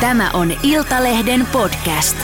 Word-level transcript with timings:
Tämä 0.00 0.30
on 0.30 0.56
Iltalehden 0.62 1.46
podcast. 1.52 2.16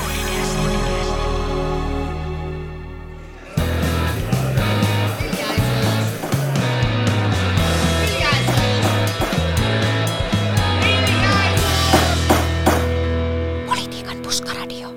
Politiikan 13.66 14.16
puskaradio. 14.22 14.94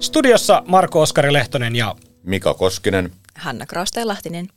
Studiossa 0.00 0.62
Marko 0.66 1.00
Oskari 1.00 1.32
Lehtonen 1.32 1.76
ja 1.76 1.94
Mika 2.22 2.54
Koskinen. 2.54 3.12
Hanna 3.38 3.66
Kroosteen-Lahtinen. 3.66 4.48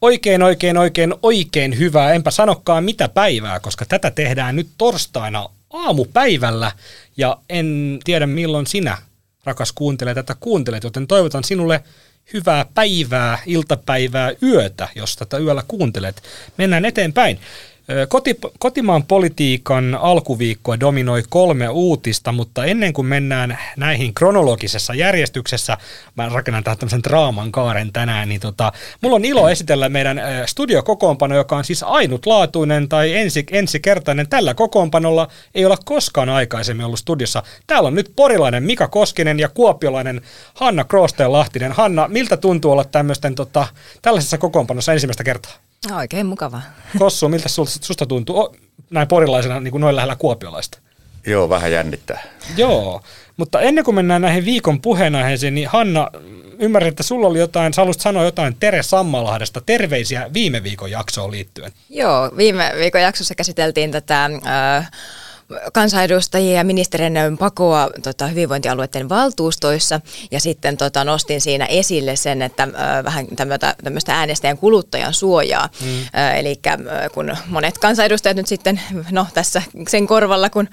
oikein, 0.00 0.42
oikein, 0.42 0.76
oikein, 0.76 1.14
oikein 1.22 1.78
hyvää, 1.78 2.12
enpä 2.12 2.30
sanokaan 2.30 2.84
mitä 2.84 3.08
päivää, 3.08 3.60
koska 3.60 3.84
tätä 3.84 4.10
tehdään 4.10 4.56
nyt 4.56 4.68
torstaina 4.78 5.48
aamupäivällä 5.70 6.72
ja 7.16 7.36
en 7.48 7.98
tiedä 8.04 8.26
milloin 8.26 8.66
sinä, 8.66 8.98
rakas 9.44 9.72
kuuntelee 9.72 10.14
tätä 10.14 10.36
kuuntelet, 10.40 10.84
joten 10.84 11.06
toivotan 11.06 11.44
sinulle 11.44 11.84
hyvää 12.32 12.66
päivää, 12.74 13.38
iltapäivää, 13.46 14.32
yötä, 14.42 14.88
jos 14.94 15.16
tätä 15.16 15.38
yöllä 15.38 15.62
kuuntelet. 15.68 16.22
Mennään 16.58 16.84
eteenpäin. 16.84 17.40
Koti, 18.08 18.38
kotimaan 18.58 19.02
politiikan 19.02 19.94
alkuviikkoa 19.94 20.80
dominoi 20.80 21.22
kolme 21.28 21.68
uutista, 21.68 22.32
mutta 22.32 22.64
ennen 22.64 22.92
kuin 22.92 23.06
mennään 23.06 23.58
näihin 23.76 24.14
kronologisessa 24.14 24.94
järjestyksessä, 24.94 25.76
mä 26.16 26.28
rakennan 26.28 26.64
tähän 26.64 26.78
tämmöisen 26.78 27.02
draaman 27.02 27.52
kaaren 27.52 27.92
tänään, 27.92 28.28
niin 28.28 28.40
tota, 28.40 28.72
mulla 29.00 29.16
on 29.16 29.24
ilo 29.24 29.48
esitellä 29.48 29.88
meidän 29.88 30.20
studiokokoonpano, 30.46 31.36
joka 31.36 31.56
on 31.56 31.64
siis 31.64 31.82
ainutlaatuinen 31.82 32.88
tai 32.88 33.16
ensi, 33.16 33.46
ensikertainen. 33.50 34.28
Tällä 34.28 34.54
kokoonpanolla 34.54 35.28
ei 35.54 35.64
olla 35.64 35.78
koskaan 35.84 36.28
aikaisemmin 36.28 36.86
ollut 36.86 36.98
studiossa. 36.98 37.42
Täällä 37.66 37.86
on 37.86 37.94
nyt 37.94 38.12
porilainen 38.16 38.62
Mika 38.62 38.88
Koskinen 38.88 39.38
ja 39.38 39.48
kuopiolainen 39.48 40.20
Hanna 40.54 40.84
Kroosteen-Lahtinen. 40.84 41.72
Hanna, 41.72 42.08
miltä 42.08 42.36
tuntuu 42.36 42.72
olla 42.72 42.84
tämmöisten, 42.84 43.34
tota, 43.34 43.66
tällaisessa 44.02 44.38
kokoonpanossa 44.38 44.92
ensimmäistä 44.92 45.24
kertaa? 45.24 45.69
Oikein 45.96 46.26
mukava. 46.26 46.62
Kossu, 46.98 47.28
miltä 47.28 47.48
sul- 47.48 47.78
susta 47.80 48.06
tuntuu 48.06 48.40
o, 48.40 48.56
näin 48.90 49.08
porilaisena 49.08 49.60
niin 49.60 49.72
kuin 49.72 49.80
noin 49.80 49.96
lähellä 49.96 50.16
kuopiolaista? 50.16 50.78
Joo, 51.26 51.48
vähän 51.48 51.72
jännittää. 51.72 52.22
Joo, 52.56 53.02
mutta 53.36 53.60
ennen 53.60 53.84
kuin 53.84 53.94
mennään 53.94 54.22
näihin 54.22 54.44
viikon 54.44 54.80
puheenaiheisiin, 54.80 55.54
niin 55.54 55.68
Hanna, 55.68 56.10
ymmärrän, 56.58 56.88
että 56.88 57.02
sulla 57.02 57.26
oli 57.26 57.38
jotain, 57.38 57.74
sä 57.74 57.80
haluaisit 57.80 58.02
sanoa 58.02 58.24
jotain 58.24 58.56
Tere 58.60 58.82
Sammalahdesta, 58.82 59.60
terveisiä 59.60 60.30
viime 60.34 60.62
viikon 60.62 60.90
jaksoon 60.90 61.30
liittyen. 61.30 61.72
Joo, 61.88 62.30
viime 62.36 62.72
viikon 62.78 63.00
jaksossa 63.00 63.34
käsiteltiin 63.34 63.90
tätä 63.90 64.24
äh, 64.24 64.90
kansanedustajien 65.72 66.56
ja 66.56 66.64
ministerien 66.64 67.38
pakoa 67.38 67.90
tota, 68.02 68.26
hyvinvointialueiden 68.26 69.08
valtuustoissa 69.08 70.00
ja 70.30 70.40
sitten 70.40 70.76
tota, 70.76 71.04
nostin 71.04 71.40
siinä 71.40 71.64
esille 71.64 72.16
sen, 72.16 72.42
että 72.42 72.62
äh, 72.62 73.04
vähän 73.04 73.26
tämmöistä 73.84 74.14
äänestäjän 74.14 74.58
kuluttajan 74.58 75.14
suojaa. 75.14 75.68
Mm. 75.80 75.88
Äh, 76.18 76.38
eli 76.38 76.60
kun 77.14 77.36
monet 77.46 77.78
kansanedustajat 77.78 78.36
nyt 78.36 78.46
sitten, 78.46 78.80
no 79.10 79.26
tässä 79.34 79.62
sen 79.88 80.06
korvalla, 80.06 80.50
kun 80.50 80.68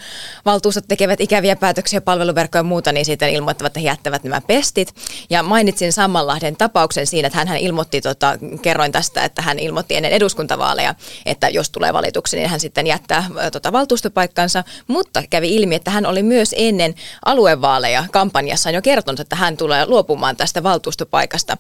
valtuustot 0.46 0.88
tekevät 0.88 1.22
ikäviä 1.22 1.56
päätöksiä 1.56 2.02
palveluverkkoja 2.02 2.60
ja 2.60 2.64
muuta, 2.64 2.92
niin 2.92 3.06
sitten 3.06 3.30
ilmoittavat, 3.30 3.70
että 3.70 3.80
he 3.80 3.86
jättävät 3.86 4.24
nämä 4.24 4.42
pestit. 4.42 4.94
Ja 5.30 5.44
mainitsin 5.44 5.94
Sammanlahden 5.94 6.56
tapauksen 6.56 7.08
siinä, 7.08 7.28
että 7.28 7.46
hän 7.46 7.58
ilmoitti, 7.58 8.02
tota, 8.02 8.38
kerroin 8.62 8.92
tästä, 8.92 9.24
että 9.24 9.42
hän 9.42 9.60
ilmoitti 9.60 9.96
ennen 9.96 10.12
eduskuntavaaleja, 10.12 10.96
että 11.26 11.50
jos 11.50 11.70
tulee 11.70 11.94
valituksi, 11.94 12.38
niin 12.38 12.50
hän 12.50 12.60
sitten 12.60 12.88
jättää 12.88 13.24
tota, 13.52 13.72
valtuustopaikkansa, 13.72 14.64
mutta 14.88 15.24
kävi 15.30 15.56
ilmi, 15.56 15.76
että 15.76 15.92
hän 15.92 16.06
oli 16.06 16.24
myös 16.24 16.56
ennen 16.58 16.96
aluevaaleja 17.26 18.06
kampanjassaan 18.12 18.76
jo 18.76 18.82
kertonut, 18.82 19.20
että 19.20 19.36
hän 19.36 19.58
tulee 19.58 19.86
luopumaan 19.86 20.38
tästä 20.38 20.64
valtuustopaikasta, 20.64 21.58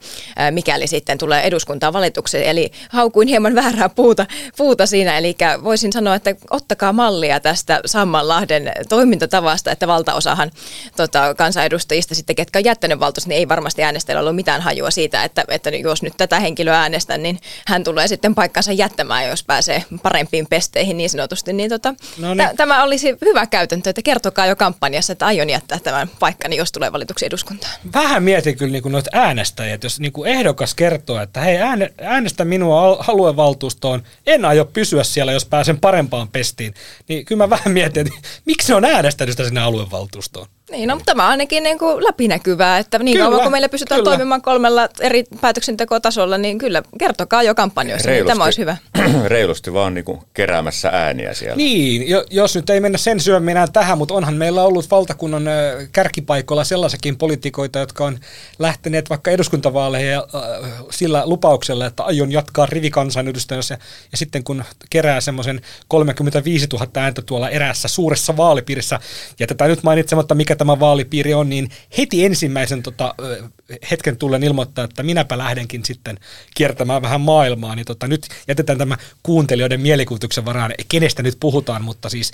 mikäli 0.51 0.87
sitten 0.87 1.17
tulee 1.17 1.41
eduskuntaan 1.41 1.93
valituksi. 1.93 2.47
Eli 2.47 2.71
haukuin 2.89 3.27
hieman 3.27 3.55
väärää 3.55 3.89
puuta, 3.89 4.25
puuta 4.57 4.85
siinä, 4.85 5.17
eli 5.17 5.35
voisin 5.63 5.93
sanoa, 5.93 6.15
että 6.15 6.35
ottakaa 6.51 6.93
mallia 6.93 7.39
tästä 7.39 7.79
Sammanlahden 7.85 8.71
toimintatavasta, 8.89 9.71
että 9.71 9.87
valtaosahan 9.87 10.51
tota, 10.95 11.35
kansanedustajista 11.35 12.15
sitten, 12.15 12.35
ketkä 12.35 12.59
on 12.59 12.65
jättänyt 12.65 12.99
valtuustosta, 12.99 13.29
niin 13.29 13.37
ei 13.39 13.47
varmasti 13.47 13.83
äänestäjällä 13.83 14.19
ollut 14.19 14.35
mitään 14.35 14.61
hajua 14.61 14.91
siitä, 14.91 15.23
että, 15.23 15.45
että 15.47 15.69
jos 15.69 16.03
nyt 16.03 16.13
tätä 16.17 16.39
henkilöä 16.39 16.79
äänestän, 16.81 17.23
niin 17.23 17.39
hän 17.67 17.83
tulee 17.83 18.07
sitten 18.07 18.35
paikkansa 18.35 18.71
jättämään, 18.71 19.27
jos 19.27 19.43
pääsee 19.43 19.83
parempiin 20.03 20.47
pesteihin 20.47 20.97
niin 20.97 21.09
sanotusti. 21.09 21.53
Niin 21.53 21.69
tota, 21.69 21.93
No 22.17 22.33
niin. 22.33 22.37
tä- 22.37 22.53
tämä 22.57 22.83
olisi 23.03 23.25
hyvä 23.25 23.47
käytäntö, 23.47 23.89
että 23.89 24.01
kertokaa 24.01 24.45
jo 24.45 24.55
kampanjassa, 24.55 25.13
että 25.13 25.25
aion 25.25 25.49
jättää 25.49 25.79
tämän 25.79 26.09
paikkani, 26.19 26.57
jos 26.57 26.71
tulee 26.71 26.91
valituksi 26.91 27.25
eduskuntaan. 27.25 27.73
Vähän 27.93 28.23
mietin 28.23 28.57
kyllä 28.57 28.71
niin 28.71 28.91
noita 28.91 29.09
äänestäjiä, 29.13 29.77
jos 29.83 29.99
niin 29.99 30.11
kuin 30.11 30.31
ehdokas 30.31 30.75
kertoo, 30.75 31.21
että 31.21 31.41
hei 31.41 31.57
ääne, 31.57 31.93
äänestä 32.01 32.45
minua 32.45 32.81
al- 32.81 33.03
aluevaltuustoon, 33.07 34.03
en 34.25 34.45
aio 34.45 34.65
pysyä 34.65 35.03
siellä, 35.03 35.31
jos 35.31 35.45
pääsen 35.45 35.79
parempaan 35.79 36.27
pestiin, 36.27 36.73
niin 37.07 37.25
kyllä 37.25 37.43
mä 37.43 37.49
vähän 37.49 37.71
mietin, 37.71 38.07
että 38.07 38.29
miksi 38.45 38.73
on 38.73 38.85
äänestänyt 38.85 39.33
sitä 39.33 39.43
sinne 39.43 39.61
aluevaltuustoon. 39.61 40.47
Niin, 40.71 40.89
no, 40.89 40.95
mutta 40.95 41.11
tämä 41.11 41.23
on 41.23 41.29
ainakin 41.29 41.63
niin 41.63 41.79
kuin 41.79 42.03
läpinäkyvää, 42.03 42.77
että 42.77 42.99
niin 42.99 43.17
Kyllä, 43.17 43.29
kauan 43.29 43.43
kun 43.43 43.51
meillä 43.51 43.69
pystytään 43.69 43.99
kyllä. 43.99 44.11
toimimaan 44.11 44.41
kolmella 44.41 44.89
eri 44.99 45.23
päätöksentekotasolla, 45.41 46.37
niin 46.37 46.57
kyllä 46.57 46.83
kertokaa 46.99 47.43
jo 47.43 47.55
kampanjoissa, 47.55 48.09
niin 48.09 48.25
tämä 48.25 48.43
olisi 48.43 48.61
hyvä. 48.61 48.77
reilusti 49.25 49.73
vaan 49.73 49.93
niinku 49.93 50.23
keräämässä 50.33 50.89
ääniä 50.89 51.33
siellä. 51.33 51.55
Niin, 51.55 52.09
jo, 52.09 52.25
jos 52.29 52.55
nyt 52.55 52.69
ei 52.69 52.79
mennä 52.79 52.97
sen 52.97 53.19
syömmin 53.19 53.51
enää 53.51 53.67
tähän, 53.67 53.97
mutta 53.97 54.13
onhan 54.13 54.33
meillä 54.33 54.63
ollut 54.63 54.91
valtakunnan 54.91 55.43
kärkipaikoilla 55.91 56.63
sellaisiakin 56.63 57.17
poliitikoita, 57.17 57.79
jotka 57.79 58.05
on 58.05 58.19
lähteneet 58.59 59.09
vaikka 59.09 59.31
eduskuntavaaleihin 59.31 60.11
ja, 60.11 60.27
äh, 60.35 60.71
sillä 60.89 61.21
lupauksella, 61.25 61.85
että 61.85 62.03
aion 62.03 62.31
jatkaa 62.31 62.65
rivikansanedustajassa 62.65 63.73
ja, 63.73 63.77
ja 64.11 64.17
sitten 64.17 64.43
kun 64.43 64.63
kerää 64.89 65.21
semmoisen 65.21 65.61
35 65.87 66.67
000 66.73 66.87
ääntä 66.95 67.21
tuolla 67.21 67.49
eräässä 67.49 67.87
suuressa 67.87 68.37
vaalipiirissä, 68.37 68.99
jätetään 69.39 69.69
nyt 69.69 69.83
mainitsematta 69.83 70.35
mikä 70.35 70.56
tämä 70.57 70.79
vaalipiiri 70.79 71.33
on, 71.33 71.49
niin 71.49 71.69
heti 71.97 72.25
ensimmäisen 72.25 72.83
tota, 72.83 73.15
hetken 73.91 74.17
tullen 74.17 74.43
ilmoittaa, 74.43 74.85
että 74.85 75.03
minäpä 75.03 75.37
lähdenkin 75.37 75.85
sitten 75.85 76.19
kiertämään 76.55 77.01
vähän 77.01 77.21
maailmaa, 77.21 77.75
niin 77.75 77.85
tota, 77.85 78.07
nyt 78.07 78.27
jätetään 78.47 78.77
tämä 78.77 78.97
kuuntelijoiden 79.23 79.81
mielikuvituksen 79.81 80.45
varaan, 80.45 80.73
kenestä 80.89 81.23
nyt 81.23 81.37
puhutaan, 81.39 81.83
mutta 81.83 82.09
siis 82.09 82.31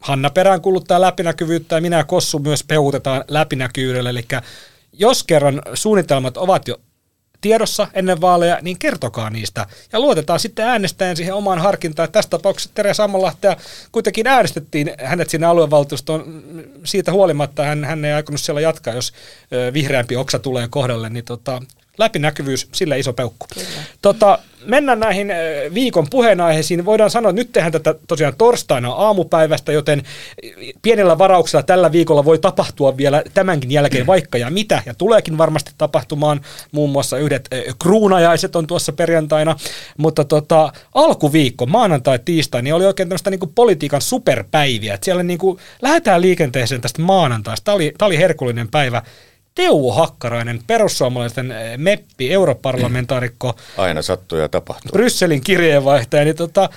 Hanna 0.00 0.30
perään 0.30 0.60
kuluttaa 0.60 1.00
läpinäkyvyyttä 1.00 1.74
ja 1.74 1.80
minä 1.80 1.96
ja 1.96 2.04
Kossu 2.04 2.38
myös 2.38 2.64
peutetaan 2.64 3.24
läpinäkyvyydellä, 3.28 4.10
eli 4.10 4.24
jos 4.92 5.24
kerran 5.24 5.62
suunnitelmat 5.74 6.36
ovat 6.36 6.68
jo 6.68 6.80
tiedossa 7.44 7.88
ennen 7.94 8.20
vaaleja, 8.20 8.58
niin 8.62 8.78
kertokaa 8.78 9.30
niistä. 9.30 9.66
Ja 9.92 10.00
luotetaan 10.00 10.40
sitten 10.40 10.66
äänestäjän 10.66 11.16
siihen 11.16 11.34
omaan 11.34 11.58
harkintaan. 11.58 12.12
Tässä 12.12 12.30
tapauksessa 12.30 12.70
Tere 12.74 12.94
Sammalahtea 12.94 13.56
kuitenkin 13.92 14.26
äänestettiin 14.26 14.92
hänet 15.04 15.30
sinne 15.30 15.46
aluevaltuustoon. 15.46 16.42
Siitä 16.84 17.12
huolimatta 17.12 17.64
hän, 17.64 17.84
hän 17.84 18.04
ei 18.04 18.12
aikonut 18.12 18.40
siellä 18.40 18.60
jatkaa, 18.60 18.94
jos 18.94 19.12
vihreämpi 19.72 20.16
oksa 20.16 20.38
tulee 20.38 20.68
kohdalle, 20.70 21.10
niin 21.10 21.24
tota, 21.24 21.62
läpinäkyvyys, 21.98 22.68
sillä 22.72 22.96
iso 22.96 23.12
peukku. 23.12 23.46
Tota, 24.02 24.38
mennään 24.66 25.00
näihin 25.00 25.32
viikon 25.74 26.06
puheenaiheisiin. 26.10 26.84
Voidaan 26.84 27.10
sanoa, 27.10 27.30
että 27.30 27.40
nyt 27.40 27.52
tehdään 27.52 27.72
tätä 27.72 27.94
tosiaan 28.08 28.34
torstaina 28.38 28.92
aamupäivästä, 28.92 29.72
joten 29.72 30.02
pienellä 30.82 31.18
varauksella 31.18 31.62
tällä 31.62 31.92
viikolla 31.92 32.24
voi 32.24 32.38
tapahtua 32.38 32.96
vielä 32.96 33.22
tämänkin 33.34 33.70
jälkeen 33.70 34.06
vaikka 34.06 34.38
ja 34.38 34.50
mitä, 34.50 34.82
ja 34.86 34.94
tuleekin 34.94 35.38
varmasti 35.38 35.72
tapahtumaan. 35.78 36.40
Muun 36.72 36.90
muassa 36.90 37.18
yhdet 37.18 37.48
kruunajaiset 37.82 38.56
on 38.56 38.66
tuossa 38.66 38.92
perjantaina, 38.92 39.56
mutta 39.98 40.24
tota, 40.24 40.72
alkuviikko, 40.94 41.66
maanantai, 41.66 42.18
tiistai, 42.24 42.62
niin 42.62 42.74
oli 42.74 42.86
oikein 42.86 43.08
tämmöistä 43.08 43.30
niinku 43.30 43.52
politiikan 43.54 44.02
superpäiviä. 44.02 44.94
Et 44.94 45.02
siellä 45.02 45.22
niinku, 45.22 45.58
lähdetään 45.82 46.20
liikenteeseen 46.20 46.80
tästä 46.80 47.02
maanantaista. 47.02 47.64
Tämä 47.64 47.74
oli, 47.74 47.94
oli 48.02 48.18
herkullinen 48.18 48.68
päivä. 48.68 49.02
Teuvo 49.54 49.92
Hakkarainen, 49.92 50.60
perussuomalaisten 50.66 51.52
eh, 51.52 51.78
meppi, 51.78 52.32
europarlamentaarikko, 52.32 53.54
Aina 53.76 54.02
sattuu 54.02 54.38
ja 54.38 54.48
tapahtuu. 54.48 54.92
Brysselin 54.92 55.40
kirjeenvaihtaja, 55.40 56.24
niin 56.24 56.36
tota, 56.36 56.68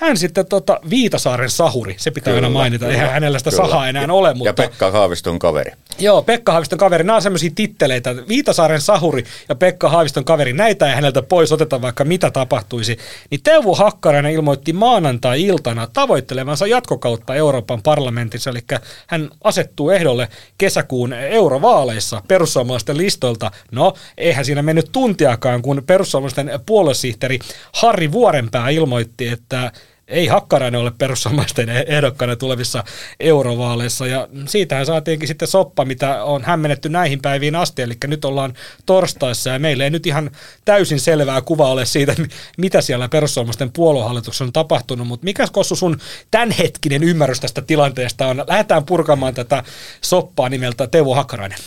hän 0.00 0.16
sitten 0.16 0.46
tota, 0.46 0.80
Viitasaaren 0.90 1.50
sahuri, 1.50 1.94
se 1.98 2.10
pitää 2.10 2.34
aina 2.34 2.48
mainita, 2.48 2.88
eihän 2.88 3.10
hänellä 3.10 3.38
sitä 3.38 3.50
kyllä. 3.50 3.64
sahaa 3.64 3.88
enää 3.88 4.06
ole, 4.10 4.28
Ja 4.28 4.34
mutta 4.34 4.52
Pekka 4.52 4.90
Haaviston 4.90 5.38
kaveri. 5.38 5.72
Joo, 5.98 6.22
Pekka 6.22 6.52
Haaviston 6.52 6.78
kaveri, 6.78 7.04
nämä 7.04 7.16
on 7.16 7.22
semmoisia 7.22 7.50
titteleitä, 7.54 8.16
Viitasaaren 8.28 8.80
sahuri 8.80 9.24
ja 9.48 9.54
Pekka 9.54 9.88
Haaviston 9.88 10.24
kaveri, 10.24 10.52
näitä 10.52 10.88
ei 10.88 10.94
häneltä 10.94 11.22
pois 11.22 11.52
oteta 11.52 11.82
vaikka 11.82 12.04
mitä 12.04 12.30
tapahtuisi. 12.30 12.98
Niin 13.30 13.42
Teuvo 13.42 13.74
Hakkarainen 13.74 14.32
ilmoitti 14.32 14.72
maanantai-iltana 14.72 15.88
tavoittelevansa 15.92 16.66
jatkokautta 16.66 17.34
Euroopan 17.34 17.82
parlamentissa, 17.82 18.50
eli 18.50 18.60
hän 19.06 19.30
asettuu 19.44 19.90
ehdolle 19.90 20.28
kesäkuun 20.58 21.12
eurovaaleissa 21.12 22.22
perussuomalaisten 22.28 22.96
listoilta. 22.96 23.50
No, 23.72 23.94
eihän 24.18 24.44
siinä 24.44 24.62
mennyt 24.62 24.88
tuntiakaan, 24.92 25.62
kun 25.62 25.82
perussuomalaisten 25.86 26.50
puoluesihteeri 26.66 27.38
Harri 27.72 28.12
Vuorenpää 28.12 28.68
ilmoitti, 28.68 29.28
että 29.28 29.72
ei 30.10 30.26
Hakkarainen 30.26 30.80
ole 30.80 30.92
perussuomalaisten 30.98 31.68
ehdokkaana 31.68 32.36
tulevissa 32.36 32.84
eurovaaleissa. 33.20 34.06
Ja 34.06 34.28
siitähän 34.46 34.86
saatiinkin 34.86 35.28
sitten 35.28 35.48
soppa, 35.48 35.84
mitä 35.84 36.24
on 36.24 36.44
hämmennetty 36.44 36.88
näihin 36.88 37.22
päiviin 37.22 37.56
asti. 37.56 37.82
Eli 37.82 37.94
nyt 38.06 38.24
ollaan 38.24 38.54
torstaissa 38.86 39.50
ja 39.50 39.58
meillä 39.58 39.84
ei 39.84 39.90
nyt 39.90 40.06
ihan 40.06 40.30
täysin 40.64 41.00
selvää 41.00 41.40
kuvaa 41.40 41.70
ole 41.70 41.86
siitä, 41.86 42.14
mitä 42.58 42.80
siellä 42.80 43.08
perussuomalaisten 43.08 43.72
puoluehallituksessa 43.72 44.44
on 44.44 44.52
tapahtunut. 44.52 45.06
Mutta 45.06 45.24
mikä 45.24 45.46
Kossu 45.52 45.76
sun 45.76 45.98
tämänhetkinen 46.30 47.02
ymmärrys 47.02 47.40
tästä 47.40 47.62
tilanteesta 47.62 48.26
on? 48.26 48.44
Lähdetään 48.46 48.84
purkamaan 48.84 49.34
tätä 49.34 49.62
soppaa 50.00 50.48
nimeltä 50.48 50.86
Teuvo 50.86 51.14
Hakkarainen. 51.14 51.58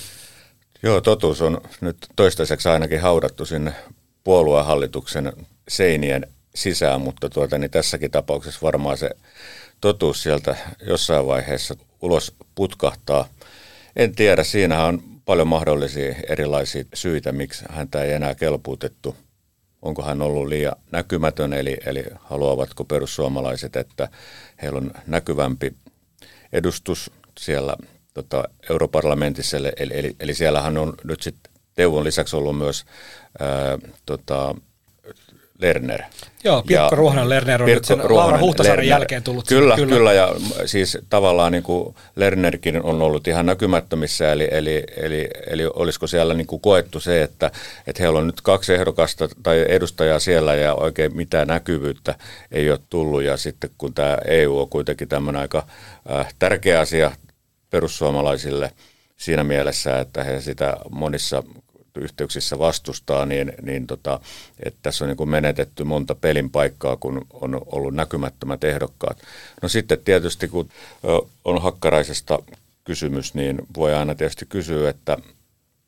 Joo, 0.84 1.02
totuus 1.02 1.42
on 1.42 1.62
nyt 1.82 1.98
toistaiseksi 2.16 2.70
ainakin 2.70 3.02
haudattu 3.02 3.46
sinne 3.46 3.74
puoluehallituksen 4.24 5.34
seinien 5.68 6.28
sisään, 6.56 7.02
mutta 7.02 7.30
tuota, 7.30 7.58
niin 7.58 7.72
tässäkin 7.72 8.12
tapauksessa 8.12 8.60
varmaan 8.62 8.98
se 8.98 9.10
totuus 9.82 10.24
sieltä 10.24 10.56
jossain 10.88 11.28
vaiheessa 11.28 11.76
ulos 12.02 12.36
putkahtaa. 12.56 13.28
En 13.96 14.16
tiedä, 14.16 14.44
siinä 14.44 14.86
on 14.86 15.04
paljon 15.26 15.48
mahdollisia 15.48 16.16
erilaisia 16.30 16.84
syitä, 16.94 17.32
miksi 17.32 17.66
häntä 17.70 18.04
ei 18.04 18.14
enää 18.14 18.36
kelpuutettu. 18.36 19.16
Onko 19.82 20.04
hän 20.04 20.22
ollut 20.22 20.48
liian 20.48 20.76
näkymätön, 20.92 21.54
eli, 21.54 21.78
eli 21.86 22.04
haluavatko 22.20 22.84
perussuomalaiset, 22.86 23.76
että 23.76 24.10
heillä 24.62 24.78
on 24.78 24.92
näkyvämpi 25.08 25.74
edustus 26.54 27.12
siellä 27.40 27.76
tota, 28.14 28.44
europarlamentissa, 28.70 29.58
eli, 29.58 29.72
eli, 29.78 30.16
eli 30.20 30.34
siellähän 30.34 30.78
on 30.78 30.94
nyt 31.04 31.22
sitten 31.22 31.54
Teuvon 31.76 32.04
lisäksi 32.04 32.36
ollut 32.36 32.58
myös 32.58 32.86
ää, 33.40 33.78
tota, 34.06 34.56
Lerner. 35.64 36.02
Joo, 36.44 36.64
Pirkko 36.68 36.96
Ruohonen 36.96 37.30
Lerner 37.30 37.62
on 37.62 37.66
Pirkko 37.66 37.96
nyt 37.96 38.02
sen 38.02 38.16
Laura 38.16 38.40
Huhtasaaren 38.40 38.88
jälkeen 38.88 39.24
tullut. 39.24 39.48
Kyllä, 39.48 39.76
kyllä, 39.76 39.96
kyllä, 39.96 40.14
ja 40.14 40.36
siis 40.66 40.98
tavallaan 41.10 41.52
niin 41.52 41.64
kuin 41.64 41.96
Lernerkin 42.16 42.84
on 42.84 43.02
ollut 43.02 43.28
ihan 43.28 43.46
näkymättömissä, 43.46 44.32
eli, 44.32 44.48
eli, 44.52 44.84
eli, 44.98 45.28
eli 45.48 45.66
olisiko 45.66 46.08
siellä 46.08 46.34
niin 46.34 46.48
kuin 46.48 46.62
koettu 46.62 47.00
se, 47.00 47.22
että, 47.22 47.52
että 47.88 48.04
heillä 48.04 48.20
on 48.20 48.28
nyt 48.28 48.42
kaksi 48.42 48.74
ehdokasta 48.74 49.30
tai 49.44 49.66
edustajaa 49.70 50.20
siellä 50.20 50.56
ja 50.56 50.74
oikein 50.76 51.18
mitään 51.18 51.48
näkyvyyttä 51.48 52.16
ei 52.52 52.72
ole 52.72 52.80
tullut, 52.90 53.24
ja 53.24 53.38
sitten 53.38 53.70
kun 53.78 53.94
tämä 53.94 54.18
EU 54.28 54.60
on 54.60 54.70
kuitenkin 54.70 55.08
tämmöinen 55.08 55.42
aika 55.42 55.68
äh, 56.12 56.36
tärkeä 56.40 56.80
asia 56.80 57.12
perussuomalaisille 57.70 58.72
siinä 59.18 59.44
mielessä, 59.44 60.00
että 60.00 60.24
he 60.24 60.42
sitä 60.42 60.78
monissa 60.90 61.44
yhteyksissä 62.00 62.60
vastustaa, 62.60 63.26
niin, 63.26 63.54
niin 63.62 63.88
tota, 63.88 64.20
että 64.66 64.80
tässä 64.82 65.06
on 65.06 65.08
niin 65.08 65.18
kuin 65.18 65.30
menetetty 65.30 65.84
monta 65.84 66.16
pelin 66.16 66.50
paikkaa, 66.50 66.98
kun 66.98 67.26
on 67.34 67.62
ollut 67.66 67.94
näkymättömät 67.94 68.64
ehdokkaat. 68.64 69.18
No 69.62 69.70
sitten 69.70 69.98
tietysti, 70.06 70.48
kun 70.48 70.70
on 71.46 71.62
hakkaraisesta 71.62 72.40
kysymys, 72.84 73.34
niin 73.34 73.58
voi 73.78 73.94
aina 73.94 74.16
tietysti 74.16 74.46
kysyä, 74.46 74.90
että, 74.90 75.18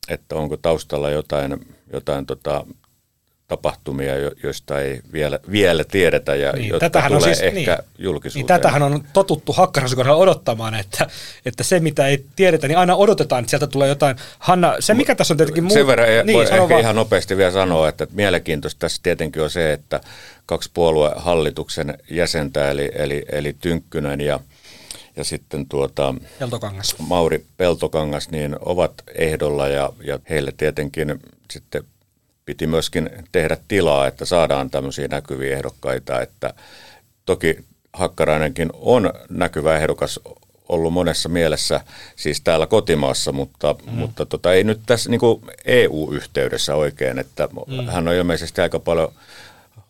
että 0.10 0.36
onko 0.36 0.58
taustalla 0.58 1.10
jotain, 1.10 1.66
jotain 1.94 2.26
tota, 2.26 2.66
tapahtumia, 3.48 4.14
joista 4.44 4.82
ei 4.82 5.02
vielä, 5.14 5.40
vielä 5.52 5.84
tiedetä 5.84 6.36
ja 6.36 6.52
niin, 6.52 6.70
jotka 6.70 6.90
tulee 6.90 7.16
on 7.16 7.22
siis, 7.22 7.42
ehkä 7.42 7.76
niin, 7.76 7.90
julkisuuteen. 7.98 8.42
Niin, 8.42 8.48
tätähän 8.48 8.84
on 8.84 9.04
totuttu 9.14 9.54
Hakkaraisen 9.54 9.96
kohdalla 9.96 10.22
odottamaan, 10.22 10.76
että, 10.76 11.08
että 11.46 11.64
se 11.64 11.80
mitä 11.80 12.08
ei 12.08 12.26
tiedetä, 12.36 12.68
niin 12.68 12.78
aina 12.78 12.96
odotetaan, 12.96 13.40
että 13.40 13.50
sieltä 13.50 13.68
tulee 13.68 13.88
jotain. 13.88 14.18
Hanna, 14.40 14.76
se 14.80 14.94
mikä 14.94 15.16
tässä 15.16 15.34
on 15.34 15.38
tietenkin 15.38 15.64
muu... 15.64 15.74
Sen 15.74 15.88
verran 15.88 16.08
niin, 16.26 16.36
voi 16.36 16.44
ehkä 16.44 16.70
vaan. 16.70 16.80
ihan 16.80 16.96
nopeasti 16.96 17.38
vielä 17.38 17.52
sanoa, 17.52 17.90
että 17.90 18.08
mielenkiintoista 18.12 18.80
tässä 18.80 19.00
tietenkin 19.04 19.42
on 19.42 19.50
se, 19.50 19.74
että 19.74 20.02
kaksi 20.46 20.70
puoluehallituksen 20.74 21.98
jäsentä, 22.12 22.72
eli, 22.72 22.92
eli, 22.96 23.26
eli 23.32 23.56
Tynkkynen 23.62 24.22
ja 24.22 24.40
ja 25.18 25.24
sitten 25.24 25.68
tuota, 25.68 26.16
Peltokangas. 26.40 26.96
Mauri 27.00 27.46
Peltokangas, 27.58 28.30
niin 28.30 28.56
ovat 28.60 28.94
ehdolla 29.16 29.68
ja, 29.68 29.94
ja 30.04 30.20
heille 30.30 30.54
tietenkin 30.58 31.20
sitten 31.52 31.84
piti 32.46 32.68
myöskin 32.68 33.10
tehdä 33.32 33.58
tilaa, 33.68 34.08
että 34.08 34.26
saadaan 34.26 34.70
tämmöisiä 34.70 35.08
näkyviä 35.08 35.56
ehdokkaita, 35.56 36.22
että 36.22 36.54
toki 37.26 37.66
Hakkarainenkin 37.94 38.70
on 38.74 39.14
näkyvä 39.30 39.78
ehdokas 39.78 40.20
ollut 40.70 40.94
monessa 40.94 41.30
mielessä, 41.30 41.82
siis 42.16 42.42
täällä 42.42 42.68
kotimaassa, 42.68 43.32
mutta, 43.32 43.76
mm. 43.86 43.92
mutta 43.92 44.26
tota, 44.26 44.54
ei 44.54 44.64
nyt 44.64 44.80
tässä 44.86 45.10
niin 45.10 45.22
EU-yhteydessä 45.66 46.76
oikein, 46.76 47.20
että 47.20 47.50
mm. 47.68 47.88
hän 47.88 48.08
on 48.08 48.14
ilmeisesti 48.14 48.62
aika 48.62 48.80
paljon 48.80 49.14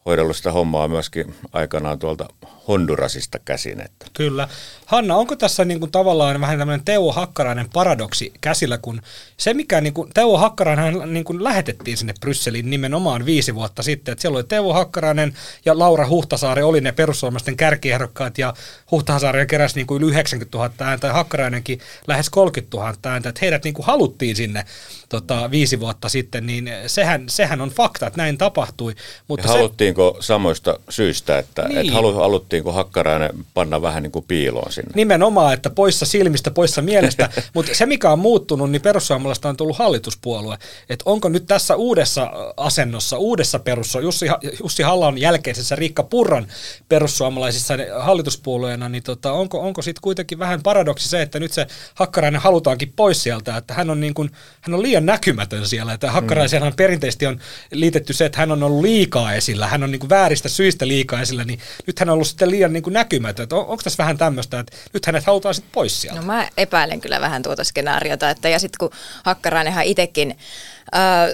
hoidellut 0.06 0.38
sitä 0.38 0.52
hommaa 0.52 0.88
myöskin 0.88 1.36
aikanaan 1.54 2.00
tuolta 2.00 2.28
Hondurasista 2.68 3.40
käsin. 3.40 3.82
Että. 3.82 4.06
Kyllä. 4.14 4.48
Hanna, 4.86 5.16
onko 5.16 5.36
tässä 5.36 5.66
niin 5.66 5.80
kuin 5.80 5.92
tavallaan 5.92 6.42
vähän 6.42 6.60
tämmöinen 6.60 6.86
Teuvo 6.86 7.12
Hakkarainen 7.12 7.70
paradoksi 7.74 8.34
käsillä, 8.42 8.78
kun 8.78 9.02
se 9.38 9.54
mikä 9.54 9.82
niin 9.82 9.94
kuin, 9.94 10.12
Teuvo 10.14 10.38
Hakkarainen 10.38 11.14
niin 11.14 11.24
kuin 11.24 11.44
lähetettiin 11.44 11.98
sinne 11.98 12.14
Brysseliin 12.20 12.70
nimenomaan 12.70 13.26
viisi 13.26 13.56
vuotta 13.56 13.84
sitten, 13.84 14.12
että 14.12 14.22
siellä 14.22 14.38
oli 14.38 14.44
Teuvo 14.44 14.74
Hakkarainen 14.74 15.34
ja 15.66 15.80
Laura 15.80 16.08
Huhtasaari 16.08 16.64
oli 16.64 16.82
ne 16.82 16.92
perussuomalaisten 16.92 17.58
kärkiehdokkaat 17.58 18.38
ja 18.38 18.54
Huhtasaari 18.92 19.46
keräsi 19.48 19.76
niin 19.76 19.88
kuin 19.88 20.04
yli 20.04 20.12
90 20.12 20.58
000 20.58 20.72
ääntä 20.80 21.08
ja 21.08 21.14
Hakkarainenkin 21.14 21.80
lähes 22.08 22.30
30 22.30 22.78
000 22.78 22.94
ääntä, 23.06 23.30
että 23.30 23.40
heidät 23.42 23.64
niin 23.64 23.74
kuin 23.74 23.86
haluttiin 23.86 24.36
sinne 24.36 24.66
tota, 25.10 25.52
viisi 25.52 25.80
vuotta 25.80 26.10
sitten, 26.10 26.46
niin 26.46 26.70
sehän, 26.88 27.24
sehän 27.30 27.62
on 27.62 27.70
fakta, 27.70 28.08
että 28.08 28.22
näin 28.22 28.38
tapahtui. 28.38 28.96
Mutta 29.28 29.48
ja 29.48 29.54
se, 29.54 29.60
haluttiinko 29.96 30.22
samoista 30.22 30.80
syistä, 30.90 31.38
että, 31.38 31.68
niin. 31.68 31.78
että 31.78 31.94
halu, 31.94 32.14
haluttiinko 32.14 32.72
Hakkarainen 32.72 33.30
panna 33.54 33.82
vähän 33.82 34.04
niin 34.04 34.12
kuin 34.12 34.26
piiloon 34.28 34.72
sinne? 34.72 34.92
Nimenomaan, 34.96 35.54
että 35.54 35.70
poissa 35.70 36.06
silmistä, 36.06 36.52
poissa 36.52 36.82
mielestä, 36.82 37.30
mutta 37.56 37.76
se 37.76 37.86
mikä 37.86 38.12
on 38.12 38.20
muuttunut, 38.20 38.72
niin 38.72 38.82
perussuomalaista 38.82 39.50
on 39.50 39.58
tullut 39.58 39.78
hallituspuolue. 39.78 40.58
Että 40.90 41.04
onko 41.06 41.30
nyt 41.30 41.46
tässä 41.48 41.76
uudessa 41.76 42.32
asennossa, 42.58 43.18
uudessa 43.18 43.60
perussa, 43.60 44.00
Jussi, 44.00 44.26
Jussi 44.64 44.84
Hallan 44.84 45.18
jälkeisessä 45.18 45.76
Riikka 45.76 46.04
Purran 46.04 46.48
perussuomalaisissa 46.90 47.74
hallituspuolueena, 48.00 48.90
niin 48.90 49.04
tota, 49.04 49.32
onko, 49.32 49.60
onko 49.60 49.82
sitten 49.82 50.02
kuitenkin 50.02 50.40
vähän 50.40 50.64
paradoksi 50.64 51.10
se, 51.10 51.22
että 51.22 51.40
nyt 51.40 51.52
se 51.52 51.68
Hakkarainen 51.96 52.42
halutaankin 52.42 52.94
pois 52.96 53.24
sieltä, 53.24 53.58
että 53.58 53.74
hän 53.74 53.90
on, 53.90 54.00
niin 54.00 54.14
kuin, 54.14 54.32
hän 54.62 54.74
on 54.74 54.82
liian 54.82 55.06
näkymätön 55.06 55.68
siellä. 55.68 55.94
Että 55.94 56.12
Hakkaraisen 56.12 56.64
mm. 56.64 56.74
perinteisesti 56.76 57.26
on 57.26 57.40
liitetty 57.72 58.14
se, 58.14 58.26
että 58.26 58.40
hän 58.40 58.52
on 58.52 58.64
ollut 58.64 58.82
liikaa 58.82 59.34
esillä, 59.34 59.68
hän 59.68 59.84
on 59.84 59.85
niin 59.92 60.00
kuin 60.00 60.10
vääristä 60.10 60.50
syistä 60.50 60.88
liikaa 60.88 61.22
esillä, 61.22 61.44
niin 61.44 61.60
nyt 61.88 62.00
hän 62.00 62.10
on 62.10 62.14
ollut 62.14 62.28
sitten 62.28 62.52
liian 62.52 62.74
niin 62.74 62.84
kuin 62.84 62.94
näkymätön. 62.94 63.48
On, 63.52 63.60
onko 63.60 63.84
tässä 63.84 64.04
vähän 64.04 64.18
tämmöistä, 64.18 64.60
että 64.60 64.78
nyt 64.94 65.06
hänet 65.06 65.26
halutaan 65.26 65.56
sitten 65.56 65.72
pois 65.74 66.02
sieltä? 66.02 66.20
No 66.20 66.26
mä 66.26 66.50
epäilen 66.58 67.02
kyllä 67.02 67.22
vähän 67.22 67.44
tuota 67.44 67.64
skenaariota, 67.64 68.30
että 68.30 68.50
ja 68.50 68.60
sitten 68.60 68.78
kun 68.80 69.00
Hakkarainenhan 69.24 69.86
itsekin 69.86 70.38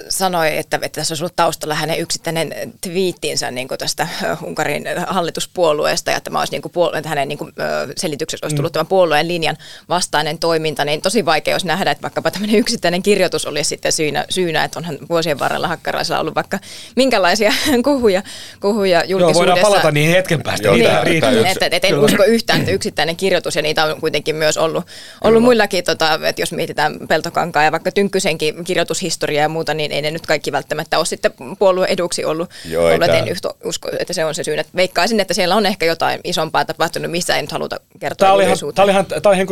sanoi, 0.10 0.58
että, 0.58 0.79
että 0.81 1.01
tässä 1.01 1.12
olisi 1.12 1.24
ollut 1.24 1.36
taustalla 1.36 1.75
hänen 1.75 2.00
yksittäinen 2.00 2.53
twiittinsä 2.81 3.51
niin 3.51 3.67
tästä 3.77 4.08
Unkarin 4.43 4.86
hallituspuolueesta 5.08 6.12
ja 6.12 6.17
että, 6.17 6.31
olisi, 6.39 6.51
niin 6.51 6.62
kuin, 6.62 6.72
puolue, 6.72 6.98
että 6.98 7.10
hänen 7.10 7.27
niin 7.27 7.38
kuin, 7.38 7.53
selityksessä 7.98 8.46
olisi 8.46 8.55
tullut 8.55 8.72
mm. 8.72 8.74
tämän 8.74 8.88
puolueen 8.88 9.27
linjan 9.27 9.58
vastainen 9.89 10.39
toiminta, 10.39 10.86
niin 10.86 11.01
tosi 11.01 11.25
vaikea 11.25 11.55
olisi 11.55 11.67
nähdä, 11.67 11.91
että 11.91 12.01
vaikkapa 12.01 12.31
tämmöinen 12.31 12.55
yksittäinen 12.55 13.03
kirjoitus 13.03 13.46
olisi 13.46 13.70
sitten 13.70 13.91
syynä, 13.91 14.25
syynä 14.29 14.63
että 14.63 14.79
onhan 14.79 14.98
vuosien 15.10 15.39
varrella 15.39 15.67
Hakkaraisella 15.67 16.20
ollut 16.20 16.36
vaikka 16.36 16.60
minkälaisia 16.96 17.53
kuhuja, 17.84 18.24
kuhuja 18.60 19.03
julkisuudessa. 19.05 19.43
Joo, 19.43 19.55
voidaan 19.55 19.72
palata 19.72 19.91
niihin 19.91 20.15
hetken 20.15 20.43
päästä. 20.43 20.67
Joo, 20.67 20.75
niin, 20.75 20.89
niin, 21.05 21.46
että, 21.46 21.65
että 21.72 21.88
en 21.88 22.00
usko 22.00 22.24
yhtään, 22.24 22.60
että 22.60 22.72
yksittäinen 22.72 23.15
kirjoitus, 23.15 23.55
ja 23.55 23.62
niitä 23.62 23.86
on 23.86 24.01
kuitenkin 24.01 24.36
myös 24.36 24.58
ollut, 24.58 24.86
ollut 25.24 25.43
muillakin, 25.43 25.84
tota, 25.84 26.20
että 26.24 26.41
jos 26.41 26.51
mietitään 26.51 27.08
Peltokankaa 27.08 27.63
ja 27.63 27.72
vaikka 27.72 27.91
Tynkkysenkin 27.91 28.63
kirjoitushistoria 28.63 29.41
ja 29.41 29.50
muuta, 29.51 29.74
niin 29.74 29.91
ei 29.91 30.01
ne 30.01 30.12
nyt 30.12 30.25
kaikki 30.25 30.51
välttämättä 30.51 30.98
ole 30.98 31.05
sitten 31.05 31.31
puolueen 31.60 31.91
eduksi 31.91 32.25
ollut. 32.25 32.50
Joo, 32.65 32.86
ollut 32.86 33.10
en 33.10 33.27
yhtä 33.27 33.50
usko, 33.63 33.89
että 34.00 34.13
se 34.13 34.25
on 34.25 34.36
se 34.36 34.43
syy. 34.43 34.58
Että 34.58 34.75
veikkaisin, 34.75 35.20
että 35.20 35.34
siellä 35.34 35.55
on 35.55 35.65
ehkä 35.65 35.86
jotain 35.86 36.20
isompaa 36.24 36.65
tapahtunut, 36.65 37.12
missä 37.12 37.36
ei 37.36 37.41
nyt 37.41 37.51
haluta 37.51 37.79
kertoa 38.00 38.25
Tämä 38.25 38.34
oli 38.34 38.43
ihan, 38.43 38.58
tämä 38.75 38.84
oli 38.84 38.91
ihan, 38.91 39.05
tämä 39.05 39.22
oli 39.25 39.36
ihan 39.36 39.48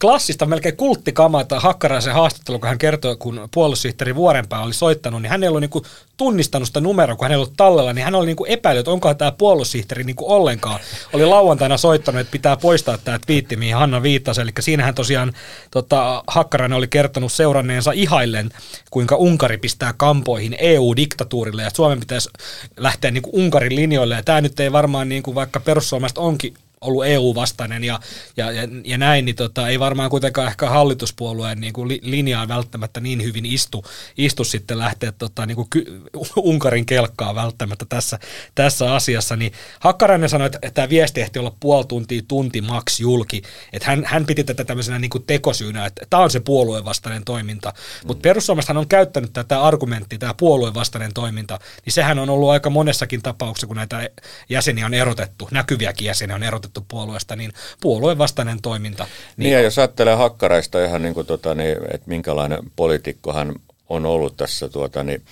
klassista, 0.00 0.46
melkein 0.46 0.76
kulttikamaa, 0.76 1.40
että 1.40 1.60
Hakkaraisen 1.60 2.14
haastattelu, 2.14 2.58
kun 2.58 2.68
hän 2.68 2.78
kertoi, 2.78 3.16
kun 3.16 3.48
puolussihteeri 3.54 4.14
Vuorenpää 4.14 4.62
oli 4.62 4.74
soittanut, 4.74 5.22
niin 5.22 5.30
hän 5.30 5.42
ei 5.42 5.48
ollut 5.48 5.60
niin 5.60 5.70
kuin 5.70 5.84
tunnistanut 6.18 6.68
sitä 6.68 6.80
numeroa, 6.80 7.16
kun 7.16 7.24
hän 7.24 7.32
ei 7.32 7.36
ollut 7.36 7.56
tallella, 7.56 7.92
niin 7.92 8.04
hän 8.04 8.14
oli 8.14 8.26
niin 8.26 8.36
kuin 8.36 8.50
epäillyt, 8.50 8.80
että 8.80 8.90
onkohan 8.90 9.16
tämä 9.16 9.32
puolussihteeri 9.32 10.14
kuin 10.14 10.30
ollenkaan. 10.30 10.80
Oli 11.12 11.26
lauantaina 11.26 11.76
soittanut, 11.76 12.20
että 12.20 12.32
pitää 12.32 12.56
poistaa 12.56 12.98
tämä 12.98 13.18
twiitti, 13.26 13.56
mihin 13.56 13.76
Hanna 13.76 14.02
viittasi. 14.02 14.40
Eli 14.40 14.50
siinähän 14.60 14.94
tosiaan 14.94 15.32
tota, 15.70 16.22
Hakkarainen 16.26 16.78
oli 16.78 16.88
kertonut 16.88 17.32
seuranneensa 17.32 17.92
ihaillen, 17.92 18.50
kuinka 18.90 19.16
Unkari 19.16 19.58
pistää 19.58 19.94
kampoihin 19.96 20.56
EU-diktatuurille 20.58 21.62
ja 21.62 21.70
Suomen 21.76 22.00
pitäisi 22.00 22.30
lähteä 22.76 23.10
niin 23.10 23.22
kuin 23.22 23.34
Unkarin 23.34 23.76
linjoille. 23.76 24.14
Ja 24.14 24.22
tämä 24.22 24.40
nyt 24.40 24.60
ei 24.60 24.72
varmaan, 24.72 25.08
niin 25.08 25.22
kuin 25.22 25.34
vaikka 25.34 25.60
perussuomalaiset 25.60 26.18
onkin 26.18 26.54
ollut 26.80 27.06
EU-vastainen 27.06 27.84
ja, 27.84 28.00
ja, 28.36 28.52
ja, 28.52 28.68
ja 28.84 28.98
näin, 28.98 29.24
niin 29.24 29.36
tota, 29.36 29.68
ei 29.68 29.80
varmaan 29.80 30.10
kuitenkaan 30.10 30.48
ehkä 30.48 30.70
hallituspuolueen 30.70 31.60
niin 31.60 31.72
kuin 31.72 31.98
linjaan 32.02 32.48
välttämättä 32.48 33.00
niin 33.00 33.22
hyvin 33.22 33.46
istu, 33.46 33.84
istu 34.16 34.44
sitten 34.44 34.78
lähteä 34.78 35.12
tota, 35.12 35.46
niin 35.46 35.56
kuin 35.56 35.70
ky, 35.70 36.02
Unkarin 36.36 36.86
kelkkaa 36.86 37.34
välttämättä 37.34 37.84
tässä, 37.88 38.18
tässä 38.54 38.94
asiassa. 38.94 39.36
Niin 39.36 39.52
Hakkarainen 39.80 40.28
sanoi, 40.28 40.46
että, 40.46 40.58
että 40.62 40.74
tämä 40.74 40.88
viesti 40.88 41.20
ehti 41.20 41.38
olla 41.38 41.56
puoli 41.60 41.84
tuntia, 41.84 42.22
tunti 42.28 42.60
maks 42.60 43.00
julki. 43.00 43.42
Että 43.72 43.88
hän, 43.88 44.04
hän 44.04 44.26
piti 44.26 44.44
tätä 44.44 44.64
tämmöisenä 44.64 44.98
niin 44.98 45.10
kuin 45.10 45.24
tekosyynä, 45.26 45.86
että 45.86 46.02
tämä 46.10 46.22
on 46.22 46.30
se 46.30 46.40
puolueen 46.40 46.84
vastainen 46.84 47.24
toiminta. 47.24 47.72
Mutta 48.06 48.22
perussuomalaiset 48.22 48.76
on 48.76 48.88
käyttänyt 48.88 49.32
tätä 49.32 49.62
argumenttia, 49.62 50.18
tämä 50.18 50.34
puolueen 50.34 50.74
vastainen 50.74 51.14
toiminta, 51.14 51.58
niin 51.84 51.92
sehän 51.92 52.18
on 52.18 52.30
ollut 52.30 52.50
aika 52.50 52.70
monessakin 52.70 53.22
tapauksessa, 53.22 53.66
kun 53.66 53.76
näitä 53.76 54.10
jäseniä 54.48 54.86
on 54.86 54.94
erotettu, 54.94 55.48
näkyviäkin 55.50 56.06
jäseniä 56.06 56.36
on 56.36 56.42
erotettu 56.42 56.67
erotettu 56.68 56.84
puolueesta, 56.88 57.36
niin 57.36 57.52
puolueen 57.80 58.18
vastainen 58.18 58.62
toiminta. 58.62 59.04
Niin, 59.04 59.44
niin 59.44 59.52
ja 59.52 59.60
jos 59.60 59.78
ajattelee 59.78 60.14
Hakkaraista 60.14 60.84
ihan 60.84 61.02
niin 61.02 61.14
kuin 61.14 61.26
tota, 61.26 61.54
niin, 61.54 61.76
että 61.94 62.06
minkälainen 62.08 62.58
poliitikko 62.76 63.32
hän 63.32 63.54
on 63.88 64.06
ollut 64.06 64.36
tässä 64.36 64.68
tuota, 64.68 65.02
niin, 65.02 65.22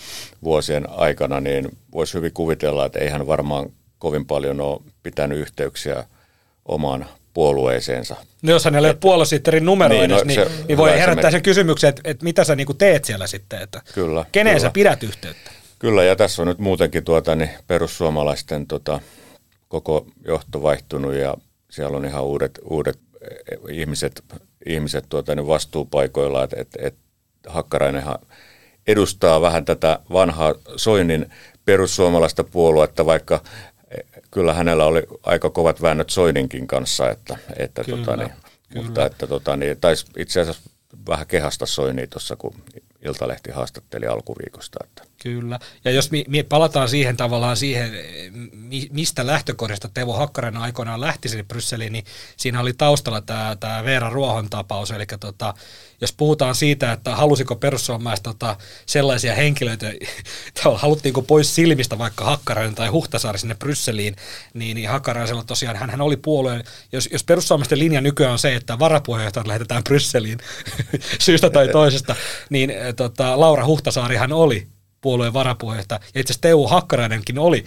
vuosien 0.43 0.91
aikana, 0.91 1.41
niin 1.41 1.69
voisi 1.93 2.15
hyvin 2.15 2.33
kuvitella, 2.33 2.87
että 2.87 2.99
ei 2.99 3.09
hän 3.09 3.27
varmaan 3.27 3.71
kovin 3.99 4.27
paljon 4.27 4.61
ole 4.61 4.81
pitänyt 5.03 5.39
yhteyksiä 5.39 6.05
omaan 6.65 7.07
puolueeseensa. 7.35 8.17
No 8.43 8.51
jos 8.51 8.65
hänellä 8.65 8.89
ei 8.89 8.93
ole 8.93 8.99
puoluesihteerin 9.01 9.65
numero 9.65 9.95
niin, 9.95 10.05
edes, 10.05 10.19
no, 10.19 10.25
niin, 10.25 10.67
niin 10.69 10.79
voi 10.79 10.99
herättää 10.99 11.31
sen 11.31 11.43
kysymyksen, 11.43 11.89
että, 11.89 12.03
että 12.05 12.25
mitä 12.25 12.45
sä 12.45 12.57
niin 12.57 12.77
teet 12.79 13.05
siellä 13.05 13.27
sitten, 13.27 13.63
että 13.63 13.83
kyllä, 13.95 14.25
keneen 14.33 14.57
kyllä. 14.57 14.69
sä 14.69 14.73
pidät 14.73 15.03
yhteyttä? 15.03 15.51
Kyllä, 15.79 16.05
ja 16.05 16.17
tässä 16.17 16.43
on 16.43 16.49
nyt 16.49 16.59
muutenkin 16.59 17.05
tuota, 17.05 17.37
niin 17.37 17.51
perussuomalaisten 17.67 18.67
tota, 18.67 19.01
koko 19.69 20.07
johto 20.25 20.63
vaihtunut 20.63 21.15
ja 21.15 21.35
siellä 21.71 21.97
on 21.97 22.05
ihan 22.05 22.25
uudet, 22.25 22.61
uudet 22.65 22.99
eh, 23.21 23.77
ihmiset, 23.77 24.25
ihmiset 24.67 25.05
tuota, 25.09 25.35
niin 25.35 25.47
vastuupaikoilla, 25.47 26.45
että 26.45 26.57
et, 26.61 26.69
et 26.79 26.95
Hakkarainenhan 27.47 28.19
edustaa 28.87 29.41
vähän 29.41 29.65
tätä 29.65 29.99
vanhaa 30.13 30.55
Soinin 30.77 31.31
perussuomalaista 31.65 32.45
puoluetta, 32.45 33.07
vaikka 33.07 33.41
eh, 33.91 34.23
kyllä 34.31 34.55
hänellä 34.55 34.85
oli 34.85 35.03
aika 35.23 35.51
kovat 35.51 35.83
väännöt 35.83 36.11
Soininkin 36.11 36.67
kanssa, 36.67 37.11
että, 37.11 37.39
että 37.57 37.85
kyllä, 37.85 37.99
tota, 37.99 38.17
niin, 38.17 38.33
kyllä. 38.69 38.87
mutta 38.87 39.07
että 39.07 39.27
tota, 39.27 39.57
niin, 39.57 39.81
taisi 39.81 40.07
itse 40.17 40.41
asiassa 40.41 40.71
vähän 41.09 41.27
kehasta 41.27 41.67
Soinia 41.67 42.07
tuossa, 42.07 42.37
kun 42.37 42.55
Iltalehti 43.05 43.51
haastatteli 43.51 44.07
alkuviikosta. 44.07 44.79
Että. 44.85 45.03
Kyllä. 45.27 45.59
Ja 45.85 45.91
jos 45.91 46.11
mi, 46.11 46.25
mi, 46.29 46.43
palataan 46.43 46.89
siihen 46.89 47.17
tavallaan 47.17 47.57
siihen, 47.57 47.91
mi, 48.53 48.89
mistä 48.93 49.27
lähtökohdasta 49.27 49.89
Teuvo 49.89 50.13
Hakkarainen 50.13 50.63
aikoinaan 50.63 51.01
lähti 51.01 51.29
sinne 51.29 51.45
Brysseliin, 51.45 51.93
niin 51.93 52.05
siinä 52.37 52.61
oli 52.61 52.73
taustalla 52.73 53.21
tämä, 53.21 53.57
tämä 53.61 53.85
Veera 53.85 54.11
Ruohon 54.11 54.51
tapaus. 54.51 54.91
Eli 54.91 55.07
tota, 55.21 55.55
jos 56.01 56.13
puhutaan 56.13 56.55
siitä, 56.55 56.93
että 56.93 57.17
halusiko 57.17 57.57
perussuomalaiset 57.57 58.23
tota, 58.23 58.57
sellaisia 58.87 59.35
henkilöitä, 59.35 59.87
haluttiinko 60.75 61.23
pois 61.23 61.55
silmistä 61.55 61.99
vaikka 61.99 62.25
Hakkarainen 62.25 62.75
tai 62.75 62.89
Huhtasaari 62.89 63.39
sinne 63.39 63.55
Brysseliin, 63.55 64.17
niin, 64.55 64.75
niin 64.75 64.89
Hakkaraisella 64.89 65.45
tosiaan, 65.45 65.77
hän, 65.77 65.91
hän 65.91 66.01
oli 66.01 66.17
puolueen, 66.17 66.65
jos, 66.93 67.09
jos 67.13 67.25
perussuomalaisten 67.25 67.79
linja 67.79 68.01
nykyään 68.01 68.33
on 68.33 68.39
se, 68.39 68.55
että 68.55 68.79
varapuheenjohtajat 68.79 69.47
lähetetään 69.47 69.85
Brysseliin 69.85 70.39
syystä 71.21 71.51
tai 71.51 71.69
toisesta, 71.69 72.17
niin 72.51 72.73
tota, 72.97 73.41
Laura 73.41 73.67
Huhtasaari 73.67 74.17
hän 74.17 74.33
oli 74.33 74.76
puolueen 75.01 75.33
varapuheenjohtaja. 75.33 76.01
Ja 76.15 76.21
itse 76.21 76.33
asiassa 76.33 76.43
Teuvo 76.43 76.69
Hakkarainenkin 76.69 77.39
oli 77.39 77.65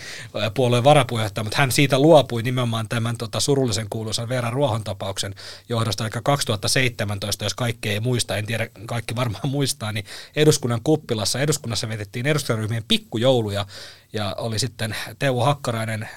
puolueen 0.54 0.84
varapuheenjohtaja, 0.84 1.44
mutta 1.44 1.58
hän 1.58 1.72
siitä 1.72 2.00
luopui 2.00 2.44
nimenomaan 2.44 2.90
tämän 2.90 3.18
tota, 3.18 3.40
surullisen 3.40 3.88
kuuluisan 3.90 4.30
Veera 4.30 4.50
Ruohon 4.50 4.84
tapauksen 4.84 5.36
johdosta, 5.70 6.04
eli 6.04 6.12
2017, 6.24 7.46
jos 7.46 7.54
kaikki 7.54 7.90
ei 7.90 8.00
muista, 8.00 8.38
en 8.38 8.46
tiedä, 8.46 8.68
kaikki 8.86 9.16
varmaan 9.16 9.50
muistaa, 9.50 9.92
niin 9.92 10.06
eduskunnan 10.36 10.82
kuppilassa, 10.84 11.40
eduskunnassa 11.40 11.90
vietettiin 11.90 12.28
eduskuntaryhmien 12.28 12.84
pikkujouluja, 12.88 13.66
ja 14.14 14.36
oli 14.38 14.60
sitten 14.60 14.96
Teuvo 15.20 15.44
Hakkarainen 15.44 16.10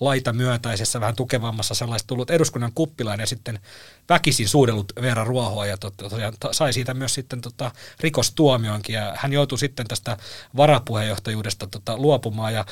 laita 0.00 0.32
myötäisessä, 0.32 1.00
vähän 1.00 1.16
tukevammassa 1.16 1.74
sellaista 1.74 2.06
tullut 2.06 2.30
eduskunnan 2.30 2.72
kuppilainen 2.74 3.22
ja 3.22 3.26
sitten 3.26 3.60
väkisin 4.08 4.48
suudellut 4.48 4.92
Veera 5.02 5.24
Ruohoa 5.24 5.66
ja 5.66 5.76
to, 5.76 5.90
to, 5.90 6.08
to, 6.40 6.52
sai 6.52 6.72
siitä 6.72 6.94
myös 6.94 7.14
sitten 7.14 7.40
tota, 7.40 7.70
rikostuomionkin 8.00 8.94
ja 8.94 9.14
hän 9.16 9.32
joutui 9.32 9.58
sitten 9.58 9.88
tästä 9.88 10.16
varapuheenjohtajuudesta 10.56 11.66
tota, 11.66 11.96
luopumaan 11.96 12.54
ja 12.54 12.64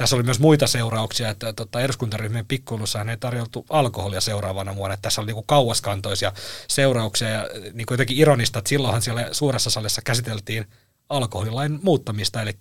tässä 0.00 0.16
oli 0.16 0.22
myös 0.22 0.40
muita 0.40 0.66
seurauksia, 0.66 1.28
että 1.28 1.52
tota, 1.52 1.80
eduskuntaryhmien 1.80 2.46
pikkuilussa 2.46 3.06
ei 3.10 3.16
tarjoltu 3.16 3.66
alkoholia 3.70 4.20
seuraavana 4.20 4.76
vuonna. 4.76 4.94
Että 4.94 5.02
tässä 5.02 5.20
oli 5.20 5.32
niin 5.32 5.44
kauaskantoisia 5.46 6.32
seurauksia 6.68 7.28
ja 7.28 7.48
niin 7.72 7.86
jotenkin 7.90 8.16
ironista, 8.16 8.58
että 8.58 8.68
silloinhan 8.68 9.02
siellä 9.02 9.28
suuressa 9.32 9.70
salissa 9.70 10.02
käsiteltiin 10.02 10.66
alkoholilain 11.10 11.78
muuttamista, 11.82 12.42
eli 12.42 12.52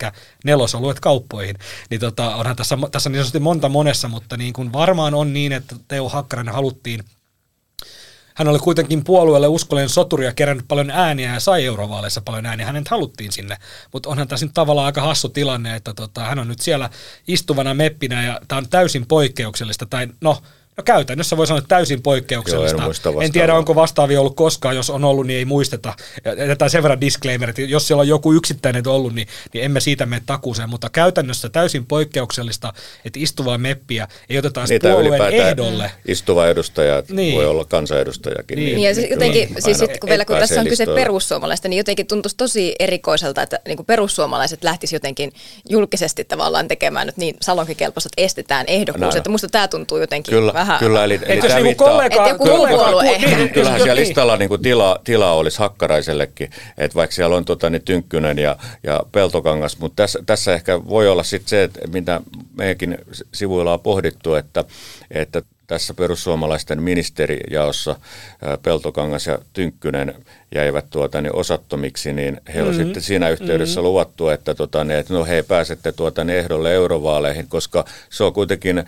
nelosoluet 0.45 0.99
kauppoihin. 0.99 1.55
Niin 1.89 2.01
tota, 2.01 2.35
onhan 2.35 2.55
tässä, 2.55 2.77
tässä 2.91 3.09
niin 3.09 3.17
sanotusti 3.17 3.39
monta 3.39 3.69
monessa, 3.69 4.07
mutta 4.07 4.37
niin 4.37 4.53
kuin 4.53 4.73
varmaan 4.73 5.13
on 5.13 5.33
niin, 5.33 5.51
että 5.51 5.75
Teo 5.87 6.09
Hakkarainen 6.09 6.53
haluttiin 6.53 7.03
hän 8.39 8.47
oli 8.47 8.59
kuitenkin 8.59 9.03
puolueelle 9.03 9.47
uskollinen 9.47 9.89
soturi 9.89 10.25
ja 10.25 10.33
kerännyt 10.33 10.67
paljon 10.67 10.89
ääniä 10.89 11.33
ja 11.33 11.39
sai 11.39 11.65
eurovaaleissa 11.65 12.21
paljon 12.21 12.45
ääniä. 12.45 12.65
Hänet 12.65 12.87
haluttiin 12.87 13.31
sinne, 13.31 13.57
mutta 13.93 14.09
onhan 14.09 14.27
tässä 14.27 14.45
nyt 14.45 14.53
tavallaan 14.53 14.85
aika 14.85 15.01
hassu 15.01 15.29
tilanne, 15.29 15.75
että 15.75 15.93
tota, 15.93 16.21
hän 16.21 16.39
on 16.39 16.47
nyt 16.47 16.59
siellä 16.59 16.89
istuvana 17.27 17.73
meppinä 17.73 18.25
ja 18.25 18.41
tämä 18.47 18.57
on 18.57 18.69
täysin 18.69 19.05
poikkeuksellista. 19.07 19.85
Tai 19.85 20.07
no, 20.21 20.41
No 20.79 20.83
käytännössä 20.83 21.37
voi 21.37 21.47
sanoa 21.47 21.61
täysin 21.67 22.01
poikkeuksellista. 22.01 22.81
Joo, 23.05 23.19
en, 23.19 23.25
en 23.25 23.31
tiedä, 23.31 23.53
onko 23.53 23.75
vastaavia 23.75 24.19
ollut 24.19 24.35
koskaan, 24.35 24.75
jos 24.75 24.89
on 24.89 25.03
ollut, 25.03 25.27
niin 25.27 25.37
ei 25.37 25.45
muisteta. 25.45 25.93
Jätetään 26.25 26.71
sen 26.71 26.83
verran 26.83 27.01
disclaimer, 27.01 27.49
että 27.49 27.61
jos 27.61 27.87
siellä 27.87 28.01
on 28.01 28.07
joku 28.07 28.33
yksittäinen 28.33 28.87
ollut, 28.87 29.15
niin, 29.15 29.27
niin 29.53 29.65
emme 29.65 29.79
siitä 29.79 30.05
mene 30.05 30.21
takuuseen, 30.25 30.69
mutta 30.69 30.89
käytännössä 30.89 31.49
täysin 31.49 31.85
poikkeuksellista, 31.85 32.73
että 33.05 33.19
istuvaa 33.19 33.57
meppiä 33.57 34.07
ei 34.29 34.37
oteta 34.37 34.65
Niitä 34.69 34.89
puolueen 34.89 35.33
ehdolle. 35.33 35.91
Istuva 36.07 36.47
edustaja 36.47 37.03
niin. 37.09 37.35
voi 37.35 37.45
olla 37.45 37.65
kansanedustajakin. 37.65 38.55
Niin, 38.55 38.75
niin 38.75 38.87
ja 38.87 38.95
siis 38.95 39.09
jotenkin, 39.09 39.55
siis 39.59 39.77
sit, 39.77 39.99
kun, 39.99 40.09
vielä 40.09 40.25
kun 40.25 40.35
tässä 40.35 40.61
on 40.61 40.67
kyse 40.67 40.85
perussuomalaista, 40.85 41.67
niin 41.67 41.77
jotenkin 41.77 42.07
tuntuisi 42.07 42.37
tosi 42.37 42.75
erikoiselta, 42.79 43.41
että 43.41 43.59
niin 43.67 43.85
perussuomalaiset 43.85 44.63
lähtisivät 44.63 44.99
jotenkin 44.99 45.33
julkisesti 45.69 46.23
tavallaan 46.23 46.67
tekemään 46.67 47.07
nyt 47.07 47.17
niin 47.17 47.35
salonkikelpoiset, 47.41 48.11
että 48.17 48.25
estetään 48.25 48.65
ehdokkuus. 48.67 49.15
Että 49.15 49.29
musta 49.29 49.47
tämä 49.47 49.67
tuntuu 49.67 49.97
jotenkin 49.97 50.33
Kyllä. 50.33 50.53
vähän 50.53 50.68
vähän. 50.69 50.79
Kyllä, 50.79 51.03
eli, 51.03 51.19
eli 51.25 51.39
jos 51.43 51.53
niinku 51.63 51.83
kollega, 51.83 52.27
joku 52.29 52.45
kollega, 52.45 53.01
niin, 53.01 53.37
niin, 53.37 53.49
kyllähän 53.49 53.81
siellä 53.81 54.01
listalla 54.01 54.37
niin 54.37 54.49
kuin 54.49 54.61
tila, 54.61 54.99
tila 55.03 55.31
olisi 55.31 55.59
Hakkaraisellekin, 55.59 56.49
että 56.77 56.95
vaikka 56.95 57.15
siellä 57.15 57.35
on 57.35 57.45
tota, 57.45 57.69
niin 57.69 57.81
Tynkkynen 57.81 58.39
ja, 58.39 58.57
ja 58.83 59.03
Peltokangas, 59.11 59.79
mutta 59.79 60.03
tässä, 60.03 60.19
tässä 60.25 60.53
ehkä 60.53 60.85
voi 60.85 61.09
olla 61.09 61.23
sitten 61.23 61.49
se, 61.49 61.63
että 61.63 61.87
mitä 61.87 62.21
meidänkin 62.57 62.97
sivuilla 63.33 63.73
on 63.73 63.79
pohdittu, 63.79 64.35
että, 64.35 64.63
että 65.11 65.41
tässä 65.67 65.93
perussuomalaisten 65.93 66.83
ministerijaossa 66.83 67.95
Peltokangas 68.61 69.27
ja 69.27 69.39
Tynkkynen 69.53 70.15
jäivät 70.55 70.85
tuota, 70.89 71.21
niin 71.21 71.35
osattomiksi, 71.35 72.13
niin 72.13 72.41
he 72.53 72.63
mm-hmm. 72.63 72.77
sitten 72.77 73.01
siinä 73.01 73.29
yhteydessä 73.29 73.79
mm-hmm. 73.79 73.87
luvattu, 73.89 74.29
että, 74.29 74.55
tuota, 74.55 74.83
niin, 74.83 74.99
että 74.99 75.13
no 75.13 75.25
he 75.25 75.43
pääsette 75.47 75.91
tuota, 75.91 76.23
niin 76.23 76.39
ehdolle 76.39 76.73
eurovaaleihin, 76.73 77.47
koska 77.47 77.85
se 78.09 78.23
on 78.23 78.33
kuitenkin 78.33 78.83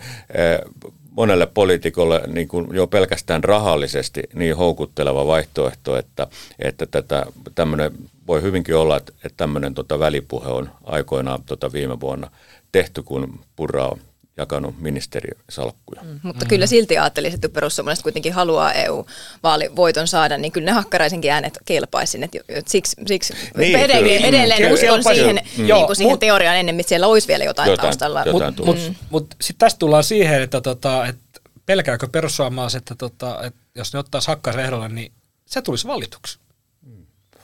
monelle 1.16 1.46
poliitikolle 1.46 2.22
niin 2.26 2.48
kuin 2.48 2.66
jo 2.72 2.86
pelkästään 2.86 3.44
rahallisesti 3.44 4.22
niin 4.34 4.56
houkutteleva 4.56 5.26
vaihtoehto, 5.26 5.96
että, 5.96 6.26
että 6.58 6.86
tätä, 6.86 7.26
tämmöinen 7.54 7.92
voi 8.26 8.42
hyvinkin 8.42 8.76
olla, 8.76 8.96
että, 8.96 9.12
että 9.16 9.36
tämmöinen 9.36 9.74
tota 9.74 9.98
välipuhe 9.98 10.48
on 10.48 10.70
aikoinaan 10.84 11.42
tota 11.46 11.72
viime 11.72 12.00
vuonna 12.00 12.30
tehty, 12.72 13.02
kun 13.02 13.40
Purra 13.56 13.86
on 13.86 13.98
jakanut 14.42 14.80
ministerisalkkuja. 14.80 16.02
Mm, 16.02 16.20
mutta 16.22 16.44
mm. 16.44 16.48
kyllä 16.48 16.66
silti 16.66 16.98
ajattelisin, 16.98 17.34
että 17.34 17.48
perussuomalaiset 17.48 18.02
kuitenkin 18.02 18.32
haluaa 18.32 18.72
EU-vaalivoiton 18.72 20.08
saada, 20.08 20.38
niin 20.38 20.52
kyllä 20.52 20.64
ne 20.64 20.72
hakkaraisenkin 20.72 21.30
äänet 21.30 21.58
kelpaisi 21.64 22.10
sinne. 22.10 22.28
Siksi, 22.66 22.96
siksi 23.06 23.34
niin, 23.56 23.78
edelleen, 23.78 24.22
kyllä, 24.22 24.28
edelleen 24.28 24.60
kyllä, 24.62 24.94
uskon 24.94 25.14
siihen, 25.14 25.40
mm. 25.58 25.64
niin 25.64 25.86
kuin 25.86 25.96
siihen 25.96 26.12
mut, 26.12 26.20
teoriaan 26.20 26.56
ennen, 26.56 26.80
että 26.80 26.88
siellä 26.88 27.06
olisi 27.06 27.28
vielä 27.28 27.44
jotain, 27.44 27.70
jotain 27.70 27.86
taustalla. 27.86 28.24
Mutta 28.32 28.64
mut, 28.64 28.66
mut, 28.66 28.96
mut 29.10 29.36
sitten 29.40 29.58
tästä 29.58 29.78
tullaan 29.78 30.04
siihen, 30.04 30.42
että, 30.42 30.60
tota, 30.60 31.06
että 31.06 31.40
pelkääkö 31.66 32.08
perussuomalaiset, 32.12 32.78
että, 32.78 32.94
tota, 32.94 33.42
että 33.42 33.60
jos 33.74 33.92
ne 33.92 33.98
ottaa 33.98 34.20
Hakkasen 34.26 34.64
ehdolle, 34.64 34.88
niin 34.88 35.12
se 35.46 35.62
tulisi 35.62 35.86
valituksi. 35.86 36.38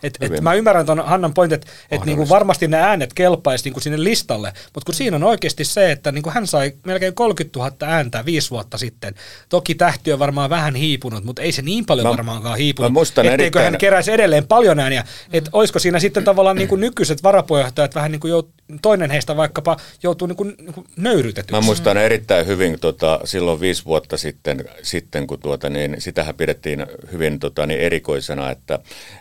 Et, 0.03 0.19
et 0.21 0.41
mä 0.41 0.55
ymmärrän 0.55 0.87
tuon 0.87 1.05
Hannan 1.05 1.35
pointin, 1.35 1.55
että 1.55 1.67
et 1.91 2.05
niinku 2.05 2.29
varmasti 2.29 2.69
ne 2.69 2.77
äänet 2.77 3.15
kelpaisi 3.15 3.65
niinku 3.65 3.81
sinne 3.81 4.05
listalle, 4.05 4.53
mutta 4.75 4.87
kun 4.87 4.95
siinä 4.95 5.17
on 5.17 5.23
oikeasti 5.23 5.65
se, 5.65 5.93
että 5.93 6.13
niinku 6.13 6.31
hän 6.31 6.47
sai 6.47 6.73
melkein 6.87 7.15
30 7.15 7.59
000 7.59 7.73
ääntä 7.83 8.25
viisi 8.25 8.51
vuotta 8.51 8.79
sitten. 8.79 9.15
Toki 9.49 9.75
tähti 9.75 10.13
on 10.13 10.19
varmaan 10.19 10.51
vähän 10.51 10.75
hiipunut, 10.75 11.25
mutta 11.25 11.43
ei 11.43 11.53
se 11.53 11.63
niin 11.63 11.87
paljon 11.87 12.07
mä, 12.07 12.11
varmaankaan 12.11 12.59
hiipunut, 12.59 12.93
etteikö 13.09 13.33
erittäin... 13.33 13.65
hän 13.65 13.79
keräisi 13.79 14.13
edelleen 14.13 14.47
paljon 14.47 14.81
ääniä. 14.81 15.05
Että 15.33 15.51
olisiko 15.53 15.79
siinä 15.79 15.99
sitten 15.99 16.25
tavallaan 16.25 16.57
niinku 16.57 16.77
nykyiset 16.77 17.23
varapuheenjohtajat 17.23 17.95
vähän 17.95 18.13
niinku 18.13 18.27
jout, 18.27 18.51
toinen 18.83 19.11
heistä 19.11 19.37
vaikkapa 19.37 19.77
joutuu 20.03 20.29
niin 20.29 20.37
kuin, 20.37 20.55
niin 20.59 20.75
kuin 20.75 20.87
nöyrytetyksi. 20.97 21.53
Mä 21.53 21.61
muistan 21.61 21.97
erittäin 21.97 22.47
hyvin 22.47 22.81
tota, 22.81 23.21
silloin 23.25 23.61
viisi 23.61 23.85
vuotta 23.85 24.17
sitten, 24.17 24.65
sitten 24.83 25.27
kun 25.27 25.41
tuota, 25.41 25.69
niin, 25.69 25.97
sitähän 25.99 26.35
pidettiin 26.35 26.87
hyvin 27.13 27.39
tota, 27.39 27.67
niin 27.67 27.81
erikoisena, 27.81 28.51
että 28.51 28.79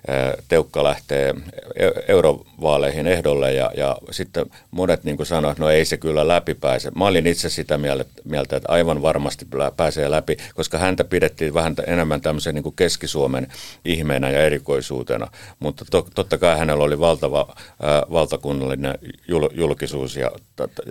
ää, 0.07 0.33
Teukka 0.47 0.83
lähtee 0.83 1.35
e- 1.75 2.03
eurovaaleihin 2.07 3.07
ehdolle 3.07 3.53
ja, 3.53 3.71
ja 3.77 3.97
sitten 4.11 4.45
monet 4.71 5.03
niin 5.03 5.17
kuin 5.17 5.27
sanoivat, 5.27 5.51
että 5.51 5.63
no 5.63 5.69
ei 5.69 5.85
se 5.85 5.97
kyllä 5.97 6.27
läpi 6.27 6.53
pääse. 6.53 6.91
Mä 6.95 7.05
olin 7.05 7.27
itse 7.27 7.49
sitä 7.49 7.77
mieltä, 8.23 8.55
että 8.55 8.71
aivan 8.71 9.01
varmasti 9.01 9.47
pääsee 9.77 10.11
läpi, 10.11 10.37
koska 10.55 10.77
häntä 10.77 11.03
pidettiin 11.03 11.53
vähän 11.53 11.75
enemmän 11.87 12.21
tämmöisen 12.21 12.55
niin 12.55 12.63
kuin 12.63 12.75
Keski-Suomen 12.75 13.47
ihmeenä 13.85 14.29
ja 14.29 14.43
erikoisuutena, 14.43 15.27
mutta 15.59 15.85
to, 15.91 16.07
totta 16.15 16.37
kai 16.37 16.57
hänellä 16.57 16.83
oli 16.83 16.99
valtava 16.99 17.55
ää, 17.81 18.03
valtakunnallinen 18.11 18.99
jul, 19.37 19.49
julkisuus 19.53 20.15
ja, 20.15 20.31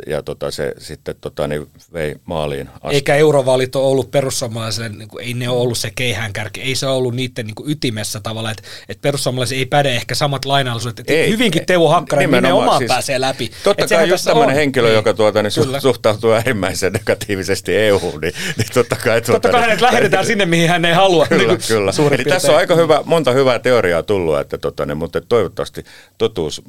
ja 0.06 0.22
tota, 0.22 0.50
se 0.50 0.74
sitten 0.78 1.14
tota, 1.20 1.46
niin 1.46 1.66
vei 1.92 2.14
maaliin 2.24 2.68
asti. 2.80 2.94
Eikä 2.94 3.14
eurovaalit 3.14 3.76
ole 3.76 3.86
ollut 3.86 4.10
perussuomalaisille, 4.10 4.88
niin 4.88 5.08
kuin, 5.08 5.24
ei 5.24 5.34
ne 5.34 5.48
ole 5.48 5.60
ollut 5.60 5.78
se 5.78 5.90
keihäänkärki, 5.94 6.62
ei 6.62 6.74
se 6.74 6.86
ollut 6.86 7.14
niiden 7.14 7.46
niin 7.46 7.54
kuin 7.54 7.70
ytimessä 7.70 8.20
tavallaan, 8.20 8.54
että, 8.58 8.62
että 8.88 9.02
perussuomalaisille 9.02 9.60
ei 9.60 9.66
päde 9.66 9.96
ehkä 9.96 10.14
samat 10.14 10.44
lainallisuudet, 10.44 10.98
että 10.98 11.12
ei, 11.12 11.30
hyvinkin 11.30 11.66
Teuvo 11.66 11.88
Hakkarainen 11.88 12.30
nimenomaan, 12.30 12.78
siis, 12.78 12.88
pääsee 12.88 13.20
läpi. 13.20 13.50
Totta 13.64 13.86
kai 13.86 14.08
just 14.08 14.24
tämmöinen 14.24 14.54
on. 14.54 14.56
henkilö, 14.56 14.88
niin, 14.88 14.94
joka 14.94 15.14
tuota, 15.14 15.42
niin 15.42 15.52
su- 15.52 15.80
suhtautuu 15.80 16.32
äärimmäisen 16.32 16.92
negatiivisesti 16.92 17.76
EU-hun, 17.76 18.20
niin, 18.20 18.32
niin 18.56 18.68
totta 18.74 18.96
kai... 18.96 19.22
Tuota, 19.22 19.32
totta 19.32 19.50
kai 19.50 19.60
hänet 19.60 19.80
lähetetään 19.80 20.26
sinne, 20.26 20.46
mihin 20.46 20.68
hän 20.68 20.84
ei 20.84 20.94
halua. 20.94 21.26
Kyllä, 21.26 21.52
niin 21.52 21.60
kyllä. 21.68 21.92
Eli 22.14 22.24
tässä 22.24 22.52
on 22.52 22.58
aika 22.58 22.74
hyvä, 22.74 23.02
monta 23.04 23.32
hyvää 23.32 23.58
teoriaa 23.58 24.02
tullut, 24.02 24.38
että 24.38 24.58
tota, 24.58 24.86
niin, 24.86 24.96
mutta 24.96 25.20
toivottavasti 25.20 25.84
totuus 26.18 26.62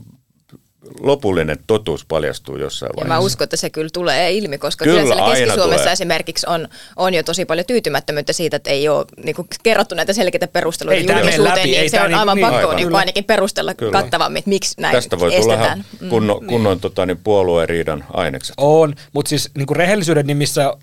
lopullinen 1.00 1.58
totuus 1.68 2.06
paljastuu 2.06 2.58
jossain 2.58 2.90
vaiheessa. 2.90 3.14
Ja 3.14 3.20
mä 3.20 3.26
uskon, 3.26 3.44
että 3.44 3.58
se 3.58 3.70
kyllä 3.70 3.90
tulee 3.94 4.32
ilmi, 4.32 4.58
koska 4.58 4.86
kyllä, 4.86 5.02
kyllä 5.02 5.16
siellä 5.16 5.36
Keski-Suomessa 5.36 5.82
tulee. 5.84 5.94
esimerkiksi 5.94 6.46
on, 6.50 6.68
on 6.96 7.14
jo 7.14 7.24
tosi 7.24 7.46
paljon 7.46 7.66
tyytymättömyyttä 7.66 8.34
siitä, 8.34 8.58
että 8.58 8.70
ei 8.70 8.90
ole 8.90 9.06
niin 9.24 9.36
kuin, 9.36 9.48
kerrottu 9.64 9.96
näitä 9.96 10.14
selkeitä 10.14 10.48
perusteluita 10.48 11.14
julkisuuteen, 11.14 11.66
niin 11.66 11.80
ei 11.80 11.90
se 11.90 12.02
on 12.02 12.08
niin, 12.08 12.20
aivan 12.20 12.38
niin, 12.38 12.48
pakko 12.48 12.74
niin, 12.74 12.96
ainakin 12.96 13.24
perustella 13.24 13.74
kyllä. 13.74 13.92
kattavammin, 13.92 14.40
että 14.40 14.50
miksi 14.50 14.82
näin 14.82 14.96
Tästä 14.96 15.20
voi 15.20 15.36
estetään. 15.36 15.84
tulla 15.84 16.02
mm. 16.02 16.10
kunnon, 16.10 16.40
niin. 16.40 16.48
kunnon 16.48 16.80
tota, 16.80 17.06
niin 17.06 17.18
puolueen 17.18 17.70
riidan 17.70 18.06
ainekset. 18.14 18.56
On, 18.58 18.96
mutta 19.14 19.30
siis 19.30 19.50
niin 19.58 19.68
kuin 19.68 19.78
rehellisyyden 19.78 20.28
nimissä 20.28 20.74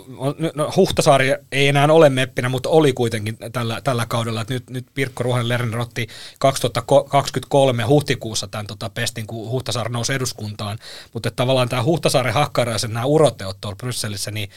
no, 0.55 0.73
Huhtasaari 0.77 1.35
ei 1.53 1.69
enää 1.69 1.87
ole 1.93 2.11
meppinä, 2.11 2.49
mutta 2.49 2.69
oli 2.69 2.93
kuitenkin 2.93 3.37
tällä, 3.53 3.81
tällä 3.85 4.07
kaudella. 4.07 4.41
Että 4.41 4.55
nyt, 4.55 4.71
nyt 4.71 4.87
Pirkko 4.95 5.23
Ruohonen 5.23 5.49
Lerner 5.49 5.81
otti 5.81 6.07
2023 6.39 7.83
huhtikuussa 7.83 8.47
tämän 8.47 8.67
tota, 8.67 8.91
pestin, 8.91 9.27
kun 9.27 9.51
Huhtasaari 9.51 9.91
nousi 9.95 10.13
eduskuntaan, 10.13 10.79
mutta 11.13 11.29
että 11.29 11.37
tavallaan 11.37 11.69
tämä 11.69 11.83
Huhtasaaren 11.83 12.35
Hakkaraisen 12.35 12.93
nämä 12.93 13.07
uroteot 13.07 13.61
tuolla 13.61 13.77
Brysselissä, 13.77 14.31
niin 14.31 14.51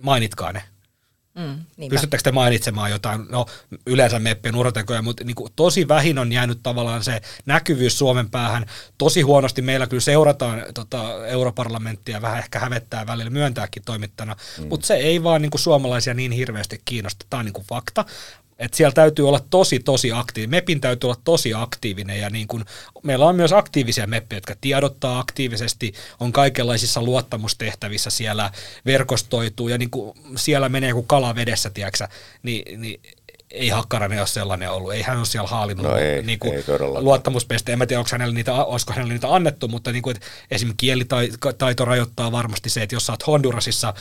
mainitkaa 0.00 0.52
ne. 0.52 0.62
Mm, 1.34 1.88
Pystyttekö 1.88 2.22
te 2.22 2.32
mainitsemaan 2.32 2.90
jotain, 2.90 3.26
no 3.30 3.46
yleensä 3.86 4.18
meppien 4.18 4.56
urotekoja, 4.56 5.02
mutta 5.02 5.24
niin 5.24 5.34
kuin, 5.34 5.52
tosi 5.56 5.88
vähin 5.88 6.18
on 6.18 6.32
jäänyt 6.32 6.58
tavallaan 6.62 7.04
se 7.04 7.20
näkyvyys 7.46 7.98
Suomen 7.98 8.30
päähän. 8.30 8.66
Tosi 8.98 9.22
huonosti 9.22 9.62
meillä 9.62 9.86
kyllä 9.86 10.00
seurataan 10.00 10.62
tota, 10.74 11.26
europarlamenttia, 11.26 12.22
vähän 12.22 12.38
ehkä 12.38 12.58
hävettää 12.58 13.06
välillä 13.06 13.30
myöntääkin 13.30 13.82
toimittana, 13.86 14.36
mm. 14.58 14.68
mutta 14.68 14.86
se 14.86 14.94
ei 14.94 15.22
vaan 15.22 15.42
niin 15.42 15.50
kuin, 15.50 15.60
suomalaisia 15.60 16.14
niin 16.14 16.32
hirveästi 16.32 16.82
kiinnosta. 16.84 17.26
Tämä 17.30 17.38
on 17.38 17.44
niin 17.44 17.52
kuin, 17.52 17.66
fakta. 17.66 18.04
Et 18.58 18.74
siellä 18.74 18.92
täytyy 18.92 19.28
olla 19.28 19.40
tosi, 19.50 19.80
tosi 19.80 20.12
aktiivinen. 20.12 20.50
MEPin 20.50 20.80
täytyy 20.80 21.08
olla 21.08 21.20
tosi 21.24 21.54
aktiivinen 21.54 22.20
ja 22.20 22.30
niin 22.30 22.48
kun, 22.48 22.64
meillä 23.02 23.26
on 23.26 23.36
myös 23.36 23.52
aktiivisia 23.52 24.06
meppejä, 24.06 24.36
jotka 24.36 24.54
tiedottaa 24.60 25.18
aktiivisesti, 25.18 25.92
on 26.20 26.32
kaikenlaisissa 26.32 27.02
luottamustehtävissä 27.02 28.10
siellä, 28.10 28.50
verkostoituu 28.86 29.68
ja 29.68 29.78
niin 29.78 29.90
kun 29.90 30.14
siellä 30.36 30.68
menee 30.68 30.92
kuin 30.92 31.06
kala 31.06 31.34
vedessä, 31.34 31.70
tiedätkö, 31.70 32.08
niin, 32.42 32.80
niin 32.80 33.00
ei 33.54 33.68
Hakkarainen 33.68 34.18
ole 34.18 34.26
sellainen 34.26 34.70
ollut. 34.70 34.92
Ei 34.92 35.02
hän 35.02 35.18
ole 35.18 35.26
siellä 35.26 35.48
haalinut 35.48 35.86
no 35.86 35.96
ei, 35.96 36.22
niin 36.22 36.38
kuin 36.38 36.54
ei 36.54 36.64
luottamuspeste. 36.78 37.72
En 37.72 37.78
mä 37.78 37.86
tiedä, 37.86 38.00
onko 38.00 38.08
hänelle 38.12 38.34
niitä, 38.34 38.52
olisiko 38.54 38.92
hänelle 38.92 39.12
niitä 39.12 39.34
annettu, 39.34 39.68
mutta 39.68 39.92
niin 39.92 40.02
kuin, 40.02 40.16
esimerkiksi 40.50 40.76
kielitaito 40.76 41.84
rajoittaa 41.84 42.32
varmasti 42.32 42.70
se, 42.70 42.82
että 42.82 42.94
jos 42.94 43.06
sä 43.06 43.12
oot 43.12 43.26
Hondurasissa 43.26 43.94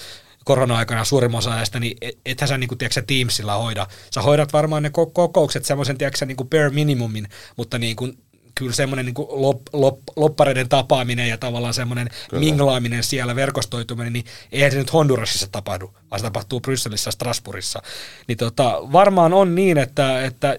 korona-aikana 0.43 1.05
suurimman 1.05 1.39
osa 1.39 1.53
ajasta, 1.53 1.79
niin 1.79 1.97
ethän 2.25 2.47
sä, 2.47 2.57
niin 2.57 2.67
kuin, 2.67 2.77
tiedätkö, 2.77 3.01
Teamsilla 3.07 3.57
hoida. 3.57 3.87
Sä 4.13 4.21
hoidat 4.21 4.53
varmaan 4.53 4.83
ne 4.83 4.89
kokoukset 4.89 5.65
semmoisen, 5.65 5.97
tiedätkö, 5.97 6.25
niin 6.25 6.37
kuin 6.37 6.49
bare 6.49 6.69
minimumin, 6.69 7.27
mutta 7.57 7.79
niin 7.79 7.95
kuin, 7.95 8.17
kyllä 8.55 8.73
semmoinen 8.73 9.05
niin 9.05 9.15
lop, 9.29 9.61
lop, 9.73 9.99
loppareiden 10.15 10.69
tapaaminen 10.69 11.29
ja 11.29 11.37
tavallaan 11.37 11.73
semmoinen 11.73 12.09
kyllä. 12.29 12.39
minglaaminen 12.39 13.03
siellä, 13.03 13.35
verkostoituminen, 13.35 14.13
niin 14.13 14.25
eihän 14.51 14.71
se 14.71 14.77
nyt 14.77 14.93
Hondurasissa 14.93 15.47
tapahdu, 15.51 15.93
vaan 16.11 16.19
se 16.19 16.23
tapahtuu 16.23 16.59
Brysselissä 16.59 17.07
ja 17.07 17.11
Strasbourgissa. 17.11 17.81
Niin 18.27 18.37
tota, 18.37 18.79
varmaan 18.91 19.33
on 19.33 19.55
niin, 19.55 19.77
että, 19.77 20.25
että, 20.25 20.53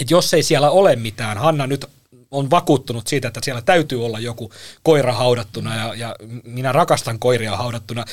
että 0.00 0.14
jos 0.14 0.34
ei 0.34 0.42
siellä 0.42 0.70
ole 0.70 0.96
mitään, 0.96 1.38
Hanna 1.38 1.66
nyt 1.66 1.86
on 2.30 2.50
vakuuttunut 2.50 3.06
siitä, 3.06 3.28
että 3.28 3.40
siellä 3.44 3.62
täytyy 3.62 4.04
olla 4.04 4.18
joku 4.18 4.52
koira 4.82 5.12
haudattuna 5.12 5.76
ja, 5.76 5.94
ja 5.94 6.16
minä 6.44 6.72
rakastan 6.72 7.18
koiria 7.18 7.56
haudattuna 7.56 8.04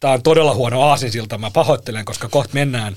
tämä 0.00 0.14
on 0.14 0.22
todella 0.22 0.54
huono 0.54 0.82
aasinsilta, 0.82 1.38
mä 1.38 1.50
pahoittelen, 1.50 2.04
koska 2.04 2.28
kohta 2.28 2.54
mennään 2.54 2.96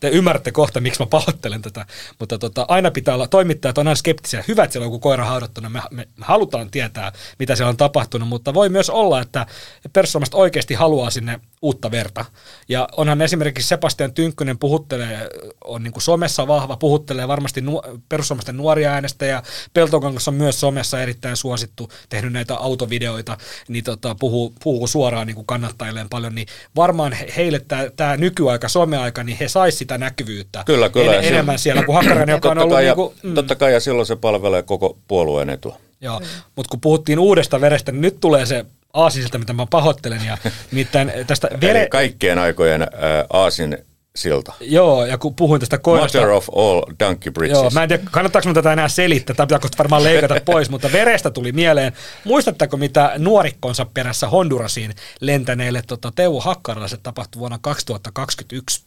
te 0.00 0.08
ymmärrätte 0.08 0.52
kohta, 0.52 0.80
miksi 0.80 1.02
mä 1.02 1.06
pahoittelen 1.06 1.62
tätä, 1.62 1.86
mutta 2.18 2.38
tota, 2.38 2.64
aina 2.68 2.90
pitää 2.90 3.14
olla, 3.14 3.26
toimittajat 3.26 3.78
on 3.78 3.88
aina 3.88 3.94
skeptisiä. 3.94 4.44
Hyvä, 4.48 4.64
että 4.64 4.72
siellä 4.72 4.84
on 4.84 4.92
joku 4.92 4.98
koira 4.98 5.24
haudattuna, 5.24 5.68
me, 5.68 5.80
me, 5.90 6.08
me 6.16 6.24
halutaan 6.24 6.70
tietää, 6.70 7.12
mitä 7.38 7.56
siellä 7.56 7.70
on 7.70 7.76
tapahtunut, 7.76 8.28
mutta 8.28 8.54
voi 8.54 8.68
myös 8.68 8.90
olla, 8.90 9.20
että 9.20 9.46
perussuomalaiset 9.92 10.34
oikeasti 10.34 10.74
haluaa 10.74 11.10
sinne 11.10 11.40
uutta 11.62 11.90
verta. 11.90 12.24
Ja 12.68 12.88
onhan 12.96 13.22
esimerkiksi 13.22 13.68
Sebastian 13.68 14.12
Tynkkynen 14.12 14.58
puhuttelee, 14.58 15.28
on 15.64 15.82
niin 15.82 15.92
kuin 15.92 16.02
somessa 16.02 16.48
vahva, 16.48 16.76
puhuttelee 16.76 17.28
varmasti 17.28 17.60
nu, 17.60 17.82
perussuomalaisten 18.08 18.56
nuoria 18.56 18.92
äänestäjä. 18.92 19.42
Peltokangas 19.72 20.28
on 20.28 20.34
myös 20.34 20.60
somessa 20.60 21.02
erittäin 21.02 21.36
suosittu, 21.36 21.90
tehnyt 22.08 22.32
näitä 22.32 22.56
autovideoita, 22.56 23.36
niin 23.68 23.84
tota, 23.84 24.14
puhuu, 24.14 24.54
puhuu 24.62 24.86
suoraan 24.86 25.26
niin 25.26 25.34
kuin 25.34 25.46
kannattajilleen 25.46 26.08
paljon, 26.08 26.34
niin 26.34 26.46
varmaan 26.76 27.16
heille 27.36 27.60
tämä 27.96 28.16
nykyaika, 28.16 28.68
someaika, 28.68 29.24
niin 29.24 29.38
he 29.40 29.48
saisivat 29.48 29.89
sitä 29.90 29.98
näkyvyyttä 29.98 30.62
kyllä, 30.66 30.88
kyllä. 30.88 31.14
En, 31.14 31.24
enemmän 31.24 31.58
siellä 31.58 31.82
kuin 31.82 31.96
Hakkarainen, 31.96 32.34
joka 32.34 32.50
on 32.50 32.58
ollut... 32.58 32.74
Kai, 32.74 32.84
niin 32.84 32.94
kuin, 32.94 33.14
mm. 33.22 33.34
Totta 33.34 33.56
kai, 33.56 33.72
ja 33.72 33.80
silloin 33.80 34.06
se 34.06 34.16
palvelee 34.16 34.62
koko 34.62 34.98
puolueen 35.08 35.50
etua. 35.50 35.76
Joo, 36.00 36.20
mm. 36.20 36.26
mutta 36.56 36.70
kun 36.70 36.80
puhuttiin 36.80 37.18
uudesta 37.18 37.60
verestä, 37.60 37.92
niin 37.92 38.00
nyt 38.00 38.20
tulee 38.20 38.46
se 38.46 38.66
aasisilta, 38.92 39.38
mitä 39.38 39.52
mä 39.52 39.66
pahoittelen. 39.70 40.26
Ja 40.26 40.38
mitään 40.70 41.12
tästä 41.26 41.48
vere... 41.60 41.80
Eli 41.80 41.88
kaikkien 41.88 42.38
aikojen 42.38 42.82
äh, 42.82 42.88
aasin 43.32 43.78
silta. 44.16 44.52
Joo, 44.60 45.06
ja 45.06 45.18
kun 45.18 45.34
puhuin 45.34 45.60
tästä 45.60 45.78
koirasta... 45.78 46.18
Mother 46.18 46.32
of 46.34 46.48
all 46.56 46.82
donkey 47.00 47.32
bridges. 47.32 47.58
Joo, 47.58 47.70
mä 47.70 47.82
en 47.82 47.88
tiedä, 47.88 48.02
kannattaako 48.10 48.48
mun 48.48 48.54
tätä 48.54 48.72
enää 48.72 48.88
selittää, 48.88 49.36
tai 49.36 49.46
pitääkö 49.46 49.68
varmaan 49.78 50.04
leikata 50.04 50.40
pois, 50.52 50.70
mutta 50.70 50.92
verestä 50.92 51.30
tuli 51.30 51.52
mieleen. 51.52 51.92
Muistatteko, 52.24 52.76
mitä 52.76 53.12
nuorikkonsa 53.18 53.86
perässä 53.94 54.28
Hondurasiin 54.28 54.94
lentäneille 55.20 55.82
tota, 55.86 56.12
Teuvo 56.14 56.40
Hakkaralaiset 56.40 57.02
tapahtui 57.02 57.40
vuonna 57.40 57.58
2021? 57.62 58.84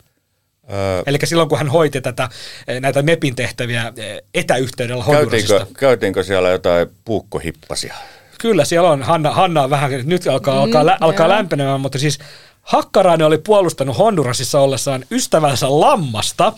Öö, 0.72 1.04
Eli 1.06 1.18
silloin, 1.24 1.50
kun 1.50 1.58
hän 1.58 1.70
hoiti 1.70 2.02
tätä, 2.02 2.30
eh, 2.68 2.82
näitä 2.82 3.02
MEPin 3.02 3.36
tehtäviä 3.36 3.94
eh, 3.98 4.22
etäyhteydellä 4.34 5.04
Hondurasista. 5.04 5.54
Käytiinkö, 5.54 5.80
käytiinkö 5.80 6.24
siellä 6.24 6.50
jotain 6.50 6.88
puukkohippasia? 7.06 7.96
Kyllä 8.40 8.66
siellä 8.66 8.90
on. 8.90 9.04
Hanna, 9.04 9.32
Hanna 9.32 9.62
on 9.62 9.70
vähän, 9.70 9.92
nyt 10.04 10.28
alkaa, 10.28 10.56
mm, 10.56 10.62
alkaa, 10.62 10.86
lä, 10.86 10.98
alkaa 11.02 11.30
lämpenemään, 11.30 11.82
mutta 11.82 12.00
siis 12.00 12.20
Hakkarainen 12.62 13.28
oli 13.28 13.38
puolustanut 13.38 13.98
Hondurasissa 13.98 14.60
ollessaan 14.60 15.06
ystävänsä 15.12 15.80
lammasta, 15.80 16.54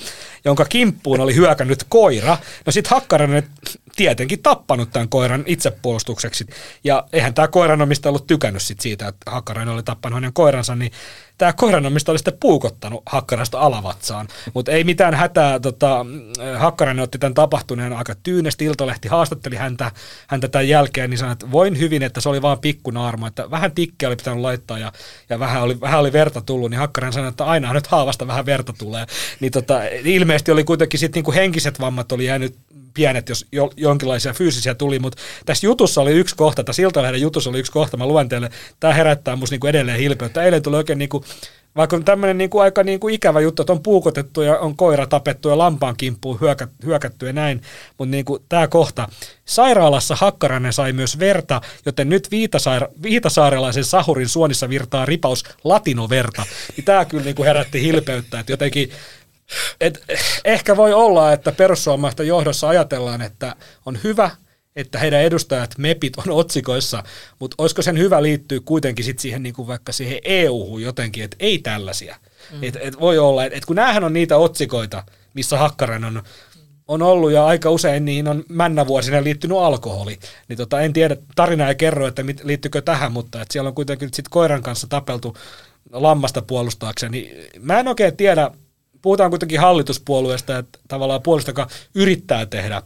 jonka 0.45 0.65
kimppuun 0.65 1.19
oli 1.19 1.35
hyökännyt 1.35 1.83
koira. 1.89 2.37
No 2.65 2.71
sit 2.71 2.87
Hakkarainen 2.87 3.43
tietenkin 3.95 4.41
tappanut 4.43 4.91
tämän 4.91 5.09
koiran 5.09 5.43
itsepuolustukseksi. 5.45 6.45
Ja 6.83 7.07
eihän 7.13 7.33
tämä 7.33 7.47
koiranomista 7.47 8.09
ollut 8.09 8.27
tykännyt 8.27 8.61
sit 8.61 8.79
siitä, 8.79 9.07
että 9.07 9.31
Hakkarainen 9.31 9.73
oli 9.73 9.83
tappanut 9.83 10.17
hänen 10.17 10.33
koiransa, 10.33 10.75
niin 10.75 10.91
tämä 11.37 11.53
koiranomista 11.53 12.11
oli 12.11 12.19
sitten 12.19 12.37
puukottanut 12.39 13.03
Hakkarasta 13.05 13.59
alavatsaan. 13.59 14.27
Mutta 14.53 14.71
ei 14.71 14.83
mitään 14.83 15.13
hätää, 15.13 15.59
tota, 15.59 16.05
Hakkarainen 16.57 17.03
otti 17.03 17.17
tämän 17.17 17.33
tapahtuneen 17.33 17.93
aika 17.93 18.15
tyynesti, 18.23 18.65
Iltalehti 18.65 19.07
haastatteli 19.07 19.55
häntä, 19.55 19.91
häntä 20.27 20.47
tämän 20.47 20.69
jälkeen, 20.69 21.09
niin 21.09 21.17
sanoi, 21.17 21.33
että 21.33 21.51
voin 21.51 21.79
hyvin, 21.79 22.03
että 22.03 22.21
se 22.21 22.29
oli 22.29 22.41
vaan 22.41 22.59
pikkunaarma, 22.59 23.27
että 23.27 23.51
vähän 23.51 23.71
tikkiä 23.71 24.09
oli 24.09 24.15
pitänyt 24.15 24.41
laittaa 24.41 24.79
ja, 24.79 24.91
ja 25.29 25.39
vähän, 25.39 25.63
oli, 25.63 25.81
vähän 25.81 25.99
oli 25.99 26.13
verta 26.13 26.41
tullut, 26.41 26.69
niin 26.69 26.79
Hakkarainen 26.79 27.13
sanoi, 27.13 27.29
että 27.29 27.45
aina 27.45 27.73
nyt 27.73 27.87
haavasta 27.87 28.27
vähän 28.27 28.45
verta 28.45 28.73
tulee. 28.73 29.05
Niin 29.39 29.51
tota, 29.51 29.83
ilmeisesti 30.03 30.51
oli 30.51 30.63
kuitenkin 30.63 30.99
sitten 30.99 31.17
niinku 31.17 31.33
henkiset 31.33 31.79
vammat 31.79 32.11
oli 32.11 32.25
jäänyt 32.25 32.55
pienet, 32.95 33.29
jos 33.29 33.45
jo, 33.51 33.69
jonkinlaisia 33.77 34.33
fyysisiä 34.33 34.75
tuli, 34.75 34.99
mutta 34.99 35.21
tässä 35.45 35.67
jutussa 35.67 36.01
oli 36.01 36.11
yksi 36.11 36.35
kohta, 36.35 36.63
tässä 36.63 36.81
Iltalehden 36.81 37.21
jutussa 37.21 37.49
oli 37.49 37.59
yksi 37.59 37.71
kohta, 37.71 37.97
mä 37.97 38.07
luen 38.07 38.29
teille, 38.29 38.49
tämä 38.79 38.93
herättää 38.93 39.35
musta 39.35 39.53
niinku 39.53 39.67
edelleen 39.67 39.99
hilpeyttä. 39.99 40.43
Eilen 40.43 40.61
tuli 40.61 40.75
oikein 40.75 40.99
niinku, 40.99 41.24
vaikka 41.75 41.95
on 41.95 42.05
tämmöinen 42.05 42.37
niinku 42.37 42.59
aika 42.59 42.83
niinku 42.83 43.07
ikävä 43.07 43.41
juttu, 43.41 43.61
että 43.61 43.73
on 43.73 43.83
puukotettu 43.83 44.41
ja 44.41 44.59
on 44.59 44.77
koira 44.77 45.07
tapettu 45.07 45.49
ja 45.49 45.57
lampaan 45.57 45.97
kimppuun 45.97 46.41
hyökä, 46.41 46.67
hyökätty 46.85 47.27
ja 47.27 47.33
näin, 47.33 47.61
mutta 47.97 48.11
niinku 48.11 48.39
tämä 48.49 48.67
kohta. 48.67 49.07
Sairaalassa 49.45 50.15
Hakkarainen 50.15 50.73
sai 50.73 50.93
myös 50.93 51.19
verta, 51.19 51.61
joten 51.85 52.09
nyt 52.09 52.31
Viitasaira, 52.31 52.87
Viitasaarelaisen 53.03 53.85
sahurin 53.85 54.29
suonissa 54.29 54.69
virtaa 54.69 55.05
ripaus 55.05 55.43
latinoverta. 55.63 56.43
Niin 56.77 56.85
tämä 56.85 57.05
kyllä 57.05 57.23
niinku 57.23 57.43
herätti 57.43 57.81
hilpeyttä, 57.81 58.39
että 58.39 58.51
jotenkin 58.51 58.91
et 59.81 60.03
ehkä 60.45 60.77
voi 60.77 60.93
olla, 60.93 61.33
että 61.33 61.51
perussuomalaisten 61.51 62.27
johdossa 62.27 62.67
ajatellaan, 62.67 63.21
että 63.21 63.55
on 63.85 63.99
hyvä, 64.03 64.29
että 64.75 64.99
heidän 64.99 65.21
edustajat, 65.21 65.77
MEPit 65.77 66.17
on 66.17 66.31
otsikoissa, 66.41 67.03
mutta 67.39 67.55
olisiko 67.57 67.81
sen 67.81 67.97
hyvä 67.97 68.23
liittyä 68.23 68.59
kuitenkin 68.65 69.05
sit 69.05 69.19
siihen 69.19 69.43
niin 69.43 69.55
kuin 69.55 69.67
vaikka 69.67 69.91
siihen 69.91 70.19
EU-hun 70.23 70.81
jotenkin, 70.81 71.23
että 71.23 71.37
ei 71.39 71.59
tällaisia. 71.59 72.15
Mm. 72.51 72.63
Et, 72.63 72.77
et 72.81 72.99
voi 72.99 73.17
olla, 73.17 73.45
että 73.45 73.57
et 73.57 73.65
kun 73.65 73.75
näähän 73.75 74.03
on 74.03 74.13
niitä 74.13 74.37
otsikoita, 74.37 75.03
missä 75.33 75.57
Hakkaren 75.57 76.03
on, 76.03 76.23
on 76.87 77.01
ollut 77.01 77.31
ja 77.31 77.45
aika 77.45 77.69
usein 77.69 78.05
niihin 78.05 78.27
on 78.27 78.43
männävuosina 78.49 79.23
liittynyt 79.23 79.57
alkoholi. 79.57 80.19
Niin 80.47 80.57
tota, 80.57 80.81
en 80.81 80.93
tiedä, 80.93 81.17
tarina 81.35 81.69
ei 81.69 81.75
kerro, 81.75 82.07
että 82.07 82.23
mit, 82.23 82.43
liittyykö 82.43 82.81
tähän, 82.81 83.11
mutta 83.11 83.41
että 83.41 83.53
siellä 83.53 83.67
on 83.67 83.75
kuitenkin 83.75 84.09
sit 84.13 84.29
koiran 84.29 84.63
kanssa 84.63 84.87
tapeltu 84.87 85.37
lammasta 85.91 86.41
puolustaakseen. 86.41 87.11
Niin 87.11 87.49
mä 87.59 87.79
en 87.79 87.87
oikein 87.87 88.17
tiedä, 88.17 88.51
puhutaan 89.01 89.29
kuitenkin 89.29 89.59
hallituspuolueesta, 89.59 90.57
että 90.57 90.79
tavallaan 90.87 91.21
puolueesta, 91.21 91.51
joka 91.51 91.67
yrittää 91.95 92.45
tehdä 92.45 92.81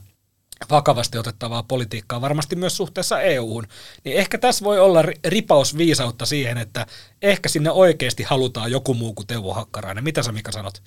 vakavasti 0.69 1.17
otettavaa 1.17 1.63
politiikkaa, 1.63 2.21
varmasti 2.21 2.55
myös 2.55 2.77
suhteessa 2.77 3.21
EU-hun, 3.21 3.67
niin 4.03 4.17
ehkä 4.17 4.37
tässä 4.37 4.65
voi 4.65 4.79
olla 4.79 5.03
ripaus 5.27 5.77
viisautta 5.77 6.25
siihen, 6.25 6.57
että 6.57 6.85
ehkä 7.21 7.49
sinne 7.49 7.71
oikeasti 7.71 8.23
halutaan 8.23 8.71
joku 8.71 8.93
muu 8.93 9.13
kuin 9.13 9.27
Teuvo 9.27 9.53
Hakkarainen. 9.53 10.03
Mitä 10.03 10.23
sä 10.23 10.31
Mika 10.31 10.51
sanot? 10.51 10.81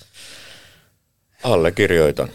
Allekirjoitan. 1.43 2.29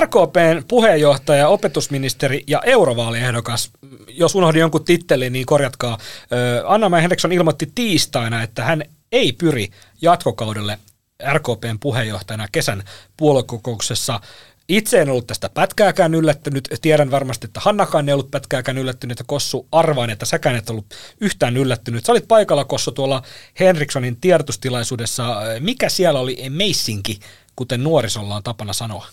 RKPn 0.00 0.64
puheenjohtaja, 0.68 1.48
opetusministeri 1.48 2.44
ja 2.46 2.62
eurovaaliehdokas, 2.66 3.70
jos 4.08 4.34
unohdin 4.34 4.60
jonkun 4.60 4.84
tittelin, 4.84 5.32
niin 5.32 5.46
korjatkaa. 5.46 5.98
Anna-Maja 6.64 7.00
Henriksson 7.00 7.32
ilmoitti 7.32 7.72
tiistaina, 7.74 8.42
että 8.42 8.64
hän 8.64 8.82
ei 9.12 9.32
pyri 9.32 9.68
jatkokaudelle 10.02 10.78
RKPn 11.32 11.78
puheenjohtajana 11.80 12.48
kesän 12.52 12.82
puoluekokouksessa. 13.16 14.20
Itse 14.68 15.00
en 15.00 15.10
ollut 15.10 15.26
tästä 15.26 15.48
pätkääkään 15.48 16.14
yllättynyt. 16.14 16.68
Tiedän 16.82 17.10
varmasti, 17.10 17.46
että 17.46 17.60
Hannakaan 17.60 18.08
ei 18.08 18.12
ollut 18.12 18.30
pätkääkään 18.30 18.78
yllättynyt. 18.78 19.18
Ja 19.18 19.24
Kossu, 19.28 19.68
arvaan, 19.72 20.10
että 20.10 20.26
säkään 20.26 20.56
et 20.56 20.70
ollut 20.70 20.94
yhtään 21.20 21.56
yllättynyt. 21.56 22.04
Sä 22.04 22.12
olit 22.12 22.28
paikalla, 22.28 22.64
Kossu, 22.64 22.92
tuolla 22.92 23.22
Henrikssonin 23.60 24.20
tiedotustilaisuudessa. 24.20 25.36
Mikä 25.60 25.88
siellä 25.88 26.20
oli 26.20 26.46
meisinki, 26.48 27.20
kuten 27.56 27.84
nuorisolla 27.84 28.36
on 28.36 28.42
tapana 28.42 28.72
sanoa? 28.72 29.06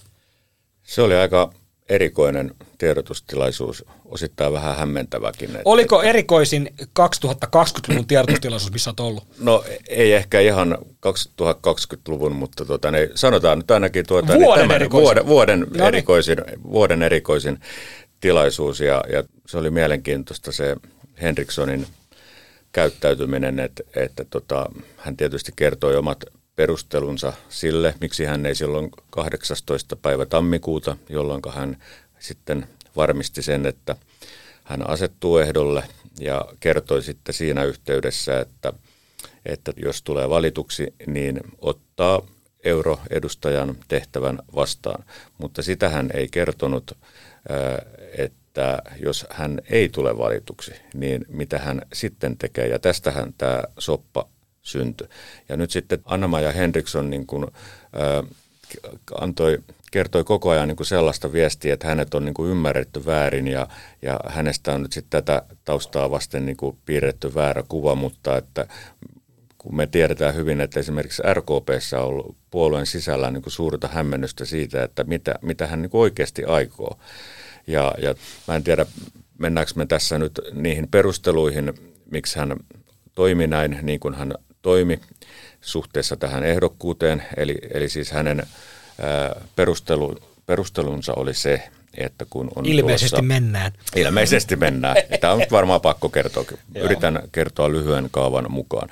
Se 0.83 1.01
oli 1.01 1.15
aika 1.15 1.53
erikoinen 1.91 2.55
tiedotustilaisuus, 2.77 3.85
osittain 4.05 4.53
vähän 4.53 4.75
hämmentäväkin. 4.75 5.57
Oliko 5.65 6.01
erikoisin 6.01 6.69
2020-luvun 6.81 8.07
tiedotustilaisuus, 8.07 8.71
missä 8.71 8.89
olet 8.89 8.99
ollut? 8.99 9.23
No 9.39 9.63
ei 9.89 10.13
ehkä 10.13 10.39
ihan 10.39 10.77
2020-luvun, 11.07 12.35
mutta 12.35 12.65
tuota, 12.65 12.91
ne, 12.91 13.09
sanotaan 13.15 13.57
nyt 13.57 13.71
ainakin 13.71 14.07
tuota, 14.07 14.33
vuoden, 14.33 14.41
niin 14.41 14.55
tämän, 14.55 14.75
erikoisin. 14.75 15.05
vuoden, 15.05 15.27
vuoden, 15.27 15.59
no 15.59 15.67
niin. 15.71 15.83
erikoisin, 15.83 16.37
vuoden 16.71 17.03
erikoisin 17.03 17.59
tilaisuus 18.19 18.79
ja, 18.79 19.03
ja 19.11 19.23
se 19.47 19.57
oli 19.57 19.69
mielenkiintoista 19.69 20.51
se 20.51 20.75
Henrikssonin 21.21 21.87
käyttäytyminen, 22.71 23.59
että, 23.59 23.83
että 23.95 24.25
tota, 24.29 24.65
hän 24.97 25.17
tietysti 25.17 25.51
kertoi 25.55 25.95
omat 25.95 26.23
perustelunsa 26.61 27.33
sille, 27.49 27.93
miksi 28.01 28.25
hän 28.25 28.45
ei 28.45 28.55
silloin 28.55 28.89
18. 29.09 29.95
päivä 29.95 30.25
tammikuuta, 30.25 30.97
jolloin 31.09 31.41
hän 31.49 31.77
sitten 32.19 32.67
varmisti 32.95 33.41
sen, 33.41 33.65
että 33.65 33.95
hän 34.63 34.89
asettuu 34.89 35.37
ehdolle 35.37 35.83
ja 36.19 36.45
kertoi 36.59 37.03
sitten 37.03 37.35
siinä 37.35 37.63
yhteydessä, 37.63 38.39
että, 38.39 38.73
että 39.45 39.73
jos 39.75 40.01
tulee 40.01 40.29
valituksi, 40.29 40.93
niin 41.07 41.39
ottaa 41.61 42.21
euroedustajan 42.63 43.75
tehtävän 43.87 44.39
vastaan. 44.55 45.03
Mutta 45.37 45.61
sitä 45.61 45.89
hän 45.89 46.09
ei 46.13 46.27
kertonut, 46.31 46.97
että 48.17 48.81
jos 49.03 49.25
hän 49.29 49.61
ei 49.69 49.89
tule 49.89 50.17
valituksi, 50.17 50.71
niin 50.93 51.25
mitä 51.27 51.59
hän 51.59 51.81
sitten 51.93 52.37
tekee. 52.37 52.67
Ja 52.67 52.79
tästähän 52.79 53.33
tämä 53.37 53.63
soppa 53.79 54.27
syntyi. 54.61 55.07
Ja 55.49 55.57
nyt 55.57 55.71
sitten 55.71 55.99
Anna-Maja 56.05 56.51
Henriksson 56.51 57.09
niin 57.09 57.27
kuin, 57.27 57.43
äh, 57.43 58.29
antoi, 59.21 59.59
kertoi 59.91 60.23
koko 60.23 60.49
ajan 60.49 60.67
niin 60.67 60.75
kuin 60.75 60.87
sellaista 60.87 61.33
viestiä, 61.33 61.73
että 61.73 61.87
hänet 61.87 62.13
on 62.13 62.25
niin 62.25 62.33
kuin 62.33 62.51
ymmärretty 62.51 63.05
väärin 63.05 63.47
ja, 63.47 63.67
ja 64.01 64.19
hänestä 64.27 64.73
on 64.73 64.81
nyt 64.81 64.93
sitten 64.93 65.23
tätä 65.23 65.43
taustaa 65.65 66.11
vasten 66.11 66.45
niin 66.45 66.57
kuin 66.57 66.77
piirretty 66.85 67.35
väärä 67.35 67.63
kuva, 67.67 67.95
mutta 67.95 68.37
että 68.37 68.67
kun 69.57 69.75
me 69.75 69.87
tiedetään 69.87 70.35
hyvin, 70.35 70.61
että 70.61 70.79
esimerkiksi 70.79 71.23
RKPssä 71.33 71.99
on 71.99 72.07
ollut 72.07 72.35
puolueen 72.51 72.85
sisällä 72.85 73.31
niin 73.31 73.43
kuin 73.43 73.53
suurta 73.53 73.87
hämmennystä 73.87 74.45
siitä, 74.45 74.83
että 74.83 75.03
mitä, 75.03 75.35
mitä 75.41 75.67
hän 75.67 75.81
niin 75.81 75.89
kuin 75.89 76.01
oikeasti 76.01 76.43
aikoo. 76.43 76.99
Ja, 77.67 77.93
ja 78.01 78.15
mä 78.47 78.55
en 78.55 78.63
tiedä, 78.63 78.85
mennäänkö 79.37 79.71
me 79.75 79.85
tässä 79.85 80.19
nyt 80.19 80.39
niihin 80.53 80.87
perusteluihin, 80.91 81.73
miksi 82.11 82.39
hän 82.39 82.55
toimi 83.15 83.47
näin 83.47 83.79
niin 83.81 83.99
kuin 83.99 84.13
hän 84.13 84.33
toimi 84.61 84.99
suhteessa 85.61 86.17
tähän 86.17 86.43
ehdokkuuteen. 86.43 87.23
Eli, 87.37 87.57
eli 87.73 87.89
siis 87.89 88.11
hänen 88.11 88.39
ää, 88.39 89.41
perustelu, 89.55 90.17
perustelunsa 90.45 91.13
oli 91.13 91.33
se, 91.33 91.69
että 91.97 92.25
kun 92.29 92.51
on 92.55 92.65
Ilmeisesti 92.65 93.09
tuossa, 93.09 93.23
mennään. 93.23 93.71
Ilmeisesti 93.95 94.55
mennään. 94.55 94.95
Tämä 95.21 95.33
on 95.33 95.39
nyt 95.39 95.51
varmaan 95.51 95.81
pakko 95.81 96.09
kertoa. 96.09 96.45
Yritän 96.75 97.23
kertoa 97.31 97.71
lyhyen 97.71 98.07
kaavan 98.11 98.51
mukaan. 98.51 98.89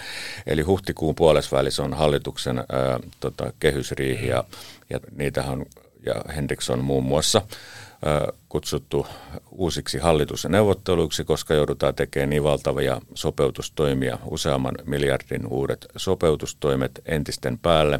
Eli 0.47 0.61
huhtikuun 0.61 1.15
puolesvälissä 1.15 1.83
on 1.83 1.93
hallituksen 1.93 2.57
ää, 2.57 2.99
tota, 3.19 3.53
kehysriihi 3.59 4.27
ja, 4.27 4.43
ja 4.89 4.99
niitähän 5.15 5.65
ja 6.05 6.15
Henriksson 6.35 6.83
muun 6.83 7.03
muassa 7.03 7.41
kutsuttu 8.49 9.07
uusiksi 9.51 9.97
hallitusneuvotteluiksi, 9.97 11.23
koska 11.23 11.53
joudutaan 11.53 11.95
tekemään 11.95 12.29
niin 12.29 12.43
valtavia 12.43 13.01
sopeutustoimia, 13.13 14.17
useamman 14.25 14.75
miljardin 14.85 15.47
uudet 15.47 15.85
sopeutustoimet 15.95 17.01
entisten 17.05 17.57
päälle, 17.57 17.99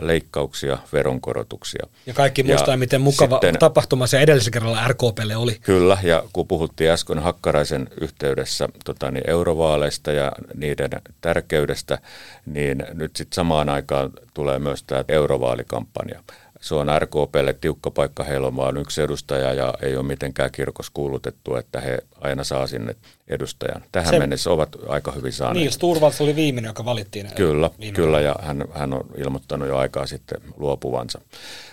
leikkauksia, 0.00 0.78
veronkorotuksia. 0.92 1.86
Ja 2.06 2.14
kaikki 2.14 2.42
muistaa, 2.42 2.74
ja 2.74 2.78
miten 2.78 3.00
mukava 3.00 3.34
sitten, 3.34 3.58
tapahtuma 3.58 4.06
se 4.06 4.20
edellisellä 4.20 4.52
kerralla 4.52 4.88
RKPlle 4.88 5.36
oli. 5.36 5.56
Kyllä, 5.62 5.98
ja 6.02 6.24
kun 6.32 6.48
puhuttiin 6.48 6.90
äsken 6.90 7.18
Hakkaraisen 7.18 7.88
yhteydessä 8.00 8.68
tota, 8.84 9.10
niin 9.10 9.30
eurovaaleista 9.30 10.12
ja 10.12 10.32
niiden 10.54 10.90
tärkeydestä, 11.20 11.98
niin 12.46 12.84
nyt 12.94 13.16
sitten 13.16 13.36
samaan 13.36 13.68
aikaan 13.68 14.10
tulee 14.34 14.58
myös 14.58 14.82
tämä 14.82 15.04
eurovaalikampanja 15.08 16.22
se 16.60 16.74
on 16.74 16.86
RKPlle 16.98 17.52
tiukka 17.60 17.90
paikka, 17.90 18.24
heillä 18.24 18.46
on 18.46 18.56
vain 18.56 18.76
yksi 18.76 19.02
edustaja 19.02 19.52
ja 19.52 19.74
ei 19.82 19.96
ole 19.96 20.06
mitenkään 20.06 20.52
kirkossa 20.52 20.92
kuulutettu, 20.94 21.56
että 21.56 21.80
he 21.80 21.98
aina 22.20 22.44
saa 22.44 22.66
sinne 22.66 22.96
edustajan. 23.28 23.84
Tähän 23.92 24.10
se, 24.10 24.18
mennessä 24.18 24.50
ovat 24.50 24.76
aika 24.88 25.12
hyvin 25.12 25.32
saaneet. 25.32 25.62
Niin, 25.62 25.72
Sturvalds 25.72 26.20
oli 26.20 26.36
viimeinen, 26.36 26.68
joka 26.68 26.84
valittiin. 26.84 27.30
Kyllä, 27.36 27.70
kyllä 27.94 28.20
ja 28.20 28.36
hän, 28.42 28.64
hän 28.72 28.92
on 28.92 29.06
ilmoittanut 29.16 29.68
jo 29.68 29.76
aikaa 29.76 30.06
sitten 30.06 30.40
luopuvansa. 30.56 31.20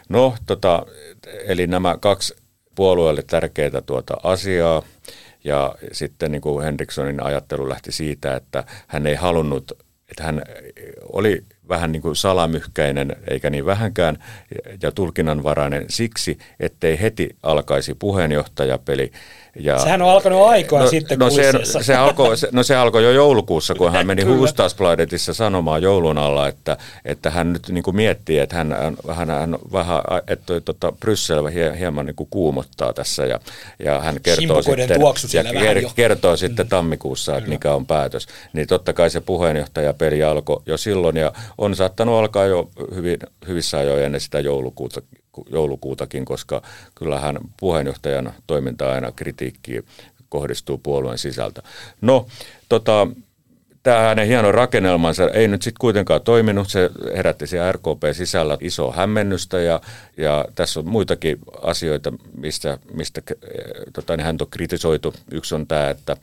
No, 0.10 0.36
tota, 0.46 0.86
eli 1.46 1.68
nämä 1.68 1.98
kaksi 2.00 2.36
puolueelle 2.76 3.24
tärkeää 3.28 3.82
tuota 3.86 4.18
asiaa. 4.24 4.84
Ja 5.44 5.76
sitten 5.92 6.32
niin 6.32 6.42
kuin 6.42 6.66
Henrikssonin 6.66 7.24
ajattelu 7.24 7.70
lähti 7.70 7.92
siitä, 7.92 8.36
että 8.36 8.64
hän 8.88 9.08
ei 9.08 9.16
halunnut, 9.16 9.72
että 10.10 10.24
hän 10.24 10.42
oli 11.14 11.44
vähän 11.70 11.92
niin 11.92 12.02
kuin 12.02 12.16
salamyhkäinen, 12.16 13.16
eikä 13.28 13.50
niin 13.50 13.66
vähänkään, 13.66 14.18
ja 14.82 14.92
tulkinnanvarainen 14.92 15.86
siksi, 15.90 16.38
ettei 16.60 17.02
heti 17.02 17.30
alkaisi 17.44 17.94
puheenjohtajapeli 17.94 19.12
ja, 19.60 19.80
Sehän 19.80 20.02
on 20.02 20.10
alkanut 20.10 20.48
aikoja 20.48 20.84
no, 20.84 20.90
sitten 20.90 21.20
no 21.20 21.30
se, 21.30 21.52
se, 21.82 21.96
alkoi, 21.96 22.38
se, 22.38 22.48
no 22.52 22.64
se 22.64 22.76
alkoi 22.76 23.04
jo 23.04 23.12
joulukuussa, 23.12 23.76
kun 23.76 23.92
hän 23.92 24.08
meni 24.08 24.24
Hufvudstadsbladetissa 24.28 25.34
sanomaan 25.34 25.82
joulun 25.82 26.18
alla, 26.18 26.48
että, 26.48 26.78
että 27.06 27.30
hän 27.30 27.54
nyt 27.54 27.70
niin 27.70 27.84
kuin 27.84 27.96
miettii, 27.96 28.40
että 28.40 28.56
hän, 28.56 28.76
hän, 29.14 29.30
hän 29.30 29.58
vähän, 29.72 30.02
että 30.28 30.62
tota, 30.62 30.92
Bryssel 30.92 31.48
hieman 31.80 32.06
niin 32.06 32.16
kuin 32.16 32.28
kuumottaa 32.30 32.94
tässä 32.94 33.26
ja, 33.26 33.40
ja 33.80 34.02
hän 34.02 34.16
kertoo 34.24 34.62
sitten, 34.62 35.02
ja 35.82 35.90
kertoo 35.96 36.38
sitten 36.38 36.66
mm. 36.66 36.70
tammikuussa, 36.70 37.38
että 37.38 37.50
mikä 37.50 37.74
on 37.74 37.86
päätös. 37.86 38.28
Niin 38.54 38.68
totta 38.68 38.94
kai 38.94 39.10
se 39.10 39.22
puheenjohtajapeli 39.22 40.24
alkoi 40.24 40.62
jo 40.66 40.78
silloin 40.78 41.18
ja 41.18 41.32
on 41.58 41.76
saattanut 41.76 42.20
alkaa 42.20 42.46
jo 42.46 42.70
hyvin, 42.96 43.20
hyvissä 43.48 43.78
ajoin 43.78 44.04
ennen 44.04 44.22
sitä 44.22 44.40
joulukuuta, 44.40 45.02
joulukuutakin, 45.52 46.26
koska 46.26 46.62
kyllähän 46.96 47.38
puheenjohtajan 47.60 48.34
toiminta 48.48 48.92
aina 48.92 49.12
kritiikkiä 49.12 49.84
kohdistuu 50.30 50.78
puolueen 50.78 51.18
sisältä. 51.18 51.62
No, 52.02 52.28
tota, 52.70 53.08
tämä 53.86 54.00
hänen 54.00 54.28
hieno 54.28 54.52
rakennelmansa 54.52 55.30
ei 55.30 55.48
nyt 55.48 55.62
sitten 55.62 55.80
kuitenkaan 55.80 56.22
toiminut. 56.22 56.70
Se 56.70 56.90
herätti 57.16 57.48
siellä 57.48 57.72
RKP-sisällä 57.72 58.58
isoa 58.62 58.94
hämmennystä 58.94 59.60
ja, 59.60 59.82
ja 60.18 60.46
tässä 60.56 60.80
on 60.80 60.88
muitakin 60.88 61.40
asioita, 61.62 62.14
mistä, 62.38 62.78
mistä 62.94 63.22
tota, 63.94 64.18
niin 64.18 64.26
hän 64.26 64.38
on 64.42 64.48
kritisoitu. 64.52 65.14
Yksi 65.32 65.56
on 65.56 65.68
tämä, 65.68 65.90
että 65.90 66.18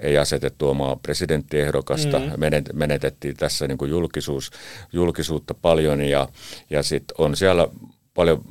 ei 0.00 0.18
asetettu 0.18 0.68
omaa 0.68 0.96
presidenttiehdokasta. 0.96 2.18
Mm. 2.18 2.32
Menetettiin 2.72 3.36
tässä 3.36 3.68
niin 3.68 3.78
kuin 3.78 3.90
julkisuus, 3.90 4.50
julkisuutta 4.92 5.54
paljon 5.54 6.00
ja, 6.00 6.28
ja 6.70 6.82
sitten 6.82 7.14
on 7.18 7.36
siellä 7.36 7.68
paljon 8.16 8.42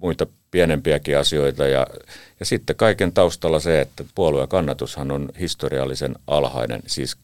muita 0.00 0.26
pienempiäkin 0.50 1.18
asioita 1.18 1.66
ja, 1.66 1.86
ja 2.40 2.46
sitten 2.46 2.76
kaiken 2.76 3.12
taustalla 3.12 3.60
se, 3.60 3.80
että 3.80 4.04
puolueen 4.14 4.48
kannatushan 4.48 5.12
on 5.12 5.28
historiallisen 5.40 6.16
alhainen, 6.26 6.82
siis 6.86 7.16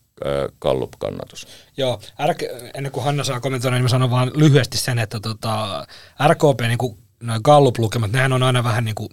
Gallup-kannatus. 0.61 1.49
Joo, 1.77 2.01
R- 2.27 2.71
ennen 2.75 2.93
kuin 2.93 3.05
Hanna 3.05 3.25
saa 3.25 3.41
kommentoida, 3.41 3.77
niin 3.77 3.85
mä 3.85 3.89
sanon 3.89 4.11
vaan 4.11 4.31
lyhyesti 4.35 4.79
sen, 4.79 4.99
että 4.99 5.21
tota, 5.21 5.87
RKP, 6.29 6.61
niin 6.61 6.79
kuin 6.79 6.99
noin 7.23 7.41
Gallup-lukemat, 7.45 8.13
nehän 8.13 8.33
on 8.33 8.43
aina 8.43 8.65
vähän 8.65 8.85
niin 8.85 8.95
kuin, 8.95 9.09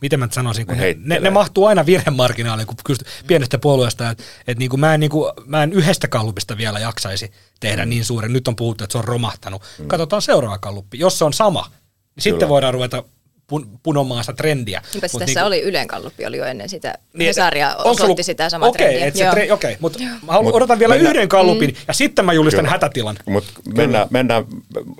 miten 0.00 0.18
mä 0.18 0.28
sanoisin, 0.32 0.66
kun 0.66 0.76
ne, 0.76 0.96
ne, 0.98 1.18
ne, 1.18 1.30
mahtuu 1.30 1.66
aina 1.66 1.86
virhemarginaaliin, 1.86 2.66
kun 2.66 2.76
kysyt 2.84 3.06
pienestä 3.26 3.58
puolueesta, 3.58 4.10
että 4.10 4.24
et 4.46 4.58
niin 4.58 4.70
kuin 4.70 4.80
mä, 4.80 4.94
en, 4.94 5.00
niin 5.00 5.10
kuin, 5.10 5.32
mä 5.46 5.62
en 5.62 5.72
yhdestä 5.72 6.08
Gallupista 6.08 6.56
vielä 6.56 6.78
jaksaisi 6.78 7.32
tehdä 7.60 7.84
mm. 7.84 7.90
niin 7.90 8.04
suuren. 8.04 8.32
Nyt 8.32 8.48
on 8.48 8.56
puhuttu, 8.56 8.84
että 8.84 8.92
se 8.92 8.98
on 8.98 9.04
romahtanut. 9.04 9.62
Mm. 9.78 9.88
Katsotaan 9.88 10.22
seuraava 10.22 10.58
Galluppi. 10.58 10.98
Jos 10.98 11.18
se 11.18 11.24
on 11.24 11.32
sama, 11.32 11.70
sitten 12.18 12.48
voidaan 12.48 12.74
ruveta 12.74 13.04
pun, 13.46 13.80
punomaan 13.82 14.24
sitä 14.24 14.32
trendiä. 14.36 14.82
Niinpä 14.92 15.08
tässä 15.08 15.24
niin 15.24 15.34
kuin, 15.34 15.44
oli 15.44 15.62
Ylen 15.62 15.88
kalluppi 15.88 16.26
oli 16.26 16.36
jo 16.36 16.44
ennen 16.44 16.68
sitä. 16.68 16.94
Niin, 17.12 17.26
Hesaria 17.26 17.76
osoitti 17.76 18.02
ollut, 18.02 18.18
sitä 18.22 18.48
samaa 18.48 18.68
okay, 18.68 18.94
trendiä. 18.94 19.30
Tre, 19.30 19.52
okay, 19.52 19.76
mutta 19.80 19.98
mä 20.02 20.42
mut 20.42 20.54
odotan 20.54 20.78
vielä 20.78 20.94
mennä, 20.94 21.10
yhden 21.10 21.28
kallupin 21.28 21.70
mm. 21.70 21.76
ja 21.88 21.94
sitten 21.94 22.24
mä 22.24 22.32
julistan 22.32 22.64
kyllä. 22.64 22.70
hätätilan. 22.70 23.16
Mut 23.26 23.44
mennään, 23.76 24.06
mennään 24.10 24.44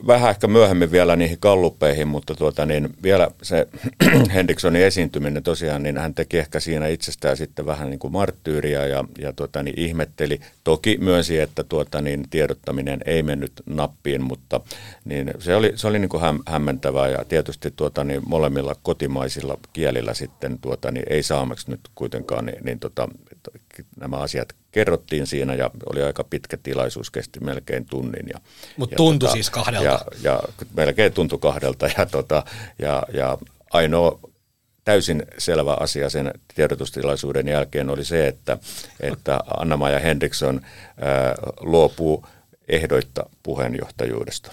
vähän 0.06 0.30
ehkä 0.30 0.46
myöhemmin 0.46 0.92
vielä 0.92 1.16
niihin 1.16 1.38
kalluppeihin, 1.40 2.08
mutta 2.08 2.34
tuota, 2.34 2.66
niin 2.66 2.88
vielä 3.02 3.30
se 3.42 3.66
Hendricksonin 4.34 4.82
esiintyminen 4.82 5.42
tosiaan, 5.42 5.82
niin 5.82 5.98
hän 5.98 6.14
teki 6.14 6.38
ehkä 6.38 6.60
siinä 6.60 6.88
itsestään 6.88 7.36
sitten 7.36 7.66
vähän 7.66 7.90
niin 7.90 7.98
kuin 7.98 8.12
marttyyriä 8.12 8.86
ja, 8.86 9.04
ja 9.18 9.32
tuota, 9.32 9.62
niin 9.62 9.80
ihmetteli. 9.80 10.40
Toki 10.64 10.98
myönsi, 11.00 11.38
että 11.38 11.64
tuota, 11.64 12.00
niin 12.00 12.24
tiedottaminen 12.30 13.00
ei 13.06 13.22
mennyt 13.22 13.52
nappiin, 13.66 14.22
mutta 14.22 14.60
niin 15.04 15.30
se 15.38 15.56
oli, 15.56 15.72
se 15.74 15.86
oli 15.86 15.98
niin 15.98 16.08
kuin 16.08 16.22
hämmentävää 16.46 17.08
ja 17.08 17.24
tietysti 17.24 17.72
tuota, 17.76 18.04
niin 18.04 18.22
molemmilla 18.34 18.74
kotimaisilla 18.82 19.58
kielillä 19.72 20.14
sitten 20.14 20.58
tuota, 20.58 20.90
niin 20.90 21.06
ei 21.10 21.22
saamaksi 21.22 21.70
nyt 21.70 21.80
kuitenkaan, 21.94 22.46
niin, 22.46 22.64
niin 22.64 22.78
tota, 22.80 23.08
nämä 24.00 24.16
asiat 24.16 24.48
kerrottiin 24.72 25.26
siinä 25.26 25.54
ja 25.54 25.70
oli 25.86 26.02
aika 26.02 26.24
pitkä 26.24 26.56
tilaisuus, 26.56 27.10
kesti 27.10 27.40
melkein 27.40 27.86
tunnin. 27.86 28.28
Ja, 28.32 28.40
Mutta 28.76 28.96
tuntui 28.96 29.26
tota, 29.26 29.32
siis 29.32 29.50
kahdelta. 29.50 29.84
Ja, 29.84 30.00
ja 30.22 30.42
melkein 30.76 31.12
tuntui 31.12 31.38
kahdelta 31.38 31.88
ja, 31.98 32.06
tota, 32.06 32.44
ja, 32.78 33.02
ja 33.12 33.38
ainoa 33.70 34.18
täysin 34.84 35.22
selvä 35.38 35.76
asia 35.80 36.10
sen 36.10 36.30
tiedotustilaisuuden 36.54 37.48
jälkeen 37.48 37.90
oli 37.90 38.04
se, 38.04 38.26
että, 38.26 38.58
että 39.00 39.40
Anna-Maja 39.56 39.98
Henriksson 39.98 40.60
ää, 41.00 41.34
luopuu 41.60 42.26
ehdoitta 42.68 43.26
puheenjohtajuudesta. 43.42 44.50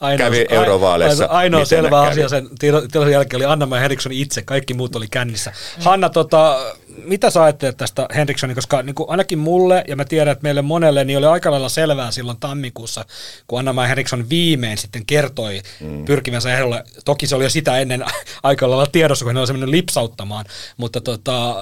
ainoa, 0.00 0.26
Kävi 0.26 0.46
eurovaaleissa. 0.48 1.24
Ainoa, 1.24 1.38
ainoa 1.38 1.64
selvä 1.64 2.00
asia 2.00 2.28
sen 2.28 2.48
tiedon 2.92 3.12
jälkeen 3.12 3.38
oli 3.38 3.44
Anna 3.44 3.76
Henriksson 3.76 4.12
itse, 4.12 4.42
kaikki 4.42 4.74
muut 4.74 4.96
oli 4.96 5.08
kännissä. 5.08 5.52
Hanna, 5.78 6.08
tota, 6.08 6.58
mitä 7.04 7.30
sä 7.30 7.42
ajattelet 7.42 7.76
tästä 7.76 8.06
Henrikssonin, 8.14 8.54
koska 8.54 8.82
niin 8.82 8.94
kuin 8.94 9.10
ainakin 9.10 9.38
mulle, 9.38 9.84
ja 9.88 9.96
mä 9.96 10.04
tiedän, 10.04 10.32
että 10.32 10.42
meille 10.42 10.62
monelle, 10.62 11.04
niin 11.04 11.18
oli 11.18 11.26
aika 11.26 11.50
lailla 11.50 11.68
selvää 11.68 12.10
silloin 12.10 12.40
tammikuussa, 12.40 13.04
kun 13.46 13.68
Anna 13.68 13.82
Henriksson 13.82 14.28
viimein 14.28 14.78
sitten 14.78 15.06
kertoi 15.06 15.62
mm. 15.80 16.04
pyrkivänsä 16.04 16.52
ehdolle. 16.52 16.84
Toki 17.04 17.26
se 17.26 17.36
oli 17.36 17.44
jo 17.44 17.50
sitä 17.50 17.78
ennen 17.78 18.04
aika 18.42 18.70
lailla 18.70 18.86
tiedossa, 18.86 19.24
kun 19.24 19.30
hän 19.30 19.38
oli 19.38 19.46
semmoinen 19.46 19.70
lipsauttamaan, 19.70 20.44
mutta 20.76 21.00
tota, 21.00 21.56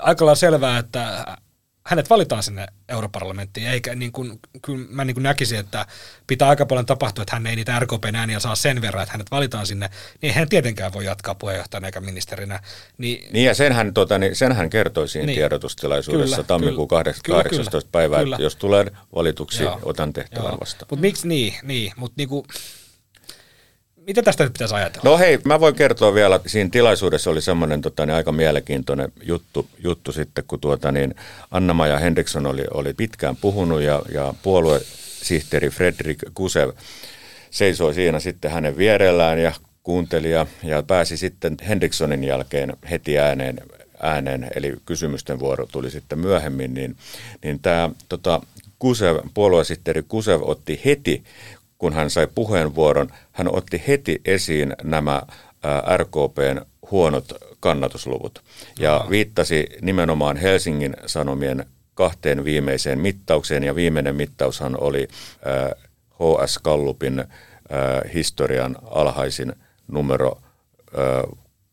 aika 0.00 0.24
lailla 0.24 0.34
selvää, 0.34 0.78
että 0.78 1.24
hänet 1.86 2.10
valitaan 2.10 2.42
sinne 2.42 2.66
europarlamenttiin, 2.88 3.66
eikä 3.66 3.94
niin 3.94 4.12
kuin, 4.12 4.40
kyllä 4.62 4.86
mä 4.90 5.04
niin 5.04 5.14
kuin 5.14 5.22
näkisin, 5.22 5.58
että 5.58 5.86
pitää 6.26 6.48
aika 6.48 6.66
paljon 6.66 6.86
tapahtua, 6.86 7.22
että 7.22 7.36
hän 7.36 7.46
ei 7.46 7.56
niitä 7.56 7.78
RKPn 7.78 8.16
ääniä 8.16 8.40
saa 8.40 8.54
sen 8.54 8.82
verran, 8.82 9.02
että 9.02 9.12
hänet 9.12 9.30
valitaan 9.30 9.66
sinne, 9.66 9.90
niin 10.22 10.34
hän 10.34 10.48
tietenkään 10.48 10.92
voi 10.92 11.04
jatkaa 11.04 11.34
puheenjohtajana 11.34 11.88
eikä 11.88 12.00
ministerinä. 12.00 12.60
Niin, 12.98 13.32
niin 13.32 13.44
ja 13.44 13.54
senhän, 13.54 13.94
tota, 13.94 14.18
niin, 14.18 14.36
senhän 14.36 14.70
kertoi 14.70 15.08
siinä 15.08 15.26
niin, 15.26 15.36
tiedotustilaisuudessa 15.36 16.36
kyllä, 16.36 16.46
tammikuun 16.46 16.88
kyllä, 16.88 17.02
18. 17.02 17.70
Kyllä, 17.70 17.88
päivää, 17.92 18.18
kyllä. 18.18 18.36
että 18.36 18.42
jos 18.42 18.56
tulee 18.56 18.86
valituksi, 19.14 19.62
Joo, 19.62 19.80
otan 19.82 20.12
tehtävän 20.12 20.60
vastaan. 20.60 20.86
Mutta 20.90 21.00
miksi 21.00 21.28
niin, 21.28 21.54
niin 21.62 21.92
mutta 21.96 22.14
niinku, 22.16 22.46
mitä 24.06 24.22
tästä 24.22 24.44
nyt 24.44 24.52
pitäisi 24.52 24.74
ajatella? 24.74 25.10
No 25.10 25.18
hei, 25.18 25.38
mä 25.44 25.60
voin 25.60 25.74
kertoa 25.74 26.14
vielä, 26.14 26.40
siinä 26.46 26.70
tilaisuudessa 26.70 27.30
oli 27.30 27.42
semmoinen 27.42 27.82
tota, 27.82 28.06
niin 28.06 28.14
aika 28.14 28.32
mielenkiintoinen 28.32 29.12
juttu, 29.22 29.68
juttu 29.78 30.12
sitten, 30.12 30.44
kun 30.46 30.60
tuota, 30.60 30.92
niin 30.92 31.14
Anna-Maja 31.50 31.98
Henriksson 31.98 32.46
oli, 32.46 32.64
oli 32.74 32.94
pitkään 32.94 33.36
puhunut 33.36 33.80
ja, 33.80 34.02
ja 34.14 34.34
puoluesihteeri 34.42 35.70
Fredrik 35.70 36.18
Kusev 36.34 36.70
seisoi 37.50 37.94
siinä 37.94 38.20
sitten 38.20 38.50
hänen 38.50 38.76
vierellään 38.76 39.38
ja 39.38 39.52
kuunteli 39.82 40.30
ja, 40.30 40.46
ja 40.62 40.82
pääsi 40.82 41.16
sitten 41.16 41.56
Henrikssonin 41.68 42.24
jälkeen 42.24 42.76
heti 42.90 43.18
ääneen, 43.18 43.60
ääneen, 44.00 44.50
eli 44.54 44.74
kysymysten 44.86 45.38
vuoro 45.38 45.66
tuli 45.66 45.90
sitten 45.90 46.18
myöhemmin, 46.18 46.74
niin, 46.74 46.96
niin 47.44 47.60
tämä 47.60 47.90
tota, 48.08 48.40
Kusev, 48.78 49.16
puoluesihteeri 49.34 50.02
Kusev 50.08 50.40
otti 50.42 50.80
heti 50.84 51.24
kun 51.82 51.92
hän 51.92 52.10
sai 52.10 52.28
puheenvuoron, 52.34 53.08
hän 53.32 53.54
otti 53.54 53.82
heti 53.88 54.20
esiin 54.24 54.76
nämä 54.82 55.22
RKPn 55.96 56.60
huonot 56.90 57.32
kannatusluvut 57.60 58.42
ja 58.78 59.06
viittasi 59.10 59.66
nimenomaan 59.80 60.36
Helsingin 60.36 60.96
Sanomien 61.06 61.66
kahteen 61.94 62.44
viimeiseen 62.44 62.98
mittaukseen 62.98 63.64
ja 63.64 63.74
viimeinen 63.74 64.16
mittaushan 64.16 64.80
oli 64.80 65.08
HS 66.14 66.58
Gallupin 66.64 67.24
historian 68.14 68.76
alhaisin 68.90 69.52
numero, 69.88 70.42